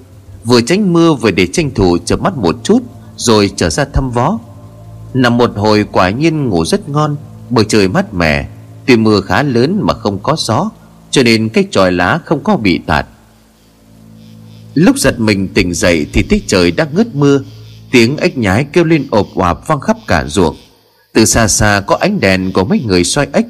Vừa 0.44 0.60
tránh 0.60 0.92
mưa 0.92 1.14
vừa 1.14 1.30
để 1.30 1.46
tranh 1.46 1.70
thủ 1.74 1.98
chợp 2.04 2.20
mắt 2.20 2.36
một 2.36 2.56
chút, 2.62 2.82
Rồi 3.16 3.50
trở 3.56 3.70
ra 3.70 3.84
thăm 3.92 4.10
vó. 4.10 4.38
Nằm 5.14 5.38
một 5.38 5.50
hồi 5.56 5.84
quả 5.92 6.10
nhiên 6.10 6.48
ngủ 6.48 6.64
rất 6.64 6.88
ngon, 6.88 7.16
Bởi 7.50 7.64
trời 7.68 7.88
mát 7.88 8.14
mẻ. 8.14 8.48
Tuy 8.86 8.96
mưa 8.96 9.20
khá 9.20 9.42
lớn 9.42 9.80
mà 9.82 9.94
không 9.94 10.18
có 10.22 10.36
gió, 10.38 10.70
Cho 11.10 11.22
nên 11.22 11.48
cái 11.48 11.64
tròi 11.70 11.92
lá 11.92 12.20
không 12.24 12.44
có 12.44 12.56
bị 12.56 12.80
tạt. 12.86 13.06
Lúc 14.74 14.98
giật 14.98 15.20
mình 15.20 15.48
tỉnh 15.48 15.74
dậy 15.74 16.06
Thì 16.12 16.22
thấy 16.22 16.42
trời 16.46 16.70
đã 16.70 16.86
ngớt 16.92 17.14
mưa. 17.14 17.40
Tiếng 17.90 18.16
ếch 18.16 18.38
nhái 18.38 18.66
kêu 18.72 18.84
lên 18.84 19.06
ộp 19.10 19.26
oạp 19.34 19.66
vang 19.66 19.80
khắp 19.80 19.96
cả 20.06 20.24
ruộng. 20.26 20.56
Từ 21.12 21.24
xa 21.24 21.48
xa 21.48 21.82
có 21.86 21.96
ánh 22.00 22.20
đèn 22.20 22.52
của 22.52 22.64
mấy 22.64 22.80
người 22.86 23.04
xoay 23.04 23.26
ếch. 23.32 23.46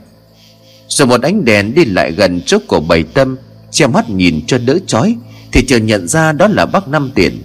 Rồi 0.88 1.08
một 1.08 1.22
ánh 1.22 1.44
đèn 1.44 1.74
đi 1.74 1.84
lại 1.84 2.12
gần 2.12 2.40
trước 2.40 2.66
của 2.66 2.80
bầy 2.80 3.02
tâm, 3.02 3.36
Che 3.70 3.86
mắt 3.86 4.10
nhìn 4.10 4.46
cho 4.46 4.58
đỡ 4.58 4.78
chói, 4.86 5.16
Thì 5.52 5.66
chờ 5.66 5.76
nhận 5.76 6.08
ra 6.08 6.32
đó 6.32 6.48
là 6.48 6.66
bác 6.66 6.88
Năm 6.88 7.10
Tiền 7.14 7.42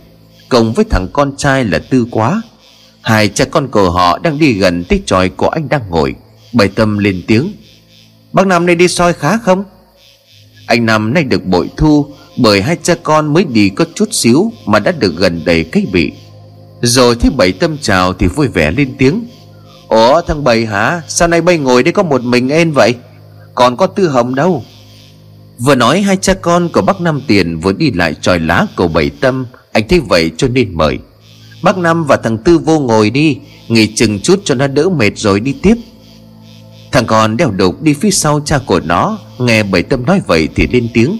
cộng 0.49 0.73
với 0.73 0.85
thằng 0.89 1.07
con 1.13 1.37
trai 1.37 1.65
là 1.65 1.79
Tư 1.79 2.07
Quá. 2.11 2.41
Hai 3.01 3.29
cha 3.29 3.45
con 3.45 3.67
của 3.67 3.89
họ 3.89 4.19
đang 4.19 4.39
đi 4.39 4.53
gần 4.53 4.83
tích 4.83 5.05
tròi 5.05 5.29
của 5.29 5.49
anh 5.49 5.69
đang 5.69 5.81
ngồi. 5.89 6.15
Bày 6.53 6.67
tâm 6.67 6.97
lên 6.97 7.21
tiếng. 7.27 7.53
Bác 8.33 8.47
Năm 8.47 8.65
nay 8.65 8.75
đi 8.75 8.87
soi 8.87 9.13
khá 9.13 9.37
không? 9.37 9.63
Anh 10.67 10.85
Năm 10.85 11.13
nay 11.13 11.23
được 11.23 11.45
bội 11.45 11.69
thu 11.77 12.05
Bởi 12.37 12.61
hai 12.61 12.77
cha 12.83 12.95
con 13.03 13.33
mới 13.33 13.43
đi 13.43 13.69
có 13.69 13.85
chút 13.95 14.09
xíu 14.11 14.51
Mà 14.65 14.79
đã 14.79 14.91
được 14.91 15.15
gần 15.17 15.41
đầy 15.45 15.63
cái 15.63 15.85
bị 15.91 16.11
Rồi 16.81 17.15
thấy 17.15 17.31
bảy 17.31 17.51
tâm 17.51 17.77
chào 17.81 18.13
thì 18.13 18.27
vui 18.27 18.47
vẻ 18.47 18.71
lên 18.71 18.95
tiếng. 18.97 19.27
Ủa, 19.87 20.21
thằng 20.21 20.43
bảy 20.43 20.65
hả? 20.65 21.01
Sao 21.07 21.27
nay 21.27 21.41
bay 21.41 21.57
ngồi 21.57 21.83
đây 21.83 21.91
có 21.91 22.03
một 22.03 22.23
mình 22.23 22.49
em 22.49 22.71
vậy? 22.71 22.95
Còn 23.55 23.77
có 23.77 23.87
tư 23.87 24.07
hồng 24.07 24.35
đâu. 24.35 24.63
Vừa 25.59 25.75
nói 25.75 26.01
hai 26.01 26.17
cha 26.17 26.33
con 26.33 26.69
của 26.73 26.81
bác 26.81 27.01
Năm 27.01 27.21
Tiền 27.27 27.59
Vừa 27.59 27.73
đi 27.73 27.91
lại 27.91 28.15
tròi 28.21 28.39
lá 28.39 28.67
cầu 28.75 28.87
bảy 28.87 29.09
tâm. 29.09 29.45
Anh 29.71 29.87
thấy 29.87 29.99
vậy 29.99 30.31
cho 30.37 30.47
nên 30.47 30.77
mời. 30.77 30.99
Bác 31.61 31.77
Năm 31.77 32.05
và 32.05 32.17
thằng 32.17 32.37
Tư 32.37 32.57
vô 32.57 32.79
ngồi 32.79 33.09
đi, 33.09 33.37
Nghỉ 33.67 33.87
chừng 33.95 34.19
chút 34.19 34.41
cho 34.43 34.55
nó 34.55 34.67
đỡ 34.67 34.89
mệt 34.89 35.17
rồi 35.17 35.39
đi 35.39 35.53
tiếp. 35.61 35.75
Thằng 36.91 37.05
con 37.05 37.37
đeo 37.37 37.51
đục 37.51 37.81
đi 37.81 37.93
phía 37.93 38.11
sau 38.11 38.39
cha 38.45 38.59
của 38.65 38.79
nó, 38.79 39.19
Nghe 39.39 39.63
bảy 39.63 39.83
tâm 39.83 40.05
nói 40.05 40.21
vậy 40.27 40.49
thì 40.55 40.67
lên 40.67 40.87
tiếng. 40.93 41.17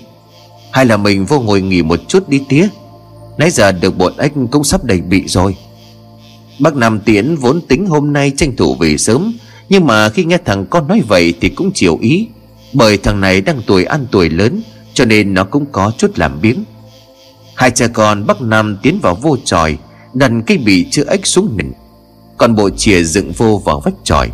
Hay 0.72 0.86
là 0.86 0.98
mình 0.98 1.26
vô 1.26 1.40
ngồi 1.40 1.62
nghỉ 1.62 1.82
một 1.82 2.00
chút 2.08 2.30
đi 2.30 2.42
tía. 2.50 2.68
Nãy 3.38 3.52
giờ 3.52 3.72
được 3.72 3.98
bọn 3.98 4.14
ếch 4.18 4.32
cũng 4.52 4.64
sắp 4.64 4.84
đầy 4.84 5.02
bị 5.02 5.24
rồi. 5.28 5.56
Bác 6.60 6.76
Năm 6.76 7.00
Tiến 7.00 7.36
vốn 7.36 7.62
tính 7.62 7.86
hôm 7.86 8.14
nay 8.14 8.32
tranh 8.38 8.56
thủ 8.56 8.76
về 8.76 8.98
sớm, 8.98 9.34
Nhưng 9.70 9.86
mà 9.86 10.10
khi 10.10 10.26
nghe 10.26 10.38
thằng 10.46 10.66
con 10.66 10.88
nói 10.88 11.02
vậy 11.08 11.34
thì 11.42 11.50
cũng 11.50 11.72
chịu 11.74 11.98
ý. 12.02 12.28
Bởi 12.74 12.98
thằng 12.98 13.22
này 13.22 13.42
đang 13.42 13.62
tuổi 13.68 13.84
ăn 13.84 14.08
tuổi 14.12 14.30
lớn, 14.30 14.62
Cho 14.94 15.06
nên 15.06 15.34
nó 15.34 15.44
cũng 15.44 15.66
có 15.72 15.92
chút 15.98 16.20
làm 16.20 16.42
biếng. 16.42 16.64
Hai 17.56 17.72
cha 17.72 17.88
con 17.88 18.28
bác 18.28 18.42
Năm 18.42 18.78
tiến 18.82 19.00
vào 19.02 19.16
vô 19.16 19.38
tròi 19.46 19.78
đặt 20.18 20.32
cây 20.48 20.58
bị 20.58 20.86
chữ 20.92 21.06
ếch 21.10 21.28
xuống 21.28 21.58
nền. 21.58 21.72
Còn 22.38 22.56
bộ 22.56 22.70
chìa 22.70 23.04
dựng 23.04 23.32
vô 23.32 23.62
vào 23.66 23.80
vách 23.80 23.94
tròi. 24.04 24.30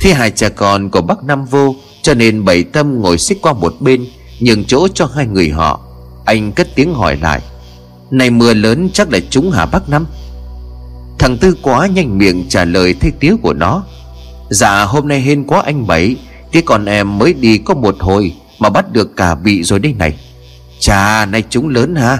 Thì 0.00 0.12
hai 0.12 0.30
cha 0.30 0.48
con 0.48 0.90
của 0.90 1.00
bác 1.00 1.24
năm 1.24 1.44
vô, 1.44 1.74
cho 2.02 2.14
nên 2.14 2.44
bảy 2.44 2.62
tâm 2.62 3.00
ngồi 3.00 3.18
xích 3.18 3.38
qua 3.42 3.52
một 3.52 3.74
bên, 3.80 4.06
nhường 4.40 4.64
chỗ 4.64 4.88
cho 4.88 5.06
hai 5.06 5.26
người 5.26 5.50
họ. 5.50 5.80
Anh 6.24 6.52
cất 6.52 6.68
tiếng 6.74 6.94
hỏi 6.94 7.16
lại, 7.16 7.40
Này 8.10 8.30
mưa 8.30 8.54
lớn 8.54 8.88
chắc 8.92 9.12
là 9.12 9.18
chúng 9.30 9.50
hả 9.50 9.66
bác 9.66 9.88
Năm 9.88 10.06
Thằng 11.18 11.38
Tư 11.38 11.56
quá 11.62 11.86
nhanh 11.86 12.18
miệng 12.18 12.46
trả 12.48 12.64
lời 12.64 12.94
thay 13.00 13.12
tiếng 13.20 13.38
của 13.38 13.52
nó 13.52 13.84
Dạ 14.50 14.84
hôm 14.84 15.08
nay 15.08 15.20
hên 15.20 15.46
quá 15.46 15.62
anh 15.66 15.86
Bảy 15.86 16.16
Thế 16.52 16.62
còn 16.66 16.84
em 16.84 17.18
mới 17.18 17.32
đi 17.32 17.58
có 17.58 17.74
một 17.74 17.96
hồi 18.00 18.34
Mà 18.58 18.70
bắt 18.70 18.92
được 18.92 19.16
cả 19.16 19.34
bị 19.34 19.62
rồi 19.62 19.78
đây 19.78 19.94
này. 19.98 20.18
Chà, 20.80 21.26
nay 21.26 21.42
chúng 21.50 21.68
lớn 21.68 21.94
ha. 21.94 22.18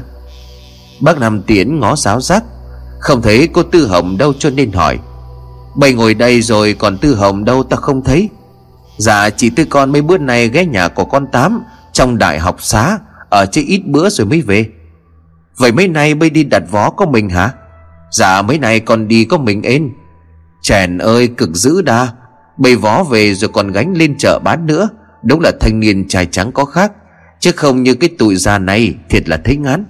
Bác 1.00 1.18
Nam 1.18 1.42
Tiến 1.42 1.80
ngó 1.80 1.96
giáo 1.96 2.20
giác 2.20 2.44
Không 3.00 3.22
thấy 3.22 3.48
cô 3.52 3.62
Tư 3.62 3.86
Hồng 3.86 4.18
đâu 4.18 4.32
cho 4.38 4.50
nên 4.50 4.72
hỏi. 4.72 4.98
Bày 5.76 5.92
ngồi 5.92 6.14
đây 6.14 6.42
rồi 6.42 6.76
còn 6.78 6.98
Tư 6.98 7.14
Hồng 7.14 7.44
đâu 7.44 7.62
ta 7.62 7.76
không 7.76 8.04
thấy. 8.04 8.28
Dạ 8.98 9.30
chị 9.30 9.50
Tư 9.50 9.64
con 9.64 9.92
mấy 9.92 10.02
bữa 10.02 10.18
nay 10.18 10.48
ghé 10.48 10.64
nhà 10.64 10.88
của 10.88 11.04
con 11.04 11.26
Tám 11.26 11.62
Trong 11.92 12.18
đại 12.18 12.38
học 12.38 12.62
xá, 12.62 12.98
Ở 13.30 13.46
chơi 13.46 13.64
ít 13.64 13.82
bữa 13.86 14.08
rồi 14.08 14.26
mới 14.26 14.40
về. 14.40 14.66
Vậy 15.56 15.72
mấy 15.72 15.88
nay 15.88 16.14
bây 16.14 16.30
đi 16.30 16.44
đặt 16.44 16.62
vó 16.70 16.90
có 16.90 17.06
mình 17.06 17.28
hả? 17.28 17.50
Dạ 18.10 18.42
mấy 18.42 18.58
nay 18.58 18.80
còn 18.80 19.08
đi 19.08 19.24
có 19.24 19.38
mình 19.38 19.62
ên 19.62 19.90
Chèn 20.62 20.98
ơi, 20.98 21.28
cực 21.36 21.50
dữ 21.54 21.82
đa. 21.82 22.08
Bày 22.56 22.76
vó 22.76 23.04
về 23.04 23.34
rồi 23.34 23.50
còn 23.52 23.72
gánh 23.72 23.94
lên 23.96 24.14
chợ 24.18 24.38
bán 24.38 24.66
nữa. 24.66 24.88
Đúng 25.22 25.40
là 25.40 25.52
thanh 25.60 25.80
niên 25.80 26.08
trai 26.08 26.26
trắng 26.26 26.52
có 26.52 26.64
khác. 26.64 26.92
Chứ 27.40 27.52
không 27.52 27.82
như 27.82 27.94
cái 27.94 28.10
tụi 28.18 28.36
già 28.36 28.58
này, 28.58 28.94
Thiệt 29.08 29.28
là 29.28 29.40
thấy 29.44 29.56
ngán. 29.56 29.84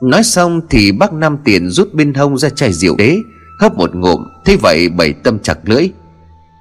Nói 0.00 0.22
xong 0.22 0.60
thì 0.70 0.92
bác 0.92 1.12
Nam 1.12 1.38
Tiền 1.44 1.70
rút 1.70 1.94
bên 1.94 2.14
hông 2.14 2.38
ra 2.38 2.48
chai 2.48 2.72
rượu 2.72 2.96
đế 2.96 3.18
Hấp 3.60 3.74
một 3.74 3.94
ngụm 3.94 4.24
Thế 4.44 4.56
vậy 4.56 4.88
bảy 4.88 5.12
tâm 5.12 5.38
chặt 5.38 5.58
lưỡi. 5.62 5.90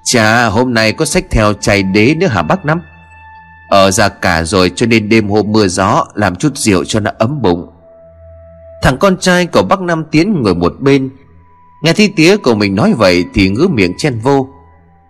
Chà, 0.06 0.46
hôm 0.46 0.74
nay 0.74 0.92
có 0.92 1.06
sách 1.06 1.26
theo 1.32 1.54
chai 1.54 1.84
đế 1.84 2.16
nữa 2.16 2.28
hả 2.28 2.42
bác 2.42 2.66
Năm 2.66 2.82
Ở 3.70 3.84
ờ, 3.84 3.92
ra 3.92 4.10
cả 4.10 4.44
rồi 4.44 4.72
cho 4.76 4.86
nên 4.86 5.10
đêm 5.10 5.30
hôm 5.30 5.52
mưa 5.52 5.68
gió 5.68 6.06
Làm 6.14 6.36
chút 6.36 6.58
rượu 6.58 6.84
cho 6.84 7.00
nó 7.00 7.12
ấm 7.18 7.42
bụng. 7.42 7.70
Thằng 8.82 8.98
con 8.98 9.18
trai 9.18 9.46
của 9.46 9.64
bác 9.64 9.82
Nam 9.82 10.04
Tiến 10.12 10.42
ngồi 10.44 10.56
một 10.56 10.74
bên, 10.80 11.10
Nghe 11.84 11.94
thi 11.94 12.08
tía 12.08 12.38
của 12.38 12.56
mình 12.56 12.76
nói 12.76 12.94
vậy 12.94 13.26
Thì 13.34 13.50
ngứa 13.50 13.68
miệng 13.68 13.94
chen 13.98 14.20
vô. 14.20 14.48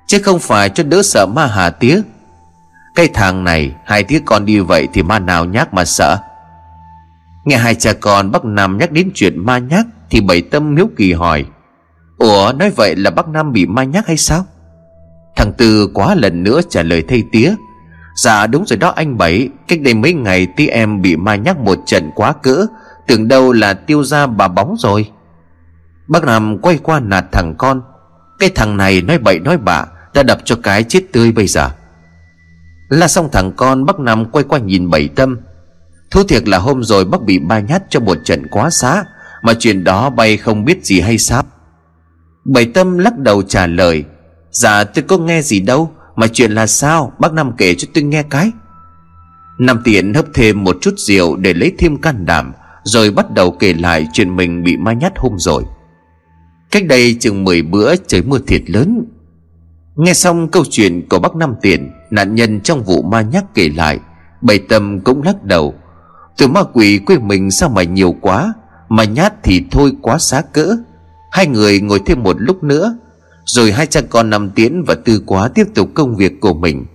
Chứ 0.08 0.20
không 0.20 0.40
phải 0.40 0.70
cho 0.70 0.84
đỡ 0.84 1.02
sợ 1.04 1.26
ma 1.26 1.46
hà 1.46 1.70
tía. 1.70 2.02
Cái 2.96 3.08
thằng 3.08 3.44
này, 3.44 3.72
Hai 3.86 4.04
tía 4.04 4.20
con 4.26 4.46
đi 4.46 4.60
vậy 4.60 4.88
thì 4.94 5.04
ma 5.04 5.20
nào 5.20 5.46
nhác 5.46 5.74
mà 5.74 5.86
sợ. 5.86 6.18
Nghe 7.48 7.58
hai 7.58 7.76
cha 7.76 7.94
con 7.94 8.32
bác 8.32 8.46
Nam 8.46 8.78
nhắc 8.78 8.92
đến 8.92 9.12
chuyện 9.14 9.46
ma 9.46 9.58
nhắc 9.58 9.86
Thì 10.10 10.22
bảy 10.22 10.42
tâm 10.42 10.76
hiếu 10.76 10.90
kỳ 10.98 11.14
hỏi, 11.14 11.46
Ủa, 12.18 12.54
nói 12.60 12.70
vậy 12.70 12.96
là 12.96 13.12
bác 13.12 13.28
Nam 13.28 13.54
bị 13.54 13.66
ma 13.66 13.84
nhắc 13.84 14.08
hay 14.08 14.18
sao? 14.18 14.46
Thằng 15.36 15.54
Tư 15.54 15.90
quá 15.94 16.16
lần 16.16 16.44
nữa 16.44 16.62
trả 16.70 16.84
lời 16.84 17.04
thay 17.08 17.24
tía 17.32 17.56
Dạ 18.16 18.48
đúng 18.48 18.66
rồi 18.66 18.78
đó 18.78 18.94
anh 18.96 19.18
Bảy, 19.18 19.50
Cách 19.68 19.82
đây 19.82 19.94
mấy 19.94 20.14
ngày 20.14 20.48
tí 20.56 20.68
em 20.68 21.02
bị 21.02 21.16
ma 21.16 21.36
nhắc 21.36 21.58
một 21.58 21.78
trận 21.86 22.12
quá 22.16 22.34
cỡ, 22.44 22.66
Tưởng 23.08 23.28
đâu 23.28 23.52
là 23.52 23.74
tiêu 23.74 24.04
ra 24.04 24.28
bà 24.28 24.48
bóng 24.48 24.76
rồi. 24.80 25.12
Bác 26.08 26.24
Nam 26.24 26.58
quay 26.58 26.80
qua 26.84 27.00
nạt 27.00 27.26
thằng 27.32 27.56
con, 27.58 27.82
Cái 28.40 28.50
thằng 28.56 28.78
này 28.78 29.02
nói 29.02 29.18
bậy 29.18 29.40
nói 29.40 29.58
bạ, 29.58 29.86
Đã 30.14 30.24
đập 30.24 30.38
cho 30.46 30.56
cái 30.64 30.84
chết 30.84 31.04
tươi 31.14 31.32
bây 31.32 31.48
giờ. 31.48 31.70
Là 32.90 33.08
xong 33.08 33.30
thằng 33.32 33.52
con, 33.52 33.86
bác 33.86 34.00
Nam 34.00 34.26
quay 34.26 34.44
qua 34.44 34.60
nhìn 34.60 34.90
bảy 34.90 35.08
tâm 35.08 35.38
Thú 36.12 36.24
thiệt 36.24 36.48
là 36.48 36.58
hôm 36.58 36.84
rồi 36.84 37.06
bác 37.06 37.22
bị 37.22 37.40
ba 37.40 37.60
nhát 37.60 37.84
cho 37.90 38.00
một 38.00 38.18
trận 38.24 38.48
quá 38.48 38.70
xá, 38.70 39.04
Mà 39.42 39.54
chuyện 39.60 39.84
đó 39.84 40.10
bay 40.10 40.38
không 40.38 40.66
biết 40.66 40.86
gì 40.86 41.00
hay 41.00 41.18
sao. 41.18 41.44
Bảy 42.46 42.66
tâm 42.66 42.98
lắc 42.98 43.18
đầu 43.18 43.44
trả 43.44 43.68
lời 43.68 44.04
Dạ 44.52 44.84
tôi 44.84 45.04
có 45.08 45.18
nghe 45.18 45.42
gì 45.42 45.60
đâu, 45.60 45.92
Mà 46.16 46.28
chuyện 46.28 46.52
là 46.52 46.68
sao? 46.68 47.14
Bác 47.20 47.34
Năm 47.34 47.52
kể 47.58 47.76
cho 47.76 47.88
tôi 47.94 48.04
nghe 48.04 48.24
cái. 48.24 48.52
Năm 49.60 49.82
tiện 49.84 50.14
hấp 50.14 50.26
thêm 50.34 50.64
một 50.64 50.78
chút 50.82 50.94
rượu 50.98 51.36
Để 51.36 51.54
lấy 51.54 51.72
thêm 51.78 51.98
can 52.02 52.26
đảm, 52.26 52.54
Rồi 52.84 53.12
bắt 53.12 53.32
đầu 53.32 53.52
kể 53.52 53.74
lại 53.74 54.08
chuyện 54.14 54.36
mình 54.36 54.64
bị 54.64 54.78
ma 54.78 54.94
nhát 54.94 55.14
hôm 55.16 55.40
rồi. 55.40 55.64
Cách 56.72 56.86
đây 56.86 57.18
chừng 57.20 57.44
10 57.44 57.62
bữa 57.62 57.96
trời 57.96 58.22
mưa 58.22 58.40
thiệt 58.48 58.70
lớn. 58.70 59.06
Nghe 59.96 60.14
xong 60.14 60.48
câu 60.48 60.64
chuyện 60.70 61.08
của 61.10 61.20
bác 61.20 61.36
Năm 61.36 61.54
Tiền 61.62 61.92
Nạn 62.12 62.36
nhân 62.36 62.62
trong 62.62 62.84
vụ 62.84 63.02
ma 63.02 63.22
nhát 63.22 63.44
kể 63.54 63.70
lại, 63.70 64.00
Bảy 64.42 64.60
tâm 64.60 65.00
cũng 65.00 65.24
lắc 65.24 65.44
đầu 65.44 65.76
từ 66.38 66.48
ma 66.48 66.64
quỷ 66.74 67.00
quê 67.06 67.18
mình 67.18 67.52
sao 67.52 67.70
mà 67.70 67.84
nhiều 67.84 68.16
quá, 68.22 68.54
Mà 68.90 69.04
nhát 69.04 69.44
thì 69.44 69.64
thôi 69.72 69.92
quá 70.02 70.18
xá 70.18 70.42
cỡ. 70.42 70.78
Hai 71.32 71.48
người 71.48 71.82
ngồi 71.82 72.00
thêm 72.06 72.24
một 72.24 72.36
lúc 72.40 72.64
nữa, 72.64 72.98
Rồi 73.46 73.72
hai 73.72 73.86
cha 73.86 74.02
con 74.10 74.30
nằm 74.30 74.50
tiến 74.50 74.84
và 74.88 74.96
tư 75.06 75.24
quá 75.26 75.48
tiếp 75.48 75.68
tục 75.76 75.90
công 75.94 76.16
việc 76.16 76.42
của 76.42 76.54
mình. 76.54 76.86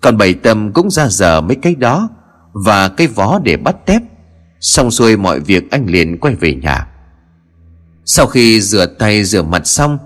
Còn 0.00 0.18
bảy 0.18 0.34
tâm 0.34 0.72
cũng 0.72 0.90
ra 0.90 1.08
giờ 1.08 1.40
mấy 1.40 1.56
cái 1.56 1.74
đó 1.74 2.08
Và 2.52 2.88
cái 2.88 3.06
vó 3.06 3.40
để 3.44 3.56
bắt 3.56 3.76
tép. 3.86 4.02
Xong 4.60 4.90
xuôi 4.90 5.16
mọi 5.16 5.40
việc 5.40 5.70
anh 5.70 5.86
liền 5.86 6.18
quay 6.18 6.34
về 6.34 6.54
nhà. 6.54 6.86
Sau 8.04 8.26
khi 8.26 8.60
rửa 8.60 8.86
tay 8.86 9.24
rửa 9.24 9.42
mặt 9.42 9.66
xong, 9.66 9.98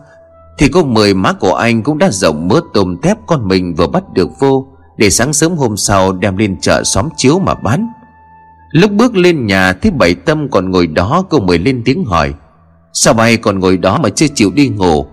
Thì 0.59 0.69
cô 0.69 0.85
mời 0.85 1.15
má 1.15 1.33
của 1.33 1.55
anh 1.55 1.83
cũng 1.83 1.99
đã 1.99 2.11
rộng 2.11 2.49
mớ 2.49 2.61
tôm 2.75 2.97
tép 3.03 3.17
con 3.27 3.49
mình 3.49 3.75
vừa 3.75 3.87
bắt 3.87 4.05
được 4.15 4.29
vô, 4.41 4.67
Để 4.99 5.11
sáng 5.11 5.33
sớm 5.33 5.57
hôm 5.57 5.77
sau 5.77 6.13
đem 6.13 6.37
lên 6.37 6.61
chợ 6.61 6.85
xóm 6.85 7.09
chiếu 7.17 7.39
mà 7.39 7.55
bán. 7.55 7.89
Lúc 8.71 8.91
bước 8.91 9.17
lên 9.17 9.47
nhà 9.47 9.73
thấy 9.73 9.91
bảy 9.91 10.15
tâm 10.15 10.49
còn 10.51 10.71
ngồi 10.71 10.87
đó 10.87 11.25
Cô 11.31 11.41
mới 11.41 11.59
lên 11.59 11.83
tiếng 11.85 12.05
hỏi. 12.05 12.35
Sao 12.93 13.15
bay 13.15 13.37
còn 13.37 13.59
ngồi 13.59 13.77
đó 13.77 13.99
mà 14.03 14.09
chưa 14.09 14.27
chịu 14.35 14.51
đi 14.55 14.69
ngủ? 14.69 15.07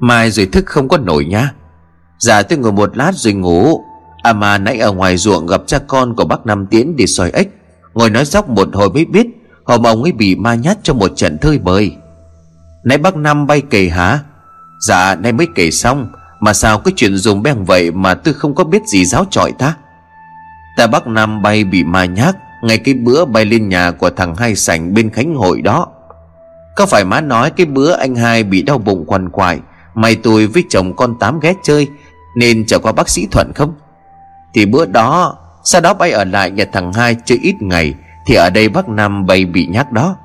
Mai 0.00 0.30
rồi 0.30 0.46
thức 0.46 0.66
không 0.66 0.88
có 0.88 0.96
nổi 0.98 1.24
nha 1.24 1.52
Dạ 2.18 2.42
tôi 2.42 2.58
ngồi 2.58 2.72
một 2.72 2.96
lát 2.96 3.14
rồi 3.14 3.32
ngủ. 3.34 3.84
À 4.22 4.32
mà 4.32 4.58
nãy 4.58 4.78
ở 4.78 4.92
ngoài 4.92 5.16
ruộng 5.16 5.46
gặp 5.46 5.60
cha 5.66 5.78
con 5.78 6.16
của 6.16 6.24
bác 6.24 6.46
Năm 6.46 6.66
Tiến 6.66 6.96
đi 6.96 7.06
soi 7.06 7.30
ếch. 7.30 7.48
Ngồi 7.94 8.10
nói 8.10 8.24
dóc 8.24 8.48
một 8.48 8.68
hồi 8.72 8.90
mới 8.90 9.04
biết 9.04 9.26
Hôm 9.64 9.86
ông 9.86 10.02
ấy 10.02 10.12
bị 10.12 10.36
ma 10.36 10.54
nhát 10.54 10.78
cho 10.82 10.94
một 10.94 11.12
trận 11.16 11.38
thơi 11.38 11.58
bời. 11.58 11.96
Nãy 12.84 12.98
bác 12.98 13.16
Năm 13.16 13.46
bay 13.46 13.62
kể 13.70 13.88
hả? 13.88 14.18
Dạ 14.88 15.14
nay 15.14 15.32
mới 15.32 15.46
kể 15.54 15.70
xong. 15.70 16.08
Mà 16.40 16.52
sao 16.52 16.78
cái 16.78 16.92
chuyện 16.96 17.16
dùng 17.16 17.42
beng 17.42 17.64
vậy 17.64 17.90
Mà 17.90 18.14
tôi 18.14 18.34
không 18.34 18.54
có 18.54 18.64
biết 18.64 18.86
gì 18.86 19.04
giáo 19.04 19.24
trọi 19.30 19.52
ta? 19.52 19.74
Ta 20.76 20.86
bác 20.86 21.06
Năm 21.06 21.42
bay 21.42 21.64
bị 21.64 21.84
ma 21.84 22.04
nhát. 22.04 22.36
Ngay 22.62 22.78
cái 22.78 22.94
bữa 22.94 23.24
bay 23.24 23.44
lên 23.44 23.68
nhà 23.68 23.90
của 23.90 24.10
thằng 24.10 24.36
Hai 24.36 24.56
Sảnh 24.56 24.94
Bên 24.94 25.10
Khánh 25.10 25.34
Hội 25.34 25.62
đó. 25.62 25.86
Có 26.76 26.86
phải 26.86 27.04
má 27.04 27.20
nói 27.20 27.50
cái 27.50 27.66
bữa 27.66 27.92
anh 27.92 28.14
hai 28.14 28.42
bị 28.44 28.62
đau 28.62 28.78
bụng 28.78 29.04
quằn 29.06 29.28
quại 29.28 29.58
Mày 29.94 30.16
tôi 30.16 30.46
với 30.46 30.64
chồng 30.70 30.96
con 30.96 31.18
Tám 31.18 31.40
ghé 31.40 31.54
chơi, 31.62 31.88
Nên 32.36 32.66
trở 32.66 32.78
qua 32.78 32.92
bác 32.92 33.08
sĩ 33.08 33.26
Thuận 33.30 33.52
không? 33.54 33.74
Thì 34.54 34.66
bữa 34.66 34.86
đó, 34.86 35.36
Sau 35.64 35.80
đó 35.80 35.94
bay 35.94 36.10
ở 36.10 36.24
lại 36.24 36.50
nhà 36.50 36.64
thằng 36.72 36.92
hai 36.92 37.16
chơi 37.24 37.38
ít 37.42 37.54
ngày, 37.60 37.94
Thì 38.26 38.34
ở 38.34 38.50
đây 38.50 38.68
bác 38.68 38.88
Năm 38.88 39.26
bay 39.26 39.44
bị 39.44 39.66
nhắc 39.66 39.92
đó. 39.92 40.16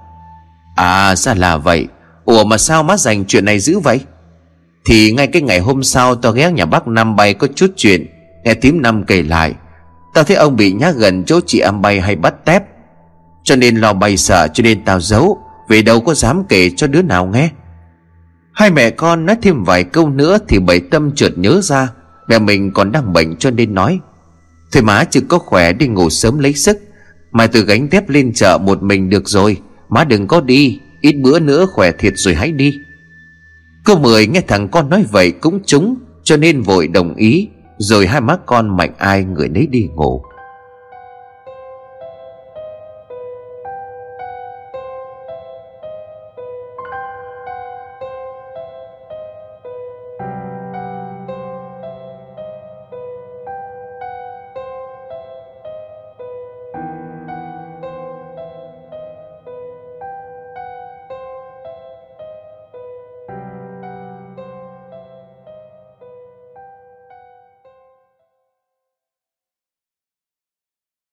À 0.75 1.15
ra 1.15 1.33
là 1.33 1.57
vậy. 1.57 1.87
Ủa 2.25 2.43
mà 2.43 2.57
sao 2.57 2.83
má 2.83 2.97
dành 2.97 3.25
chuyện 3.25 3.45
này 3.45 3.59
dữ 3.59 3.79
vậy? 3.79 3.99
Thì 4.85 5.11
ngay 5.11 5.27
cái 5.27 5.41
ngày 5.41 5.59
hôm 5.59 5.83
sau, 5.83 6.15
Tao 6.15 6.31
ghé 6.31 6.51
nhà 6.51 6.65
bác 6.65 6.87
Năm 6.87 7.15
bay 7.15 7.33
có 7.33 7.47
chút 7.55 7.73
chuyện, 7.75 8.05
Nghe 8.43 8.53
tím 8.53 8.81
Năm 8.81 9.03
kể 9.03 9.21
lại. 9.21 9.53
Tao 10.15 10.23
thấy 10.23 10.37
ông 10.37 10.55
bị 10.55 10.71
nhát 10.71 10.95
gần 10.95 11.23
chỗ 11.23 11.39
chị 11.45 11.59
âm 11.59 11.81
bay 11.81 12.01
hay 12.01 12.15
bắt 12.15 12.45
tép. 12.45 12.63
Cho 13.43 13.55
nên 13.55 13.75
lo 13.75 13.93
bay 13.93 14.17
sợ, 14.17 14.47
cho 14.53 14.61
nên 14.61 14.85
tao 14.85 14.99
giấu. 14.99 15.39
Về 15.69 15.81
đâu 15.81 16.01
có 16.01 16.13
dám 16.13 16.43
kể 16.49 16.69
cho 16.69 16.87
đứa 16.87 17.01
nào 17.01 17.25
nghe. 17.25 17.49
Hai 18.53 18.71
mẹ 18.71 18.89
con 18.89 19.25
nói 19.25 19.35
thêm 19.41 19.63
vài 19.63 19.83
câu 19.83 20.09
nữa 20.09 20.37
Thì 20.47 20.59
bảy 20.59 20.79
tâm 20.79 21.11
chợt 21.15 21.37
nhớ 21.37 21.61
ra. 21.63 21.89
Mẹ 22.27 22.39
mình 22.39 22.71
còn 22.71 22.91
đang 22.91 23.13
bệnh 23.13 23.35
cho 23.37 23.51
nên 23.51 23.73
nói, 23.73 23.99
Thôi 24.71 24.83
má, 24.83 25.03
chứ 25.03 25.21
có 25.27 25.37
khỏe 25.37 25.73
đi 25.73 25.87
ngủ 25.87 26.09
sớm 26.09 26.39
lấy 26.39 26.53
sức. 26.53 26.77
Mai 27.31 27.47
từ 27.47 27.65
gánh 27.65 27.89
tép 27.89 28.09
lên 28.09 28.33
chợ 28.33 28.57
một 28.57 28.83
mình 28.83 29.09
được 29.09 29.29
rồi. 29.29 29.57
Má 29.89 30.03
đừng 30.03 30.27
có 30.27 30.41
đi, 30.41 30.79
Ít 31.01 31.15
bữa 31.23 31.39
nữa 31.39 31.65
khỏe 31.65 31.91
thiệt 31.91 32.13
rồi 32.15 32.35
hãy 32.35 32.51
đi. 32.51 32.79
Cô 33.85 33.97
Mười 33.97 34.27
nghe 34.27 34.41
thằng 34.47 34.69
con 34.69 34.89
nói 34.89 35.05
vậy 35.11 35.31
cũng 35.31 35.59
trúng, 35.65 35.95
Cho 36.23 36.37
nên 36.37 36.61
vội 36.61 36.87
đồng 36.87 37.15
ý. 37.15 37.49
Rồi 37.77 38.07
hai 38.07 38.21
má 38.21 38.37
con 38.45 38.77
mạnh 38.77 38.93
ai 38.97 39.23
người 39.23 39.49
nấy 39.49 39.67
đi 39.67 39.89
ngủ. 39.95 40.21